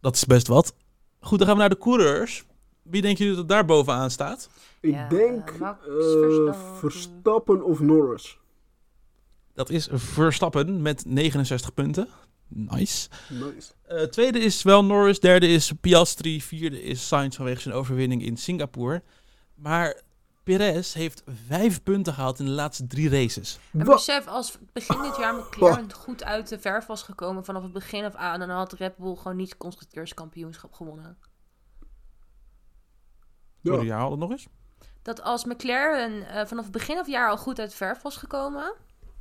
Dat 0.01 0.15
is 0.15 0.25
best 0.25 0.47
wat. 0.47 0.75
Goed, 1.21 1.39
dan 1.39 1.47
gaan 1.47 1.57
we 1.57 1.63
naar 1.63 1.71
de 1.71 1.79
coureurs. 1.79 2.45
Wie 2.83 3.03
denken 3.03 3.25
jullie 3.25 3.39
dat 3.39 3.49
daar 3.49 3.65
bovenaan 3.65 4.11
staat? 4.11 4.49
Ik 4.81 4.93
Ja, 4.93 5.09
denk 5.09 5.59
Max 5.59 5.87
eh, 5.87 5.93
Verstappen. 5.93 6.77
Verstappen 6.79 7.65
of 7.65 7.81
Norris. 7.81 8.39
Dat 9.55 9.71
is 9.71 9.89
Verstappen 9.93 10.83
met 10.83 11.05
69 11.07 11.75
punten. 11.75 12.09
Nice. 12.49 13.09
Nice. 13.29 13.73
Eh, 13.83 14.03
tweede 14.03 14.39
is 14.39 14.63
wel 14.63 14.85
Norris, 14.85 15.21
derde 15.21 15.49
is 15.49 15.73
Piastri, 15.81 16.43
vierde 16.43 16.83
is 16.83 17.07
Sainz 17.07 17.37
vanwege 17.37 17.61
zijn 17.61 17.75
overwinning 17.75 18.23
in 18.23 18.37
Singapore. 18.37 19.03
Maar 19.55 20.01
Perez 20.45 20.93
heeft 20.95 21.23
vijf 21.47 21.83
punten 21.83 22.13
gehaald 22.13 22.39
in 22.39 22.45
de 22.45 22.51
laatste 22.51 22.87
drie 22.87 23.09
races. 23.09 23.59
En 23.73 23.85
besef, 23.85 24.27
als 24.27 24.59
begin 24.73 25.03
dit 25.03 25.17
jaar 25.17 25.35
McLaren 25.35 25.93
goed 25.93 26.25
uit 26.25 26.49
de 26.49 26.59
verf 26.59 26.87
was 26.87 27.03
gekomen 27.03 27.45
vanaf 27.45 27.63
het 27.63 27.73
begin 27.73 28.05
af 28.05 28.15
aan, 28.15 28.39
dan 28.39 28.51
had 28.51 28.73
Red 28.73 28.97
Bull 28.97 29.17
gewoon 29.17 29.37
niet 29.37 29.49
het 29.49 29.59
constructeurskampioenschap 29.59 30.73
gewonnen. 30.73 31.19
Sorry, 33.63 33.81
Ja. 33.85 33.91
herhaal 33.93 34.11
het 34.11 34.21
nog 34.21 34.31
eens. 34.31 34.47
Dat 35.03 35.23
als 35.23 35.45
McLaren 35.45 36.29
eh, 36.29 36.47
vanaf 36.47 36.65
het 36.65 36.73
begin 36.73 36.95
af 36.95 37.01
het 37.01 37.11
jaar 37.11 37.31
al 37.31 37.37
goed 37.37 37.61
uit 37.61 37.71
de 37.71 37.77
verf 37.77 38.03
was 38.03 38.17
gekomen, 38.17 38.75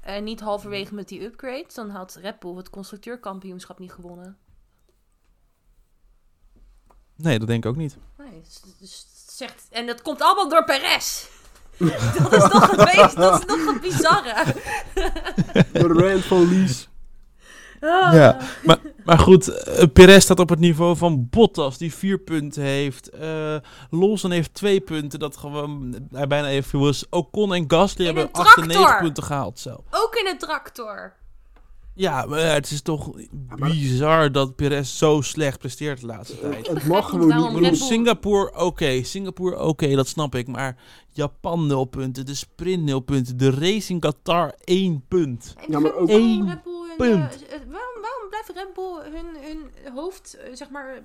en 0.06 0.24
niet 0.24 0.39
halverwege 0.39 0.94
met 0.94 1.08
die 1.08 1.24
upgrade, 1.24 1.65
dan 1.74 1.89
had 1.89 2.15
Red 2.22 2.39
Bull 2.39 2.56
het 2.56 2.70
constructeurkampioenschap 2.70 3.80
niet 3.80 3.91
gewonnen. 3.91 4.38
Nee, 7.15 7.39
dat 7.39 7.48
denk 7.48 7.63
ik 7.63 7.70
ook 7.70 7.78
niet. 7.78 7.98
Nee, 8.18 8.41
dus, 8.44 8.62
dus 8.80 9.08
het 9.13 9.34
zegt, 9.34 9.68
en 9.70 9.86
dat 9.86 10.02
komt 10.02 10.22
allemaal 10.22 10.50
door 10.50 10.63
Perez. 10.63 11.28
dat 12.20 12.34
is 12.34 12.50
toch 12.50 12.72
het 12.72 12.96
meest, 12.96 13.15
dat 13.15 13.39
is 13.39 13.46
nog 13.46 13.65
het 13.65 13.82
bizarre. 13.82 14.44
De 15.72 15.88
rand 15.88 16.24
van 16.26 16.48
Lies. 16.48 16.88
Ah. 17.80 18.14
Ja. 18.14 18.38
Maar, 18.64 18.78
maar 19.06 19.20
goed, 19.20 19.48
eh, 19.48 19.84
Perez 19.94 20.24
staat 20.24 20.40
op 20.40 20.50
het 20.50 20.60
niveau 20.60 20.98
van 20.98 21.28
Bottas, 21.30 21.78
die 21.78 21.94
vier 21.94 22.20
punten 22.20 22.64
heeft. 22.64 23.10
Eh 23.10 23.56
Lawson 23.90 24.32
heeft 24.32 24.54
twee 24.54 24.80
punten, 24.82 25.20
dat 25.20 25.38
gewoon 25.38 25.96
hij 26.12 26.28
bijna 26.28 26.48
evenveel 26.48 26.90
is. 26.90 27.06
Ocon 27.10 27.54
en 27.54 27.64
Gasly 27.68 28.00
In 28.00 28.06
hebben 28.06 28.24
een 28.24 28.32
tractor. 28.32 28.64
98 28.64 29.00
punten 29.00 29.24
gehaald 29.24 29.60
zelf. 29.60 29.82
Ook 29.92 30.16
in 30.16 30.26
de 30.26 30.36
tractor. 30.46 31.14
Ja, 31.98 32.26
maar 32.26 32.40
het 32.54 32.72
is 32.72 32.82
toch 32.82 33.10
bizar 33.56 34.32
dat 34.32 34.56
Perez 34.56 34.98
zo 34.98 35.22
slecht 35.22 35.60
presteert 35.60 36.00
de 36.00 36.06
laatste 36.06 36.40
tijd. 36.40 36.68
Het 36.68 36.86
mag 36.88 37.10
gewoon 37.10 37.62
niet. 37.62 37.78
Singapore, 37.82 38.56
oké. 38.60 39.04
Singapore, 39.04 39.60
oké, 39.60 39.96
dat 39.96 40.08
snap 40.08 40.36
ik. 40.36 40.48
Maar 40.48 40.78
Japan 41.10 41.68
0 41.68 41.86
punten, 41.86 42.26
de 42.26 42.36
sprint 42.36 42.84
0 42.84 43.00
punten, 43.00 43.38
de 43.38 43.50
race 43.52 43.92
in 43.94 44.00
Qatar 44.00 44.54
1 44.64 45.06
punt. 45.08 45.54
En 45.58 45.66
Ja, 45.72 45.80
maar 45.80 45.94
ook- 45.96 46.08
waarom 46.08 46.26
Eén 46.30 46.48
Red 46.50 46.64
Bull 46.64 46.74
hun, 46.88 46.98
punt. 46.98 47.46
eh, 47.48 47.56
eh, 47.56 47.62
waarom, 47.72 48.02
waarom 48.02 48.30
blijft 48.45 48.65
Red 48.65 48.73
Bull 48.73 49.12
hun, 49.19 49.25
hun 49.43 49.93
hoofd, 49.93 50.34
eh, 50.38 50.55
zeg 50.55 50.69
maar, 50.69 50.88
eh, 50.93 51.01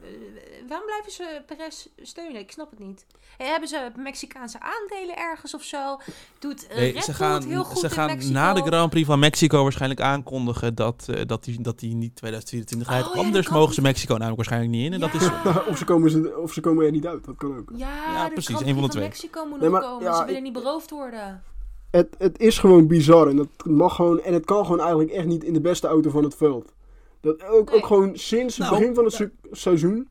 waarom 0.68 0.86
blijven 0.86 1.12
ze 1.12 1.42
Perez 1.46 1.86
steunen? 2.02 2.40
Ik 2.40 2.50
snap 2.52 2.70
het 2.70 2.78
niet. 2.78 3.06
Hebben 3.38 3.68
ze 3.68 3.90
Mexicaanse 3.96 4.58
aandelen 4.60 5.16
ergens 5.16 5.54
of 5.54 5.62
zo? 5.62 5.98
Doet 6.38 6.66
eh, 6.66 6.76
Nee, 6.76 6.92
Red 6.92 7.04
ze 7.04 7.12
Bull 7.18 7.26
het 7.26 7.34
gaan, 7.42 7.50
heel 7.50 7.64
goed 7.64 7.78
ze 7.78 7.90
gaan 7.90 8.32
na 8.32 8.52
de 8.52 8.62
Grand 8.62 8.90
Prix 8.90 9.06
van 9.06 9.18
Mexico 9.18 9.62
waarschijnlijk 9.62 10.00
aankondigen 10.00 10.74
dat 10.74 11.06
hij 11.06 11.26
dat 11.26 11.44
die, 11.44 11.62
dat 11.62 11.78
die 11.78 11.94
niet 11.94 12.16
2024 12.16 12.88
rijdt. 12.88 13.08
Oh, 13.10 13.16
Anders 13.16 13.48
mogen 13.48 13.74
ze 13.74 13.80
Mexico 13.80 14.12
namelijk 14.12 14.36
waarschijnlijk 14.36 14.72
niet 14.72 14.84
in. 14.86 14.92
En 14.92 15.00
dat 15.00 15.14
is 15.14 15.28
of, 15.70 15.78
ze 15.78 15.84
komen 15.84 16.10
ze, 16.10 16.38
of 16.38 16.52
ze 16.52 16.60
komen 16.60 16.84
er 16.84 16.90
niet 16.90 17.06
uit, 17.06 17.24
dat 17.24 17.36
kan 17.36 17.56
ook. 17.56 17.70
Ja, 17.74 18.28
precies, 18.28 18.46
Grand 18.54 18.66
één 18.66 18.74
van 18.74 18.84
de 18.84 18.90
twee. 18.90 19.02
Mexico 19.04 19.44
moet 19.46 19.60
Nee, 19.60 19.68
maar, 19.68 19.82
komen. 19.82 20.02
ja, 20.04 20.12
ze 20.16 20.20
willen 20.20 20.36
ik- 20.36 20.42
niet 20.42 20.52
beroofd 20.52 20.90
worden. 20.90 21.42
Het, 21.90 22.14
het 22.18 22.38
is 22.38 22.58
gewoon 22.58 22.86
bizar 22.86 23.28
en 23.28 23.36
dat 23.36 23.48
mag 23.64 23.94
gewoon 23.94 24.20
en 24.20 24.32
het 24.34 24.44
kan 24.44 24.64
gewoon 24.64 24.80
eigenlijk 24.80 25.10
echt 25.10 25.26
niet 25.26 25.44
in 25.44 25.52
de 25.52 25.60
beste 25.60 25.86
auto 25.86 26.10
van 26.10 26.24
het 26.24 26.34
veld. 26.34 26.72
Dat 27.20 27.44
ook, 27.44 27.70
Nee. 27.70 27.78
ook 27.80 27.86
gewoon 27.86 28.16
sinds 28.16 28.56
het 28.56 28.66
Nou, 28.66 28.78
begin 28.78 28.94
van 28.94 29.04
het 29.04 29.12
se- 29.12 29.30
seizoen, 29.50 30.08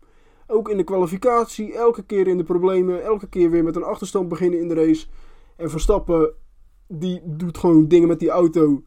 ook 0.48 0.69
in 0.69 0.78
de 0.78 0.84
kwalificatie, 0.84 1.74
elke 1.74 2.04
keer 2.04 2.28
in 2.28 2.38
de 2.38 2.43
problemen, 2.43 3.04
elke 3.04 3.28
keer 3.28 3.50
weer 3.50 3.63
met 3.63 3.76
een 3.76 3.84
achterstand 3.84 4.28
beginnen 4.30 4.60
in 4.60 4.67
de 4.67 4.74
race. 4.74 5.06
En 5.56 5.69
Verstappen, 5.69 6.34
die 6.88 7.22
doet 7.26 7.58
gewoon 7.58 7.88
dingen 7.88 8.08
met 8.08 8.19
die 8.19 8.30
auto. 8.30 8.84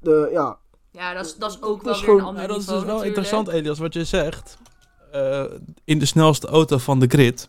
De, 0.00 0.28
ja, 0.32 0.58
Ja, 0.90 1.14
dat 1.14 1.24
is, 1.26 1.36
dat 1.36 1.50
is 1.50 1.62
ook 1.62 1.76
Dat 1.76 1.84
wel 1.84 1.92
is 1.92 1.98
weer 2.00 2.04
gewoon- 2.08 2.20
een 2.20 2.26
ander 2.26 2.42
Ja, 2.42 2.48
dat 2.48 2.56
is 2.58 2.62
niveau 2.66 2.80
dus 2.84 2.88
wel 2.92 2.98
natuurlijk. 2.98 3.26
interessant, 3.28 3.48
Elias, 3.62 3.78
wat 3.78 3.94
je 3.94 4.04
zegt. 4.04 4.58
Eh, 5.12 5.44
in 5.84 5.98
de 5.98 6.06
snelste 6.06 6.46
auto 6.46 6.78
van 6.78 7.00
de 7.00 7.06
grid. 7.06 7.48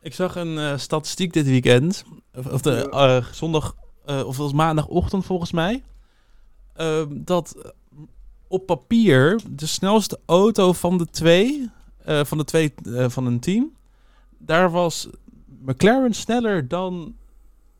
Ik 0.00 0.14
zag 0.14 0.36
een 0.36 0.58
eh, 0.58 0.76
statistiek 0.76 1.32
dit 1.32 1.46
weekend. 1.46 2.04
Of, 2.34 2.52
of 2.52 2.60
de, 2.60 2.88
eh, 2.90 3.24
zondag, 3.32 3.74
eh, 4.04 4.18
of 4.18 4.26
het 4.26 4.36
was 4.36 4.52
maandagochtend 4.52 5.24
volgens 5.26 5.52
mij. 5.52 5.82
dat 7.08 7.72
op 8.48 8.66
papier 8.66 9.40
de 9.50 9.66
snelste 9.66 10.20
auto 10.26 10.72
van 10.72 10.98
de 10.98 11.06
twee, 11.10 11.70
eh, 12.04 12.24
van 12.24 12.38
de 12.38 12.44
twee 12.44 12.74
eh, 12.84 13.08
van 13.08 13.26
een 13.26 13.40
team. 13.40 13.72
Daar 14.38 14.70
was 14.70 15.08
McLaren 15.64 16.14
sneller 16.14 16.68
dan 16.68 17.14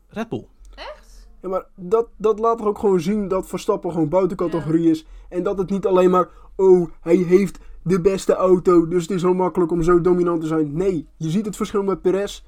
Red 0.07 0.29
Bull. 0.29 0.45
Echt? 0.75 1.27
ja 1.41 1.49
maar 1.49 1.65
dat, 1.75 2.07
dat 2.17 2.39
laat 2.39 2.59
er 2.59 2.67
ook 2.67 2.79
gewoon 2.79 2.99
zien 3.01 3.27
dat 3.27 3.47
Verstappen 3.47 3.91
gewoon 3.91 4.09
buiten 4.09 4.37
categorie 4.37 4.89
is. 4.89 5.05
En 5.29 5.43
dat 5.43 5.57
het 5.57 5.69
niet 5.69 5.85
alleen 5.85 6.09
maar, 6.09 6.27
oh, 6.55 6.89
hij 7.01 7.15
heeft 7.15 7.57
de 7.83 8.01
beste 8.01 8.33
auto, 8.33 8.87
dus 8.87 9.01
het 9.01 9.11
is 9.11 9.21
zo 9.21 9.33
makkelijk 9.33 9.71
om 9.71 9.83
zo 9.83 10.01
dominant 10.01 10.41
te 10.41 10.47
zijn. 10.47 10.73
Nee, 10.73 11.07
je 11.17 11.29
ziet 11.29 11.45
het 11.45 11.55
verschil 11.55 11.83
met 11.83 12.01
Perez. 12.01 12.43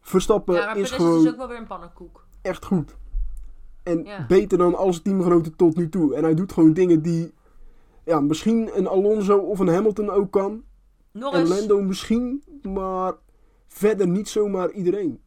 Verstappen 0.00 0.54
Ja, 0.54 0.64
maar 0.64 0.76
is 0.76 0.90
Perez 0.90 0.96
gewoon... 0.96 1.16
is 1.16 1.22
dus 1.22 1.32
ook 1.32 1.38
wel 1.38 1.48
weer 1.48 1.58
een 1.58 1.66
pannenkoek. 1.66 2.26
echt 2.42 2.64
goed. 2.64 2.96
En 3.82 4.04
Ja. 4.04 4.24
beter 4.28 4.58
dan 4.58 4.74
al 4.74 4.92
zijn 4.92 5.04
teamgenoten 5.04 5.56
tot 5.56 5.76
nu 5.76 5.88
toe. 5.88 6.14
En 6.14 6.22
hij 6.22 6.34
doet 6.34 6.52
gewoon 6.52 6.72
dingen 6.72 7.02
die 7.02 7.32
ja, 8.04 8.20
misschien 8.20 8.70
een 8.74 8.86
Alonso 8.86 9.38
of 9.38 9.58
een 9.58 9.68
Hamilton 9.68 10.10
ook 10.10 10.30
kan. 10.30 10.52
En 11.12 11.20
Norris. 11.20 11.48
Lando 11.48 11.80
misschien, 11.80 12.42
maar 12.62 13.12
verder 13.68 14.08
niet 14.08 14.28
zomaar 14.28 14.70
iedereen. 14.70 15.20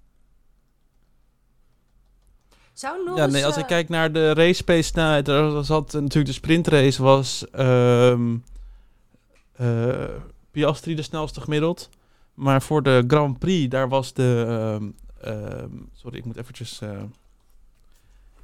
Zou 2.74 3.04
Norris... 3.04 3.24
Ja, 3.24 3.26
nee, 3.30 3.46
als 3.46 3.56
eh, 3.56 3.62
ik 3.62 3.68
kijk 3.68 3.90
naar 3.90 4.12
de 4.12 4.34
race 4.34 4.64
pace 4.64 4.82
snelheid, 4.82 5.26
daar 5.26 5.64
zat 5.64 5.94
natuurlijk 5.94 6.26
de 6.26 6.32
sprintrace 6.32 7.04
was 7.04 7.50
ehm 7.52 8.36
eh, 9.56 10.10
Piastri 10.52 10.96
de 10.96 11.02
snelste 11.02 11.42
gemiddeld. 11.42 11.90
Maar 12.34 12.62
voor 12.62 12.84
de 12.84 13.04
Grand 13.08 13.40
Prix, 13.40 13.70
daar 13.70 13.90
was 13.90 14.14
de... 14.14 14.46
ehm, 14.48 14.92
ehm, 15.34 15.70
sorry, 15.92 16.18
ik 16.18 16.26
moet 16.26 16.38
eventjes... 16.38 16.82
eh, 16.82 17.04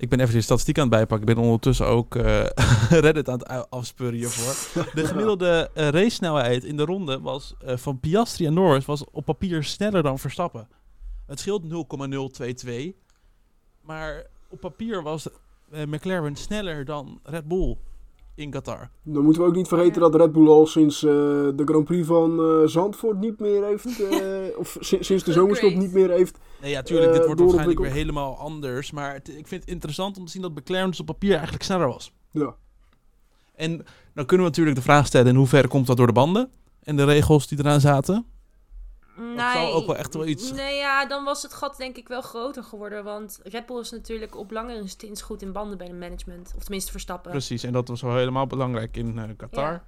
Ik 0.02 0.10
ben 0.10 0.20
even 0.20 0.34
de 0.34 0.42
statistiek 0.42 0.78
aan 0.78 0.84
het 0.84 0.94
bijpakken. 0.94 1.28
Ik 1.28 1.36
ben 1.36 1.44
ondertussen 1.44 1.88
ook 1.88 2.16
eh, 2.16 2.46
Reddit 3.06 3.30
aan 3.30 3.40
het 3.40 3.70
afspeuren 3.70 4.18
hiervoor. 4.18 4.84
De 4.94 5.06
gemiddelde 5.06 5.70
eh, 5.74 5.88
racesnelheid 5.88 6.64
in 6.64 6.78
de 6.78 6.86
ronde 6.86 7.20
was 7.20 7.54
eh, 7.60 7.78
van 7.78 8.00
Piastri 8.00 8.46
en 8.46 8.54
Norris 8.54 8.86
was 8.86 9.04
op 9.12 9.26
papier 9.26 9.64
sneller 9.64 10.04
dan 10.04 10.20
Verstappen. 10.20 10.68
Het 11.28 11.40
scheelt 11.40 11.64
0,022. 11.64 12.94
Maar 13.82 14.26
op 14.50 14.60
papier 14.60 15.04
was 15.04 15.28
McLaren 15.70 16.36
sneller 16.36 16.86
dan 16.86 17.20
Red 17.24 17.48
Bull 17.48 17.78
in 18.36 18.50
Qatar. 18.50 18.90
Dan 19.04 19.24
moeten 19.24 19.42
we 19.42 19.48
ook 19.48 19.56
niet 19.56 19.68
vergeten 19.68 20.02
dat 20.02 20.16
Red 20.16 20.32
Bull 20.32 20.48
al 20.48 20.66
sinds 20.68 21.04
eh, 21.04 21.10
de 21.56 21.62
Grand 21.66 21.86
Prix 21.86 22.08
van 22.08 22.40
eh, 22.40 22.68
Zandvoort 22.68 23.20
niet 23.20 23.40
meer 23.40 23.64
heeft, 23.66 24.02
eh, 24.10 24.20
of 24.58 24.78
si- 24.80 25.04
sinds 25.04 25.24
de 25.24 25.32
zomerstop 25.32 25.74
niet 25.74 25.94
meer 25.94 26.10
heeft. 26.10 26.38
Nee, 26.62 26.72
ja, 26.72 26.82
tuurlijk, 26.82 27.14
dit 27.14 27.26
wordt 27.26 27.40
waarschijnlijk 27.42 27.80
weer 27.80 27.92
helemaal 27.92 28.38
anders. 28.38 28.92
Maar 28.92 29.14
het- 29.14 29.30
ik 29.38 29.48
vind 29.48 29.62
het 29.62 29.70
interessant 29.72 30.18
om 30.18 30.26
te 30.26 30.32
zien 30.32 30.42
dat 30.42 30.56
McLaren 30.56 30.90
dus 30.90 31.00
op 31.00 31.06
papier 31.06 31.34
eigenlijk 31.34 31.64
sneller 31.64 31.88
was. 31.88 32.14
Ja. 32.32 32.56
En 33.56 33.72
dan 34.14 34.26
kunnen 34.26 34.46
we 34.46 34.52
natuurlijk 34.52 34.76
de 34.78 34.84
vraag 34.84 35.06
stellen: 35.06 35.28
in 35.28 35.36
hoeverre 35.36 35.68
komt 35.68 35.88
dat 35.88 35.98
door 35.98 36.08
de 36.08 36.14
banden 36.14 36.50
en 36.84 36.96
de 36.96 37.04
regels 37.04 37.48
die 37.48 37.60
eraan 37.60 37.80
zaten? 37.80 38.26
Nee, 39.18 39.38
zou 39.38 39.72
ook 39.74 39.86
wel 39.86 39.96
echt 39.96 40.14
wel 40.14 40.26
iets- 40.26 40.52
Nee, 40.52 40.76
ja, 40.78 41.06
dan 41.06 41.24
was 41.24 41.42
het 41.42 41.54
gat 41.54 41.78
denk 41.78 41.98
ik 41.98 42.08
wel 42.08 42.22
groter 42.22 42.64
geworden. 42.64 43.04
Want 43.04 43.40
Red 43.44 43.66
Bull 43.66 43.80
is 43.80 43.92
natuurlijk 43.92 44.38
op 44.38 44.52
langere 44.52 44.88
stints 44.88 45.22
goed 45.22 45.42
in 45.42 45.52
banden 45.52 45.78
bij 45.78 45.88
de 45.88 45.94
management. 45.94 46.54
Of 46.56 46.62
tenminste 46.64 46.92
Verstappen. 46.92 47.32
Precies, 47.32 47.64
en 47.64 47.72
dat 47.74 47.88
was 47.88 48.02
wel 48.02 48.16
helemaal 48.16 48.48
belangrijk 48.48 48.98
in 48.98 49.18
eh, 49.20 49.24
Qatar. 49.38 49.72
Ja. 49.72 49.84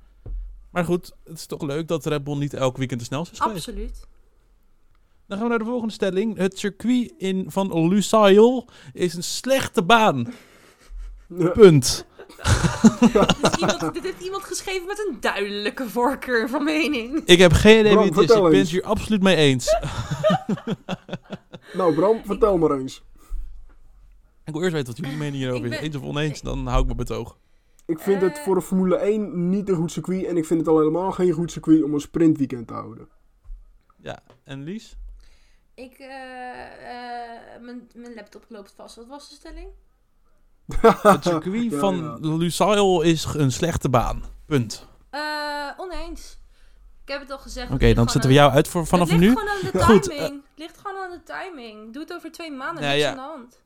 Maar 0.70 0.86
goed, 0.86 1.12
het 1.24 1.38
is 1.38 1.46
toch 1.46 1.62
leuk 1.62 1.88
dat 1.88 2.06
Red 2.06 2.24
Bull 2.24 2.38
niet 2.38 2.54
elk 2.54 2.78
weekend 2.78 3.00
de 3.00 3.06
snelste 3.06 3.34
is 3.34 3.40
geweest. 3.40 3.68
Absoluut. 3.68 4.08
Dan 5.28 5.38
gaan 5.38 5.44
we 5.48 5.50
naar 5.50 5.60
de 5.64 5.70
volgende 5.72 5.94
stelling. 5.94 6.38
Het 6.38 6.60
circuit 6.60 7.14
in, 7.18 7.46
van 7.52 7.88
Lusail 7.88 8.70
is 8.94 9.14
een 9.14 9.24
slechte 9.24 9.84
baan. 9.84 10.34
Punt. 11.54 12.06
Dus 13.42 13.56
iemand, 13.58 13.94
dit 13.94 14.04
heeft 14.04 14.22
iemand 14.24 14.44
geschreven 14.44 14.88
met 14.88 15.08
een 15.08 15.18
duidelijke 15.20 15.90
voorkeur 15.90 16.50
van 16.50 16.64
mening. 16.64 17.22
Ik 17.26 17.40
heb 17.40 17.52
geen 17.52 17.80
idee 17.80 17.92
Bram, 17.94 18.04
wie 18.04 18.12
het 18.12 18.20
is. 18.22 18.26
vertel 18.26 18.46
Ik 18.46 18.52
ben 18.52 18.60
eens. 18.60 18.72
hier 18.72 18.84
absoluut 18.84 19.22
mee 19.22 19.36
eens. 19.36 19.68
Nou 21.74 21.94
Bram, 21.96 22.22
vertel 22.26 22.58
maar 22.58 22.72
eens. 22.80 23.04
Ik 24.46 24.54
wil 24.54 24.62
eerst 24.62 24.74
weten 24.74 24.88
wat 24.88 24.98
jullie 24.98 25.18
mening 25.18 25.36
hierover 25.36 25.66
Ik 25.66 25.72
is. 25.72 25.78
ben- 25.78 25.86
Eens 25.88 25.96
of 25.96 26.02
oneens, 26.04 26.42
dan 26.42 26.68
hou 26.68 26.82
ik 26.82 26.88
me 26.88 26.96
betoog. 26.96 27.38
Ik 27.86 28.00
vind 28.00 28.22
het 28.22 28.38
Eh. 28.38 28.44
voor 28.44 28.56
de 28.56 28.62
Formule 28.62 28.96
1 28.98 29.50
niet 29.50 29.70
een 29.70 29.76
goed 29.76 29.92
circuit 29.92 30.26
en 30.26 30.38
ik 30.38 30.46
vind 30.46 30.60
het 30.60 30.70
al 30.70 30.78
helemaal 30.78 31.12
geen 31.12 31.32
goed 31.32 31.52
circuit 31.52 31.84
om 31.84 31.94
een 31.94 32.00
sprintweekend 32.02 32.68
te 32.68 32.74
houden. 32.74 33.08
Ja, 34.02 34.20
en 34.44 34.64
Lies? 34.64 34.96
Ik, 35.76 35.94
eh, 35.94 36.06
eh, 36.06 37.62
mijn, 37.62 37.90
mijn 37.96 38.14
laptop 38.14 38.46
loopt 38.48 38.74
vast. 38.76 38.96
Wat 38.96 39.08
was 39.08 39.30
de 39.30 39.36
stelling? 39.36 39.68
Het 41.02 41.24
circuit 41.24 41.72
Ja, 41.72 41.80
van 41.80 42.18
ja. 42.22 42.36
Lusail 42.38 43.02
is 43.02 43.26
een 43.34 43.52
slechte 43.52 43.90
baan. 43.90 44.24
Punt. 44.46 44.88
Eh, 45.10 45.22
oneens. 45.78 46.40
Ik 47.06 47.10
heb 47.12 47.22
het 47.22 47.32
al 47.32 47.38
gezegd. 47.38 47.72
Oké, 47.72 47.94
dan 47.94 48.10
zetten 48.10 48.30
we 48.30 48.36
jou 48.36 48.52
uit 48.52 48.68
voor 48.68 48.86
vanaf 48.88 49.10
het 49.10 49.20
nu. 49.20 49.28
ligt 49.28 49.40
gewoon 49.40 49.54
aan 49.56 49.72
de 49.72 49.84
Goed, 49.84 50.04
timing. 50.04 50.22
Het 50.34 50.42
ligt 50.56 50.78
gewoon 50.84 51.04
aan 51.04 51.12
de 51.12 51.24
timing. 51.24 51.94
Doe 51.94 52.02
het 52.02 52.14
over 52.14 52.32
twee 52.32 52.52
maanden. 52.52 52.84
Nou 52.84 52.96
niks 52.96 53.06
ja. 53.06 53.10
aan 53.10 53.16
de 53.16 53.22
hand. 53.22 53.60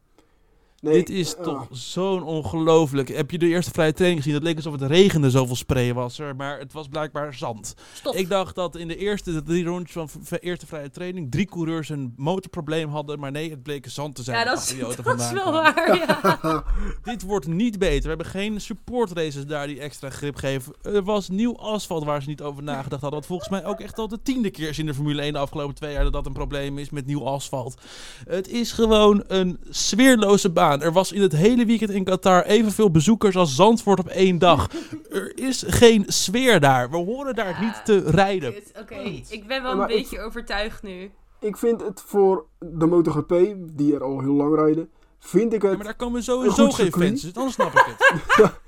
Nee, 0.81 0.93
Dit 0.93 1.09
is 1.09 1.35
eh, 1.35 1.43
toch 1.43 1.67
zo'n 1.71 2.23
ongelooflijk. 2.23 3.07
Heb 3.07 3.31
je 3.31 3.37
de 3.37 3.47
eerste 3.47 3.71
vrije 3.71 3.93
training 3.93 4.21
gezien? 4.21 4.37
Het 4.37 4.47
leek 4.47 4.55
alsof 4.55 4.73
het 4.73 4.81
regende, 4.81 5.29
zoveel 5.29 5.55
spray 5.55 5.93
was 5.93 6.19
er. 6.19 6.35
Maar 6.35 6.59
het 6.59 6.73
was 6.73 6.87
blijkbaar 6.87 7.33
zand. 7.33 7.73
Stop. 7.93 8.15
Ik 8.15 8.29
dacht 8.29 8.55
dat 8.55 8.75
in 8.75 8.87
de 8.87 8.97
eerste 8.97 9.43
drie 9.43 9.65
rondjes 9.65 10.05
van 10.07 10.37
eerste 10.39 10.67
vrije 10.67 10.89
training 10.89 11.31
drie 11.31 11.45
coureurs 11.45 11.89
een 11.89 12.13
motorprobleem 12.17 12.89
hadden. 12.89 13.19
Maar 13.19 13.31
nee, 13.31 13.49
het 13.49 13.63
bleek 13.63 13.89
zand 13.89 14.15
te 14.15 14.23
zijn. 14.23 14.37
ja, 14.37 14.43
dat 14.43 14.57
is, 14.57 14.75
dat 14.77 15.05
wel 15.05 15.15
kwam. 15.15 15.51
waar. 15.51 15.95
Ja. 15.95 16.63
Dit 17.11 17.21
wordt 17.23 17.47
niet 17.47 17.79
beter. 17.79 18.01
We 18.01 18.07
hebben 18.07 18.25
geen 18.25 18.61
support 18.61 19.11
races 19.11 19.45
daar 19.45 19.67
die 19.67 19.79
extra 19.79 20.09
grip 20.09 20.35
geven. 20.35 20.73
Er 20.81 21.03
was 21.03 21.29
nieuw 21.29 21.57
asfalt 21.57 22.03
waar 22.03 22.21
ze 22.21 22.29
niet 22.29 22.41
over 22.41 22.63
nagedacht 22.63 23.01
hadden. 23.01 23.19
Wat 23.19 23.27
volgens 23.27 23.49
mij 23.49 23.65
ook 23.65 23.79
echt 23.79 23.97
al 23.97 24.07
de 24.07 24.21
tiende 24.21 24.49
keer 24.49 24.69
is 24.69 24.79
in 24.79 24.85
de 24.85 24.93
Formule 24.93 25.21
1 25.21 25.33
de 25.33 25.39
afgelopen 25.39 25.75
twee 25.75 25.93
jaar 25.93 26.03
dat 26.03 26.13
dat 26.13 26.25
een 26.25 26.33
probleem 26.33 26.77
is 26.77 26.89
met 26.89 27.05
nieuw 27.05 27.25
asfalt. 27.25 27.77
Het 28.27 28.47
is 28.47 28.71
gewoon 28.71 29.23
een 29.27 29.59
sfeerloze 29.69 30.49
baan. 30.49 30.66
Er 30.71 30.91
was 30.91 31.11
in 31.11 31.21
het 31.21 31.31
hele 31.31 31.65
weekend 31.65 31.89
in 31.91 32.03
Qatar 32.03 32.43
evenveel 32.43 32.91
bezoekers 32.91 33.35
als 33.35 33.55
Zandvoort 33.55 33.99
op 33.99 34.07
één 34.07 34.37
dag. 34.37 34.67
Er 35.11 35.31
is 35.37 35.63
geen 35.67 36.03
sfeer 36.07 36.59
daar. 36.59 36.89
We 36.89 36.97
horen 36.97 37.35
daar 37.35 37.49
Ja, 37.49 37.59
niet 37.65 37.85
te 37.85 37.99
rijden. 38.05 38.53
Oké, 38.81 38.95
ik 39.29 39.47
ben 39.47 39.61
wel 39.61 39.71
een 39.71 39.77
maar 39.77 39.89
ik- 39.91 39.95
beetje 39.97 40.21
overtuigd 40.21 40.83
nu. 40.83 41.11
Ik 41.39 41.57
vind 41.57 41.81
het 41.81 42.01
voor 42.05 42.45
de 42.59 42.85
MotoGP, 42.85 43.33
die 43.73 43.93
er 43.95 44.03
al 44.03 44.19
heel 44.19 44.33
lang 44.33 44.55
rijden, 44.55 44.89
vind 45.19 45.53
ik 45.53 45.61
Ja, 45.61 45.67
het... 45.67 45.77
maar 45.77 45.85
daar 45.85 45.95
komen 45.95 46.23
sowieso 46.23 46.69
geen 46.69 46.91
fans, 46.91 47.21
dus 47.21 47.33
dan 47.33 47.49
snap 47.51 47.71
ik 47.73 47.95
het. 47.97 48.51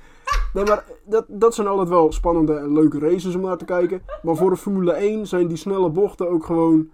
Nee, 0.53 0.63
maar 0.65 0.83
dat, 1.05 1.25
dat 1.27 1.55
zijn 1.55 1.67
altijd 1.67 1.89
wel 1.89 2.11
spannende 2.11 2.55
en 2.57 2.73
leuke 2.73 2.99
races 2.99 3.35
om 3.35 3.41
naar 3.41 3.57
te 3.57 3.65
kijken. 3.65 4.01
Maar 4.23 4.35
voor 4.35 4.49
de 4.49 4.57
Formule 4.57 4.91
1 4.91 5.27
zijn 5.27 5.47
die 5.47 5.57
snelle 5.57 5.89
bochten 5.89 6.29
ook 6.29 6.45
gewoon... 6.45 6.89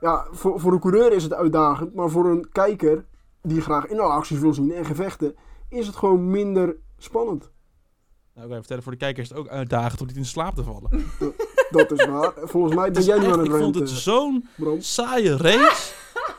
Ja, 0.00 0.26
voor, 0.30 0.60
voor 0.60 0.72
een 0.72 0.80
coureur 0.80 1.12
is 1.12 1.22
het 1.22 1.32
uitdagend. 1.34 1.94
Maar 1.94 2.10
voor 2.10 2.26
een 2.30 2.46
kijker 2.52 3.04
die 3.46 3.60
graag 3.60 3.86
in 3.86 4.00
acties 4.00 4.38
wil 4.38 4.54
zien 4.54 4.72
en 4.72 4.84
gevechten... 4.84 5.34
is 5.68 5.86
het 5.86 5.96
gewoon 5.96 6.30
minder 6.30 6.76
spannend. 6.98 7.40
Nou, 8.34 8.46
ik 8.46 8.52
ga 8.52 8.58
even 8.58 8.58
vertellen, 8.58 8.82
voor 8.82 8.92
de 8.92 8.98
kijkers 8.98 9.22
is 9.30 9.36
het 9.36 9.38
ook 9.38 9.52
uitdagend 9.52 10.00
om 10.00 10.06
niet 10.06 10.16
in 10.16 10.24
slaap 10.24 10.54
te 10.54 10.64
vallen. 10.64 10.90
Dat 11.70 11.92
is 11.92 12.04
waar. 12.06 12.32
Volgens 12.36 12.74
mij 12.74 12.90
ben 12.90 13.00
is 13.00 13.06
jij 13.06 13.18
nu 13.18 13.24
aan 13.32 13.38
het 13.38 13.48
ik 13.48 13.54
vond 13.54 13.74
het 13.74 13.90
zo'n 13.90 14.48
saaie 14.78 15.36
race. 15.36 15.92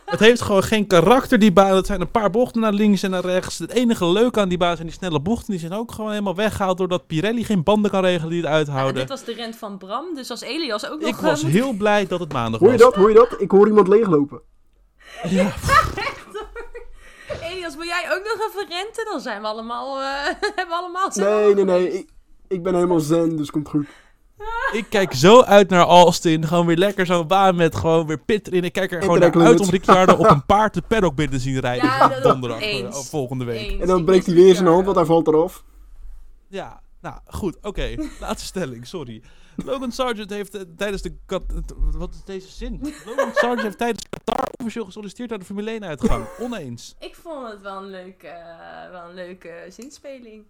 het 0.05 0.19
heeft 0.19 0.41
gewoon 0.41 0.63
geen 0.63 0.87
karakter, 0.87 1.39
die 1.39 1.53
baan. 1.53 1.75
Het 1.75 1.85
zijn 1.85 2.01
een 2.01 2.11
paar 2.11 2.29
bochten 2.29 2.61
naar 2.61 2.71
links 2.73 3.03
en 3.03 3.09
naar 3.11 3.25
rechts. 3.25 3.59
Het 3.59 3.71
enige 3.71 4.05
leuke 4.05 4.39
aan 4.39 4.49
die 4.49 4.57
baan 4.57 4.75
zijn 4.75 4.87
die 4.87 4.95
snelle 4.95 5.21
bochten. 5.21 5.51
Die 5.51 5.59
zijn 5.59 5.73
ook 5.73 5.91
gewoon 5.91 6.09
helemaal 6.11 6.35
weggehaald 6.35 6.77
doordat 6.77 7.07
Pirelli 7.07 7.43
geen 7.43 7.63
banden 7.63 7.91
kan 7.91 8.01
regelen 8.03 8.29
die 8.29 8.39
het 8.41 8.49
Ja, 8.49 8.55
uithouden. 8.55 8.95
dit 8.95 9.09
was 9.09 9.23
de 9.23 9.33
rent 9.33 9.55
van 9.55 9.77
Bram, 9.77 10.15
dus 10.15 10.29
als 10.31 10.41
Elias 10.41 10.89
ook 10.89 10.99
nog... 10.99 11.09
ik 11.09 11.15
was 11.15 11.41
heel 11.41 11.73
blij 11.73 12.07
dat 12.07 12.19
het 12.19 12.33
maandag 12.33 12.59
Hoor 12.59 12.71
je 12.71 12.77
was. 12.77 12.85
dat? 12.85 12.95
Hoor 12.95 13.09
je 13.09 13.15
dat? 13.15 13.35
Ik 13.41 13.51
hoor 13.51 13.67
iemand 13.67 13.87
leeglopen. 13.87 14.41
Ja, 15.29 15.53
Elias, 17.65 17.75
wil 17.75 17.85
jij 17.85 18.05
ook 18.11 18.23
nog 18.23 18.47
even 18.49 18.67
renten? 18.77 19.05
Dan 19.05 19.19
zijn 19.19 19.41
we 19.41 19.47
allemaal... 19.47 19.99
eh, 20.01 20.05
hebben 20.55 20.67
we 20.67 20.73
allemaal... 20.73 21.09
Nee, 21.13 21.53
nee, 21.55 21.63
nee. 21.65 21.93
Ik, 21.97 22.09
ik 22.47 22.63
ben 22.63 22.73
helemaal 22.73 22.99
zen, 22.99 23.37
dus 23.37 23.51
komt 23.51 23.69
goed. 23.69 23.85
ik 24.79 24.85
kijk 24.89 25.13
zo 25.13 25.41
uit 25.41 25.69
naar 25.69 25.85
Austin. 25.85 26.47
Gewoon 26.47 26.65
weer 26.65 26.77
lekker 26.77 27.05
zo'n 27.05 27.27
baan 27.27 27.55
met 27.55 27.75
gewoon 27.75 28.07
weer 28.07 28.19
pit 28.19 28.47
erin. 28.47 28.63
Ik 28.63 28.73
kijk 28.73 28.91
er 28.91 29.01
gewoon 29.01 29.19
naar 29.19 29.41
uit 29.41 29.59
om. 29.59 29.69
Ricciardo 29.69 30.13
op 30.13 30.29
een 30.29 30.45
paard 30.45 30.73
de 30.73 30.81
paddock 30.81 31.15
binnen 31.15 31.37
te 31.37 31.41
zien 31.43 31.59
rijden. 31.69 31.85
Ja, 31.87 32.07
dat- 32.07 32.23
donderdag 32.23 32.61
eens. 32.61 32.95
eh, 32.97 33.03
volgende 33.03 33.45
week. 33.45 33.69
Eens. 33.71 33.81
En 33.81 33.87
dan 33.87 34.05
breekt 34.05 34.25
hij 34.25 34.35
weer 34.35 34.55
zijn 34.55 34.67
hand, 34.67 34.85
want 34.85 34.97
hij 34.97 35.05
valt 35.05 35.27
eraf. 35.27 35.63
Ja, 36.47 36.81
nou 37.01 37.15
goed, 37.27 37.57
oké. 37.61 37.95
Laatste 38.19 38.45
stelling, 38.47 38.87
sorry. 38.87 39.21
Logan 39.55 39.91
Sargent 39.91 40.29
heeft 40.29 40.55
eh, 40.55 40.61
tijdens 40.77 41.01
de... 41.01 41.13
Wat 41.91 42.13
is 42.13 42.23
deze 42.23 42.51
zin? 42.51 42.79
Logan 43.05 43.33
Sargent 43.33 43.61
heeft 43.61 43.77
tijdens 43.77 44.05
Qatar 44.09 44.47
officieel 44.57 44.85
gesolliciteerd 44.85 45.29
naar 45.29 45.39
de 45.39 45.45
Formule 45.45 45.69
1 45.69 45.83
uitgang. 45.83 46.25
Oneens. 46.39 46.95
Ik 46.99 47.15
vond 47.15 47.51
het 47.51 47.61
wel 47.61 47.77
een 47.77 47.89
leuke, 47.89 48.27
eh, 48.27 48.91
wel 48.91 49.09
een 49.09 49.15
leuke 49.15 49.65
zinspeling. 49.69 50.43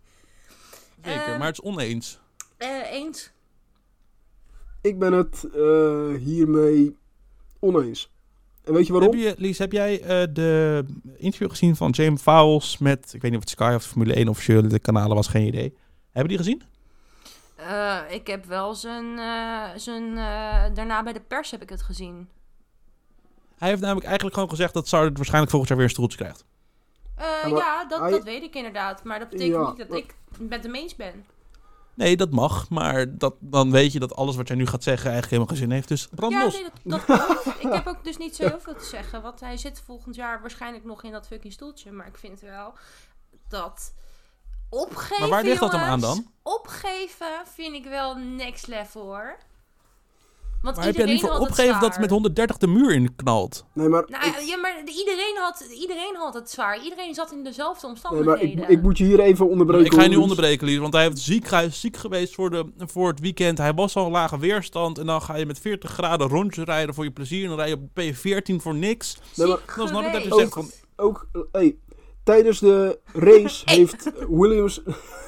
Zeker, 1.03 1.21
Ehm, 1.21 1.37
maar 1.37 1.47
het 1.47 1.57
is 1.57 1.63
oneens. 1.63 2.19
Eh, 2.57 2.91
eens. 2.91 3.31
Ik 4.81 4.99
ben 4.99 5.13
het 5.13 5.43
eh, 5.53 6.15
hiermee 6.17 6.97
oneens. 7.59 8.09
En 8.63 8.73
weet 8.73 8.87
je 8.87 8.93
waarom? 8.93 9.11
Heb 9.11 9.21
je, 9.21 9.41
Lies, 9.41 9.57
heb 9.57 9.71
jij 9.71 10.01
eh, 10.01 10.33
de 10.33 10.85
interview 11.17 11.49
gezien 11.49 11.75
van 11.75 11.89
James 11.89 12.21
Fowles 12.21 12.77
met... 12.77 13.13
Ik 13.13 13.21
weet 13.21 13.31
niet 13.31 13.39
of 13.43 13.49
het 13.49 13.49
Sky 13.49 13.71
of 13.75 13.83
de 13.83 13.89
Formule 13.89 14.13
1 14.13 14.27
officieel 14.27 14.67
de 14.67 14.79
kanalen 14.79 15.15
was, 15.15 15.27
geen 15.27 15.47
idee. 15.47 15.73
Hebben 16.11 16.27
die 16.27 16.37
gezien? 16.37 16.61
Eh, 17.55 17.99
ik 18.09 18.27
heb 18.27 18.45
wel 18.45 18.75
zijn, 18.75 19.19
eh, 19.19 19.63
zijn 19.75 20.17
eh, 20.17 20.63
daarna 20.73 21.03
bij 21.03 21.13
de 21.13 21.21
pers 21.21 21.51
heb 21.51 21.61
ik 21.61 21.69
het 21.69 21.81
gezien. 21.81 22.29
Hij 23.57 23.69
heeft 23.69 23.81
namelijk 23.81 24.05
eigenlijk 24.05 24.35
gewoon 24.35 24.49
gezegd 24.49 24.73
dat 24.73 24.87
Sargent 24.87 25.15
waarschijnlijk 25.15 25.51
volgend 25.51 25.69
jaar 25.71 25.79
weer 25.81 25.87
een 25.89 25.95
stoeltje 25.95 26.17
krijgt. 26.17 26.45
Eh, 27.15 27.25
Ja, 27.43 27.49
maar 27.49 27.57
ja, 27.59 27.85
dat, 27.85 27.99
hij- 27.99 28.11
dat 28.11 28.23
weet 28.23 28.43
ik 28.43 28.55
inderdaad. 28.55 29.03
Maar 29.03 29.19
dat 29.19 29.29
betekent 29.29 29.55
Ja, 29.55 29.67
niet 29.67 29.77
dat 29.77 29.87
maar- 29.89 29.97
ik 29.97 30.15
met 30.37 30.63
hem 30.63 30.75
eens 30.75 30.95
ben. 30.95 31.25
Nee, 31.93 32.17
dat 32.17 32.31
mag, 32.31 32.69
maar 32.69 33.17
dat, 33.17 33.35
dan 33.39 33.71
weet 33.71 33.91
je 33.93 33.99
dat 33.99 34.15
alles 34.15 34.35
wat 34.35 34.47
jij 34.47 34.57
nu 34.57 34.65
gaat 34.67 34.83
zeggen 34.83 35.11
eigenlijk 35.11 35.31
helemaal 35.31 35.55
geen 35.55 35.63
zin 35.67 35.71
heeft. 35.75 35.87
Dus 35.87 36.07
brand 36.07 36.33
ja, 36.33 36.43
los. 36.43 36.53
nee, 36.53 36.63
dat, 36.83 37.07
dat 37.07 37.45
ik 37.65 37.73
heb 37.73 37.87
ook 37.87 38.03
dus 38.03 38.17
niet 38.17 38.35
zo 38.35 38.47
heel 38.47 38.59
veel 38.59 38.75
te 38.75 38.83
zeggen. 38.85 39.21
Want 39.21 39.39
hij 39.39 39.57
zit 39.57 39.81
volgend 39.85 40.15
jaar 40.15 40.41
waarschijnlijk 40.41 40.83
nog 40.85 41.03
in 41.03 41.11
dat 41.11 41.27
fucking 41.27 41.53
stoeltje. 41.53 41.91
Maar 41.91 42.07
ik 42.07 42.17
vind 42.17 42.39
wel 42.39 42.73
dat 43.47 43.93
opgeven, 44.69 45.19
Maar 45.19 45.29
waar 45.29 45.43
ligt 45.43 45.59
dat 45.59 45.71
hem 45.71 45.81
aan 45.81 45.99
dan? 45.99 46.25
Opgeven 46.43 47.41
vind 47.53 47.75
ik 47.75 47.85
wel 47.85 48.15
next 48.15 48.67
level 48.67 49.01
hoor. 49.01 49.37
Want 50.61 50.77
Maar 50.77 50.85
heb 50.85 50.95
jij 50.95 51.05
liever 51.05 51.39
opgegeven 51.39 51.79
dat 51.79 51.89
het 51.91 51.99
met 51.99 52.09
130 52.09 52.57
de 52.57 52.67
muur 52.67 52.91
in 52.93 53.15
knalt? 53.15 53.65
Nee, 53.73 53.87
maar, 53.87 54.03
Nou 54.07 54.25
ik, 54.27 54.39
ja, 54.39 54.57
maar 54.57 54.81
iedereen 54.85 55.35
had, 55.39 55.65
iedereen 55.79 56.15
had 56.15 56.33
het 56.33 56.49
zwaar. 56.51 56.83
Iedereen 56.83 57.13
zat 57.13 57.31
in 57.31 57.43
dezelfde 57.43 57.87
nee, 57.87 57.95
maar 57.95 58.11
omstandigheden. 58.11 58.63
ik, 58.63 58.69
ik 58.69 58.81
moet 58.81 58.97
je 58.97 59.03
hier 59.03 59.19
even 59.19 59.49
onderbreken. 59.49 59.85
Ik 59.85 59.93
ga 59.93 60.01
je 60.01 60.09
nu 60.09 60.15
onderbreken, 60.15 60.67
Lies, 60.67 60.77
want 60.77 60.93
hij 60.93 61.03
heeft 61.03 61.19
ziek, 61.19 61.49
hij 61.49 61.65
is 61.65 61.79
ziek 61.79 61.97
geweest 61.97 62.33
voor, 62.35 62.49
de, 62.49 62.65
voor 62.77 63.07
het 63.07 63.19
weekend. 63.19 63.57
Hij 63.57 63.73
was 63.73 63.95
al 63.95 64.11
lage 64.11 64.39
weerstand 64.39 64.97
en 64.97 65.05
dan 65.05 65.21
ga 65.21 65.35
je 65.35 65.45
met 65.45 65.59
40 65.59 65.91
graden 65.91 66.27
rondje 66.27 66.63
rijden 66.63 66.95
voor 66.95 67.03
je 67.03 67.11
plezier. 67.11 67.43
En 67.43 67.49
dan 67.49 67.57
rij 67.57 67.67
je 67.67 67.75
op 67.75 67.99
P14 68.01 68.61
voor 68.61 68.75
niks. 68.75 69.17
Nee, 69.35 69.47
maar 69.47 69.59
Dan 69.75 70.03
dat 70.03 70.03
geweest. 70.03 70.35
zegt 70.35 70.53
van... 70.53 70.69
Ook, 70.95 71.27
hey, 71.51 71.77
tijdens 72.25 72.59
de 72.59 72.99
race 73.13 73.61
heeft 73.75 74.11
Williams, 74.29 74.83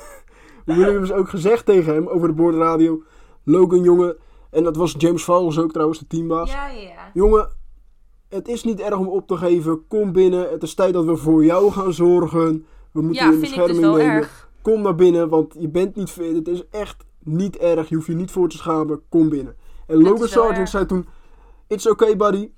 Williams 0.65 1.11
ook 1.11 1.29
gezegd 1.29 1.65
tegen 1.65 1.93
hem 1.93 2.07
over 2.07 2.27
de 2.27 2.33
boordradio. 2.33 3.03
Logan, 3.43 3.81
jongen. 3.81 4.17
En 4.51 4.63
dat 4.63 4.75
was 4.75 4.95
James 4.97 5.23
Fowles 5.23 5.59
ook 5.59 5.71
trouwens, 5.71 5.99
de 5.99 6.07
teambaas. 6.07 6.51
Ja, 6.51 6.67
ja. 6.67 7.11
Jongen, 7.13 7.49
het 8.29 8.47
is 8.47 8.63
niet 8.63 8.79
erg 8.79 8.97
om 8.97 9.07
op 9.07 9.27
te 9.27 9.37
geven. 9.37 9.87
Kom 9.87 10.11
binnen. 10.11 10.49
Het 10.49 10.63
is 10.63 10.73
tijd 10.73 10.93
dat 10.93 11.05
we 11.05 11.15
voor 11.17 11.45
jou 11.45 11.71
gaan 11.71 11.93
zorgen. 11.93 12.65
We 12.91 13.01
moeten 13.01 13.23
Ja, 13.23 13.27
je 13.29 13.33
in 13.35 13.39
dus 13.39 13.49
bescherming 13.49 13.79
wel 13.79 13.95
nemen. 13.95 14.13
erg. 14.13 14.49
Kom 14.61 14.81
naar 14.81 14.95
binnen, 14.95 15.29
want 15.29 15.55
je 15.59 15.67
bent 15.69 15.95
niet 15.95 16.09
fit. 16.09 16.35
Het 16.35 16.47
is 16.47 16.63
echt 16.71 17.05
niet 17.19 17.57
erg. 17.57 17.89
Je 17.89 17.95
hoeft 17.95 18.07
je 18.07 18.13
niet 18.15 18.31
voor 18.31 18.49
te 18.49 18.57
schamen. 18.57 19.01
Kom 19.09 19.29
binnen. 19.29 19.55
En 19.87 20.01
Logan 20.01 20.27
Sargent 20.27 20.69
zei 20.69 20.85
toen... 20.85 21.07
It's 21.67 21.87
okay, 21.87 22.15
buddy. 22.15 22.49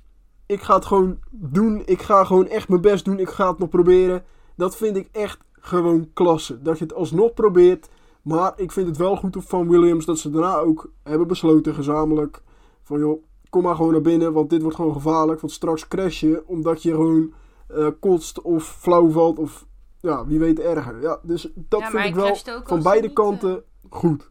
Ik 0.49 0.61
ga 0.61 0.75
het 0.75 0.85
gewoon 0.85 1.19
doen. 1.31 1.81
Ik 1.85 2.01
ga 2.01 2.23
gewoon 2.23 2.47
echt 2.47 2.69
mijn 2.69 2.81
best 2.81 3.05
doen. 3.05 3.19
Ik 3.19 3.29
ga 3.29 3.49
het 3.49 3.59
nog 3.59 3.69
proberen. 3.69 4.23
Dat 4.55 4.77
vind 4.77 4.95
ik 4.95 5.09
echt 5.11 5.39
gewoon 5.51 6.09
klasse. 6.13 6.61
Dat 6.61 6.77
je 6.77 6.83
het 6.83 6.93
alsnog 6.93 7.33
probeert. 7.33 7.89
Maar 8.21 8.53
ik 8.55 8.71
vind 8.71 8.87
het 8.87 8.97
wel 8.97 9.15
goed 9.15 9.35
van 9.39 9.69
Williams 9.69 10.05
dat 10.05 10.19
ze 10.19 10.29
daarna 10.29 10.57
ook 10.57 10.91
hebben 11.03 11.27
besloten 11.27 11.73
gezamenlijk. 11.73 12.41
Van 12.83 12.99
joh, 12.99 13.23
kom 13.49 13.63
maar 13.63 13.75
gewoon 13.75 13.91
naar 13.91 14.01
binnen. 14.01 14.33
Want 14.33 14.49
dit 14.49 14.61
wordt 14.61 14.75
gewoon 14.75 14.93
gevaarlijk. 14.93 15.41
Want 15.41 15.53
straks 15.53 15.87
crash 15.87 16.19
je 16.19 16.43
omdat 16.45 16.83
je 16.83 16.91
gewoon 16.91 17.33
eh, 17.67 17.87
kotst 17.99 18.41
of 18.41 18.63
flauw 18.79 19.09
valt. 19.09 19.39
Of 19.39 19.65
ja, 19.99 20.25
wie 20.25 20.39
weet 20.39 20.59
erger. 20.59 21.01
Ja, 21.01 21.19
dus 21.23 21.51
dat 21.55 21.79
Ja, 21.79 21.89
vind 21.89 22.05
ik 22.05 22.15
wel 22.15 22.35
van 22.63 22.81
beide 22.81 23.07
niet, 23.07 23.17
eh, 23.17 23.23
kanten 23.23 23.63
goed. 23.89 24.29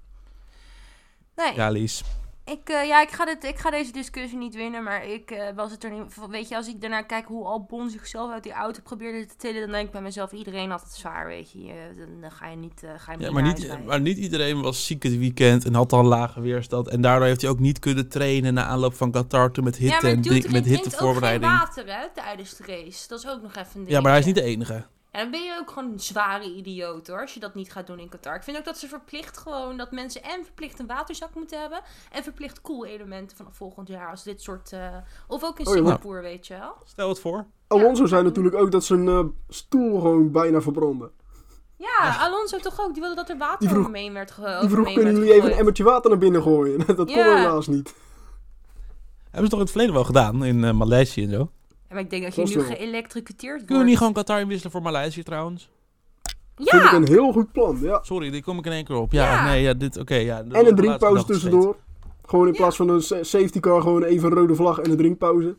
Nee, 1.37 1.55
Ja, 1.55 1.71
Lies. 1.71 2.05
Ik, 2.51 2.69
eh, 2.69 2.87
ja, 2.87 3.03
ik, 3.03 3.11
ga 3.11 3.25
dit, 3.25 3.45
ik 3.45 3.59
ga 3.59 3.71
deze 3.71 3.93
discussie 3.93 4.39
niet 4.39 4.55
winnen, 4.55 4.83
maar 4.83 5.07
ik 5.07 5.31
eh, 5.31 5.55
was 5.55 5.71
het 5.71 5.85
er 5.85 5.91
niet... 5.91 6.03
Weet 6.31 6.49
je, 6.49 6.57
als 6.57 6.69
ik 6.69 6.81
daarna 6.81 7.03
kijk 7.03 7.27
hoe 7.27 7.45
Albon 7.45 7.91
zichzelf 7.91 8.33
uit 8.33 8.43
die 8.43 8.53
auto 8.53 8.81
probeerde 8.83 9.27
te 9.27 9.37
tillen, 9.37 9.61
dan 9.61 9.71
denk 9.71 9.87
ik 9.87 9.93
bij 9.93 10.01
mezelf, 10.01 10.33
iedereen 10.33 10.71
had 10.71 10.81
het 10.81 10.93
zwaar, 10.93 11.27
weet 11.27 11.53
je. 11.53 11.73
Dan, 12.21 12.31
ga 12.31 12.49
je 12.49 12.57
niet, 12.57 12.83
eh, 12.83 12.91
ga 12.97 13.13
je 13.13 13.19
Ja, 13.19 13.25
niet 13.25 13.35
maar, 13.35 13.43
niet, 13.43 13.87
maar 13.87 14.01
niet 14.01 14.19
iedereen 14.19 14.63
was 14.63 14.87
ziek 14.87 15.03
het 15.03 15.19
weekend 15.19 15.65
en 15.65 15.75
had 15.75 15.93
al 15.93 16.05
lage 16.05 16.41
weerstand. 16.41 16.89
En 16.89 17.01
daardoor 17.01 17.27
heeft 17.27 17.41
hij 17.41 17.51
ook 17.51 17.59
niet 17.59 17.79
kunnen 17.79 18.09
trainen 18.09 18.55
na 18.55 18.65
aanloop 18.65 18.95
van 18.95 19.11
Qatar 19.11 19.51
toen 19.51 19.65
met 19.65 19.77
hitte 19.77 19.95
ja, 19.95 20.01
maar 20.03 20.11
en 20.11 20.23
ding- 20.23 20.51
met 20.51 20.65
hittevoorbereiding. 20.65 21.51
geen 21.51 21.61
water, 21.61 21.87
hè, 21.87 22.07
tijdens 22.15 22.57
de 22.57 22.65
race. 22.67 23.09
Dat 23.09 23.19
is 23.19 23.29
ook 23.29 23.43
nog 23.43 23.51
even 23.51 23.67
een 23.75 23.81
ding. 23.81 23.91
Ja, 23.91 24.01
maar 24.01 24.11
hij 24.11 24.21
is 24.21 24.27
niet 24.27 24.35
de 24.35 24.43
enige. 24.43 24.85
En 25.11 25.21
dan 25.23 25.31
ben 25.31 25.43
je 25.45 25.59
ook 25.61 25.71
gewoon 25.71 25.93
een 25.93 26.01
zware 26.01 26.55
idioot, 26.55 27.07
hoor, 27.07 27.21
als 27.21 27.35
je 27.35 27.41
dat 27.41 27.55
niet 27.55 27.73
gaat 27.73 27.87
doen 27.87 27.99
in 27.99 28.09
Qatar. 28.09 28.35
Ik 28.35 28.43
vind 28.43 28.57
ook 28.57 28.65
dat 28.65 28.79
ze 28.79 28.89
verplicht 28.89 29.39
gewoon, 29.39 29.77
dat 29.77 29.91
mensen 29.93 30.23
en 30.23 30.45
verplicht 30.45 30.79
een 30.79 30.87
waterzak 30.87 31.35
moeten 31.35 31.61
hebben, 31.61 31.81
en 32.13 32.23
verplicht 32.23 32.61
koelelementen 32.61 33.37
vanaf 33.37 33.57
volgend 33.57 33.89
jaar, 33.89 34.11
als 34.11 34.23
dit 34.23 34.43
soort... 34.43 34.73
eh, 34.73 34.97
of 35.29 35.45
ook 35.45 35.59
in 35.59 35.67
Oh 35.67 35.73
ja, 35.75 35.79
Singapore, 35.81 36.21
weet 36.21 36.47
je 36.47 36.55
wel. 36.59 36.73
Stel 36.85 37.09
het 37.09 37.21
voor. 37.21 37.47
Alonso 37.69 38.07
zei 38.07 38.23
natuurlijk 38.23 38.55
ook 38.57 38.71
dat 38.71 38.85
zijn 38.85 39.09
eh, 39.09 39.25
stoel 39.49 40.01
gewoon 40.01 40.31
bijna 40.33 40.61
verbrandde. 40.61 41.11
Ja, 41.77 42.17
Alonso 42.19 42.59
toch 42.59 42.81
ook. 42.81 42.93
Die 42.93 43.01
wilde 43.03 43.17
dat 43.17 43.29
er 43.29 43.39
water 43.39 43.59
Die 43.59 43.69
vroeg- 43.69 43.87
omheen 43.87 44.13
werd 44.13 44.31
ge- 44.31 44.57
Die 44.61 44.69
vroeg, 44.71 44.93
kunnen 44.93 45.13
jullie 45.15 45.19
even 45.23 45.27
een 45.35 45.41
gegooid?" 45.41 45.59
emmertje 45.59 45.85
water 45.85 46.11
naar 46.11 46.19
binnen 46.19 46.43
gooien? 46.43 46.79
dat 46.87 46.97
kon 46.97 47.07
Ja. 47.17 47.37
helaas 47.37 47.67
niet. 47.67 47.95
Hebben 49.25 49.43
ze 49.45 49.49
toch 49.49 49.59
in 49.59 49.59
het 49.65 49.71
verleden 49.71 49.95
wel 49.95 50.05
gedaan, 50.05 50.45
in 50.45 50.65
eh, 50.65 50.73
Maleisië 50.73 51.23
en 51.25 51.31
zo? 51.31 51.51
Ja, 51.89 51.95
maar 51.95 52.03
ik 52.03 52.11
denk 52.11 52.22
dat 52.22 52.34
je 52.34 52.57
nu 52.57 52.62
geëlektrocuteerd 52.64 53.51
wordt. 53.53 53.64
Kunnen 53.66 53.84
we 53.84 53.89
niet 53.91 53.99
gewoon 53.99 54.12
Qatar 54.12 54.41
inwisselen 54.41 54.72
voor 54.72 54.82
Maleisië 54.82 55.22
trouwens? 55.22 55.68
Vind 56.57 56.68
ik 56.72 56.80
Ja! 56.91 56.93
een 56.95 57.07
heel 57.07 57.32
goed 57.32 57.53
plan, 57.53 57.78
ja. 57.82 57.99
Sorry, 58.03 58.30
die 58.30 58.43
kom 58.43 58.59
ik 58.59 58.66
in 58.66 58.72
één 58.72 58.84
keer 58.84 58.97
op. 58.97 59.12
Ja, 59.12 59.32
Ja. 59.32 59.45
nee, 59.45 59.62
ja, 59.62 59.74
dit, 59.74 59.97
oké. 59.99 60.14
ja, 60.14 60.39
En 60.39 60.66
een 60.66 60.74
drinkpauze 60.76 61.24
tussendoor. 61.24 61.76
Gewoon 62.26 62.47
in 62.47 62.53
Ja. 62.53 62.59
plaats 62.59 62.76
van 62.76 62.89
een 62.89 63.03
sa- 63.03 63.22
safety 63.22 63.61
car, 63.61 63.80
gewoon 63.82 64.03
even 64.03 64.30
een 64.30 64.36
rode 64.39 64.55
vlag 64.55 64.78
en 64.78 64.91
een 64.91 64.97
drinkpauze. 64.97 65.57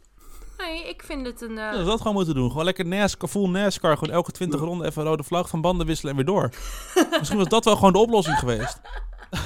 Nee, 0.58 0.90
ik 0.90 1.04
vind 1.04 1.26
het 1.26 1.42
een... 1.42 1.50
eh, 1.50 1.56
Ja, 1.56 1.72
dat 1.72 1.86
dat 1.86 1.98
gewoon 1.98 2.14
moeten 2.14 2.34
doen. 2.36 2.50
Gewoon 2.50 2.66
lekker 2.66 2.86
NASCAR, 2.86 3.30
full 3.30 3.50
NASCAR. 3.50 3.98
Gewoon 3.98 4.14
elke 4.14 4.32
20 4.32 4.60
Ja. 4.60 4.66
ronden 4.66 4.88
even 4.88 5.02
een 5.02 5.08
rode 5.08 5.24
vlag 5.24 5.50
van 5.50 5.62
banden 5.62 5.88
wisselen 5.88 6.12
en 6.12 6.18
weer 6.18 6.26
door. 6.36 6.50
Misschien 7.20 7.38
was 7.40 7.48
dat 7.48 7.66
wel 7.66 7.76
gewoon 7.76 7.94
de 7.94 8.00
oplossing 8.00 8.40
geweest. 8.40 8.82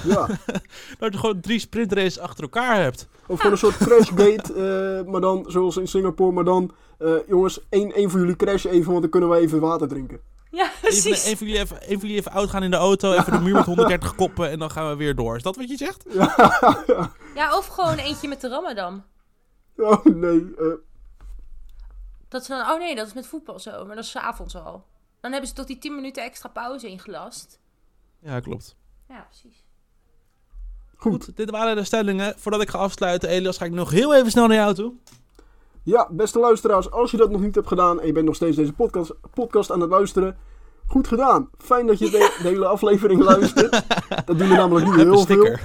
Ja. 0.04 0.28
Dat 1.00 1.14
je 1.14 1.20
gewoon 1.20 1.40
drie 1.40 1.60
sprintraces 1.60 2.20
achter 2.20 2.44
elkaar 2.44 2.82
hebt. 2.82 3.08
Of 3.28 3.38
gewoon 3.38 3.52
een 3.52 3.58
soort 3.58 3.78
crashgate, 3.78 4.54
eh 4.54 5.12
maar 5.12 5.22
dan 5.22 5.46
zoals 5.48 5.78
in 5.78 5.88
Singapore. 5.88 6.32
Maar 6.32 6.44
dan, 6.44 6.72
eh, 6.98 7.14
jongens, 7.28 7.60
één, 7.70 7.92
één 7.94 8.10
van 8.10 8.20
jullie 8.20 8.36
crash 8.36 8.66
even, 8.66 8.90
want 8.90 9.02
dan 9.02 9.10
kunnen 9.10 9.30
wij 9.30 9.40
even 9.40 9.60
water 9.60 9.88
drinken. 9.88 10.20
Ja, 10.52 10.66
Even, 10.66 10.80
precies. 10.82 11.26
een 11.26 11.38
van 11.38 11.48
jullie 11.48 11.62
even, 11.62 11.78
een 11.78 12.00
van 12.00 12.08
jullie 12.08 12.16
even 12.16 12.32
uitgaan 12.32 12.64
in 12.64 12.72
de 12.72 12.78
auto, 12.78 13.14
even 13.14 13.32
de 13.32 13.40
muur 13.40 13.54
met 13.54 13.66
130 13.76 14.16
koppen 14.16 14.50
en 14.50 14.60
dan 14.60 14.72
gaan 14.72 14.90
we 14.90 14.96
weer 14.96 15.16
door. 15.16 15.36
Is 15.36 15.44
dat 15.44 15.56
wat 15.56 15.70
je 15.70 15.78
zegt? 15.78 16.06
Ja, 17.36 17.56
of 17.58 17.68
gewoon 17.68 17.96
eentje 17.98 18.28
met 18.28 18.42
de 18.42 18.48
ramadan. 18.48 19.04
Oh 19.78 20.06
nee, 20.06 20.54
eh, 20.58 20.66
Dat 22.30 22.42
is 22.42 22.48
dan... 22.48 22.72
Oh 22.72 22.80
nee, 22.80 22.96
dat 22.96 23.08
is 23.08 23.14
met 23.14 23.28
voetbal 23.28 23.60
zo. 23.60 23.86
Maar 23.86 23.96
dat 23.96 24.04
is 24.04 24.10
's 24.12 24.16
avonds 24.16 24.56
al. 24.56 24.86
Dan 25.22 25.32
hebben 25.32 25.50
ze 25.50 25.56
tot 25.56 25.68
die 25.68 25.78
10 25.78 25.96
minuten 25.96 26.24
extra 26.24 26.50
pauze 26.50 26.88
ingelast. 26.88 27.60
Ja, 28.20 28.40
klopt. 28.40 28.76
Ja, 29.10 29.28
precies. 29.30 29.63
Goed. 31.04 31.36
Dit 31.36 31.50
waren 31.50 31.76
de 31.76 31.84
stellingen. 31.84 32.34
Voordat 32.38 32.62
ik 32.62 32.70
ga 32.70 32.78
afsluiten, 32.78 33.30
Elias, 33.30 33.58
ga 33.58 33.66
ik 33.66 33.72
nog 33.72 33.92
heel 33.92 34.16
even 34.16 34.32
snel 34.32 34.48
naar 34.48 34.58
jou 34.58 34.74
toe. 34.74 34.94
Ja, 35.84 36.08
beste 36.12 36.40
luisteraars, 36.40 36.92
als 36.92 37.12
je 37.12 37.18
dat 37.18 37.32
nog 37.32 37.42
niet 37.42 37.56
hebt 37.56 37.68
gedaan 37.68 38.00
en 38.00 38.08
je 38.08 38.14
bent 38.14 38.26
nog 38.26 38.36
steeds 38.36 38.56
deze 38.56 38.74
podcast, 38.74 39.14
podcast 39.34 39.72
aan 39.72 39.82
het 39.82 39.90
luisteren, 39.90 40.38
goed 40.88 41.08
gedaan. 41.08 41.50
Fijn 41.58 41.88
dat 41.88 42.00
je 42.00 42.10
de, 42.10 42.18
de 42.42 42.48
hele 42.48 42.66
aflevering 42.66 43.24
luistert. 43.24 43.72
Dat 44.26 44.38
doen 44.38 44.48
we 44.48 44.56
namelijk 44.56 44.86
niet 44.86 44.96
een 44.96 45.12
heel 45.12 45.26
veel. 45.26 45.44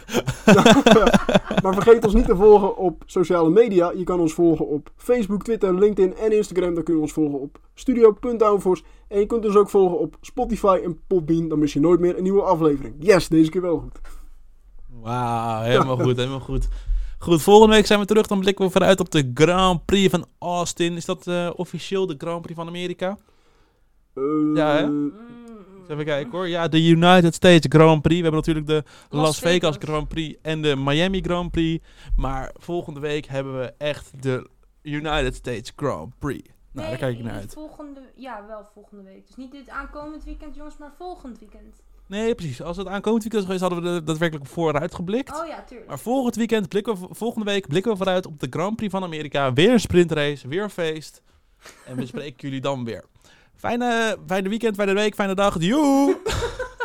maar 1.62 1.74
vergeet 1.74 2.04
ons 2.04 2.14
niet 2.14 2.26
te 2.26 2.36
volgen 2.36 2.76
op 2.76 3.02
sociale 3.06 3.50
media. 3.50 3.92
Je 3.96 4.04
kan 4.04 4.20
ons 4.20 4.34
volgen 4.34 4.66
op 4.66 4.90
Facebook, 4.96 5.42
Twitter, 5.42 5.78
LinkedIn 5.78 6.16
en 6.16 6.36
Instagram. 6.36 6.74
Dan 6.74 6.82
kun 6.82 6.94
je 6.94 7.00
ons 7.00 7.12
volgen 7.12 7.40
op 7.40 7.58
studio.downforce. 7.74 8.82
En 9.08 9.18
je 9.18 9.26
kunt 9.26 9.46
ons 9.46 9.56
ook 9.56 9.70
volgen 9.70 9.98
op 9.98 10.16
Spotify 10.20 10.80
en 10.84 11.00
Podbean. 11.06 11.48
Dan 11.48 11.58
mis 11.58 11.72
je 11.72 11.80
nooit 11.80 12.00
meer 12.00 12.16
een 12.16 12.22
nieuwe 12.22 12.42
aflevering. 12.42 12.94
Yes, 12.98 13.28
deze 13.28 13.50
keer 13.50 13.62
wel 13.62 13.78
goed. 13.78 14.17
Wauw, 15.00 15.62
helemaal 15.62 15.96
goed, 15.96 16.16
helemaal 16.16 16.40
goed. 16.40 16.68
Goed, 17.18 17.42
volgende 17.42 17.74
week 17.74 17.86
zijn 17.86 18.00
we 18.00 18.06
terug. 18.06 18.26
Dan 18.26 18.40
blikken 18.40 18.64
we 18.64 18.70
vooruit 18.70 19.00
op 19.00 19.10
de 19.10 19.30
Grand 19.34 19.84
Prix 19.84 20.10
van 20.10 20.26
Austin. 20.38 20.96
Is 20.96 21.04
dat 21.04 21.26
eh, 21.26 21.50
officieel 21.56 22.06
de 22.06 22.14
Grand 22.18 22.42
Prix 22.42 22.56
van 22.58 22.66
Amerika? 22.68 23.18
Eh, 24.14 24.22
Ja, 24.54 24.76
hè? 24.76 24.86
Mm. 24.86 25.12
Even 25.88 26.04
kijken 26.04 26.30
hoor. 26.32 26.48
Ja, 26.48 26.68
de 26.68 26.86
United 26.86 27.34
States 27.34 27.66
Grand 27.68 28.02
Prix. 28.02 28.16
We 28.16 28.22
hebben 28.22 28.40
natuurlijk 28.46 28.66
de 28.66 28.82
Las, 29.10 29.26
Las 29.26 29.38
Vegas. 29.38 29.52
Vegas. 29.74 29.76
Grand 29.88 30.08
Prix 30.08 30.38
en 30.42 30.62
de 30.62 30.76
Miami 30.76 31.20
Grand 31.20 31.50
Prix. 31.50 31.84
Maar 32.16 32.54
volgende 32.58 33.00
week 33.00 33.26
hebben 33.26 33.58
we 33.58 33.72
echt 33.78 34.22
de 34.22 34.48
United 34.82 35.34
States 35.34 35.72
Grand 35.76 36.18
Prix. 36.18 36.48
Nou, 36.72 36.88
daar 36.88 36.98
kijk 36.98 37.18
ik 37.18 37.24
naar 37.24 37.32
niet 37.32 37.40
uit. 37.42 37.52
Volgende, 37.52 38.00
ja, 38.16 38.44
wel 38.48 38.68
volgende 38.74 39.02
week. 39.02 39.26
Dus 39.26 39.36
niet 39.36 39.52
dit 39.52 39.68
aankomend 39.68 40.24
weekend, 40.24 40.54
jongens, 40.54 40.76
maar 40.76 40.92
volgend 40.98 41.38
weekend. 41.38 41.82
Nee, 42.08 42.34
precies. 42.34 42.62
Als 42.62 42.76
het 42.76 42.86
aankomend 42.86 43.22
weekend 43.22 43.46
was 43.46 43.56
geweest, 43.56 43.60
hadden 43.60 43.92
we 43.92 43.98
er 43.98 44.04
daadwerkelijk 44.04 44.46
vooruit 44.46 44.94
geblikt. 44.94 45.40
Oh 45.40 45.46
ja, 45.46 45.62
tuurlijk. 45.62 45.88
Maar 45.88 45.98
volgend 45.98 46.36
weekend 46.36 46.68
blikken 46.68 47.00
we, 47.00 47.06
volgende 47.10 47.50
week 47.50 47.66
blikken 47.66 47.90
we 47.90 47.96
vooruit 47.96 48.26
op 48.26 48.40
de 48.40 48.46
Grand 48.50 48.76
Prix 48.76 48.92
van 48.92 49.02
Amerika. 49.02 49.52
Weer 49.52 49.72
een 49.72 49.80
sprintrace, 49.80 50.48
weer 50.48 50.62
een 50.62 50.70
feest. 50.70 51.22
En 51.86 51.96
we 51.96 52.06
spreken 52.12 52.36
jullie 52.36 52.60
dan 52.60 52.84
weer. 52.84 53.04
Fijne, 53.56 54.16
fijne 54.26 54.48
weekend, 54.48 54.74
fijne 54.74 54.92
week, 54.92 55.14
fijne 55.14 55.34
dag. 55.34 55.60
Joe! 55.60 56.16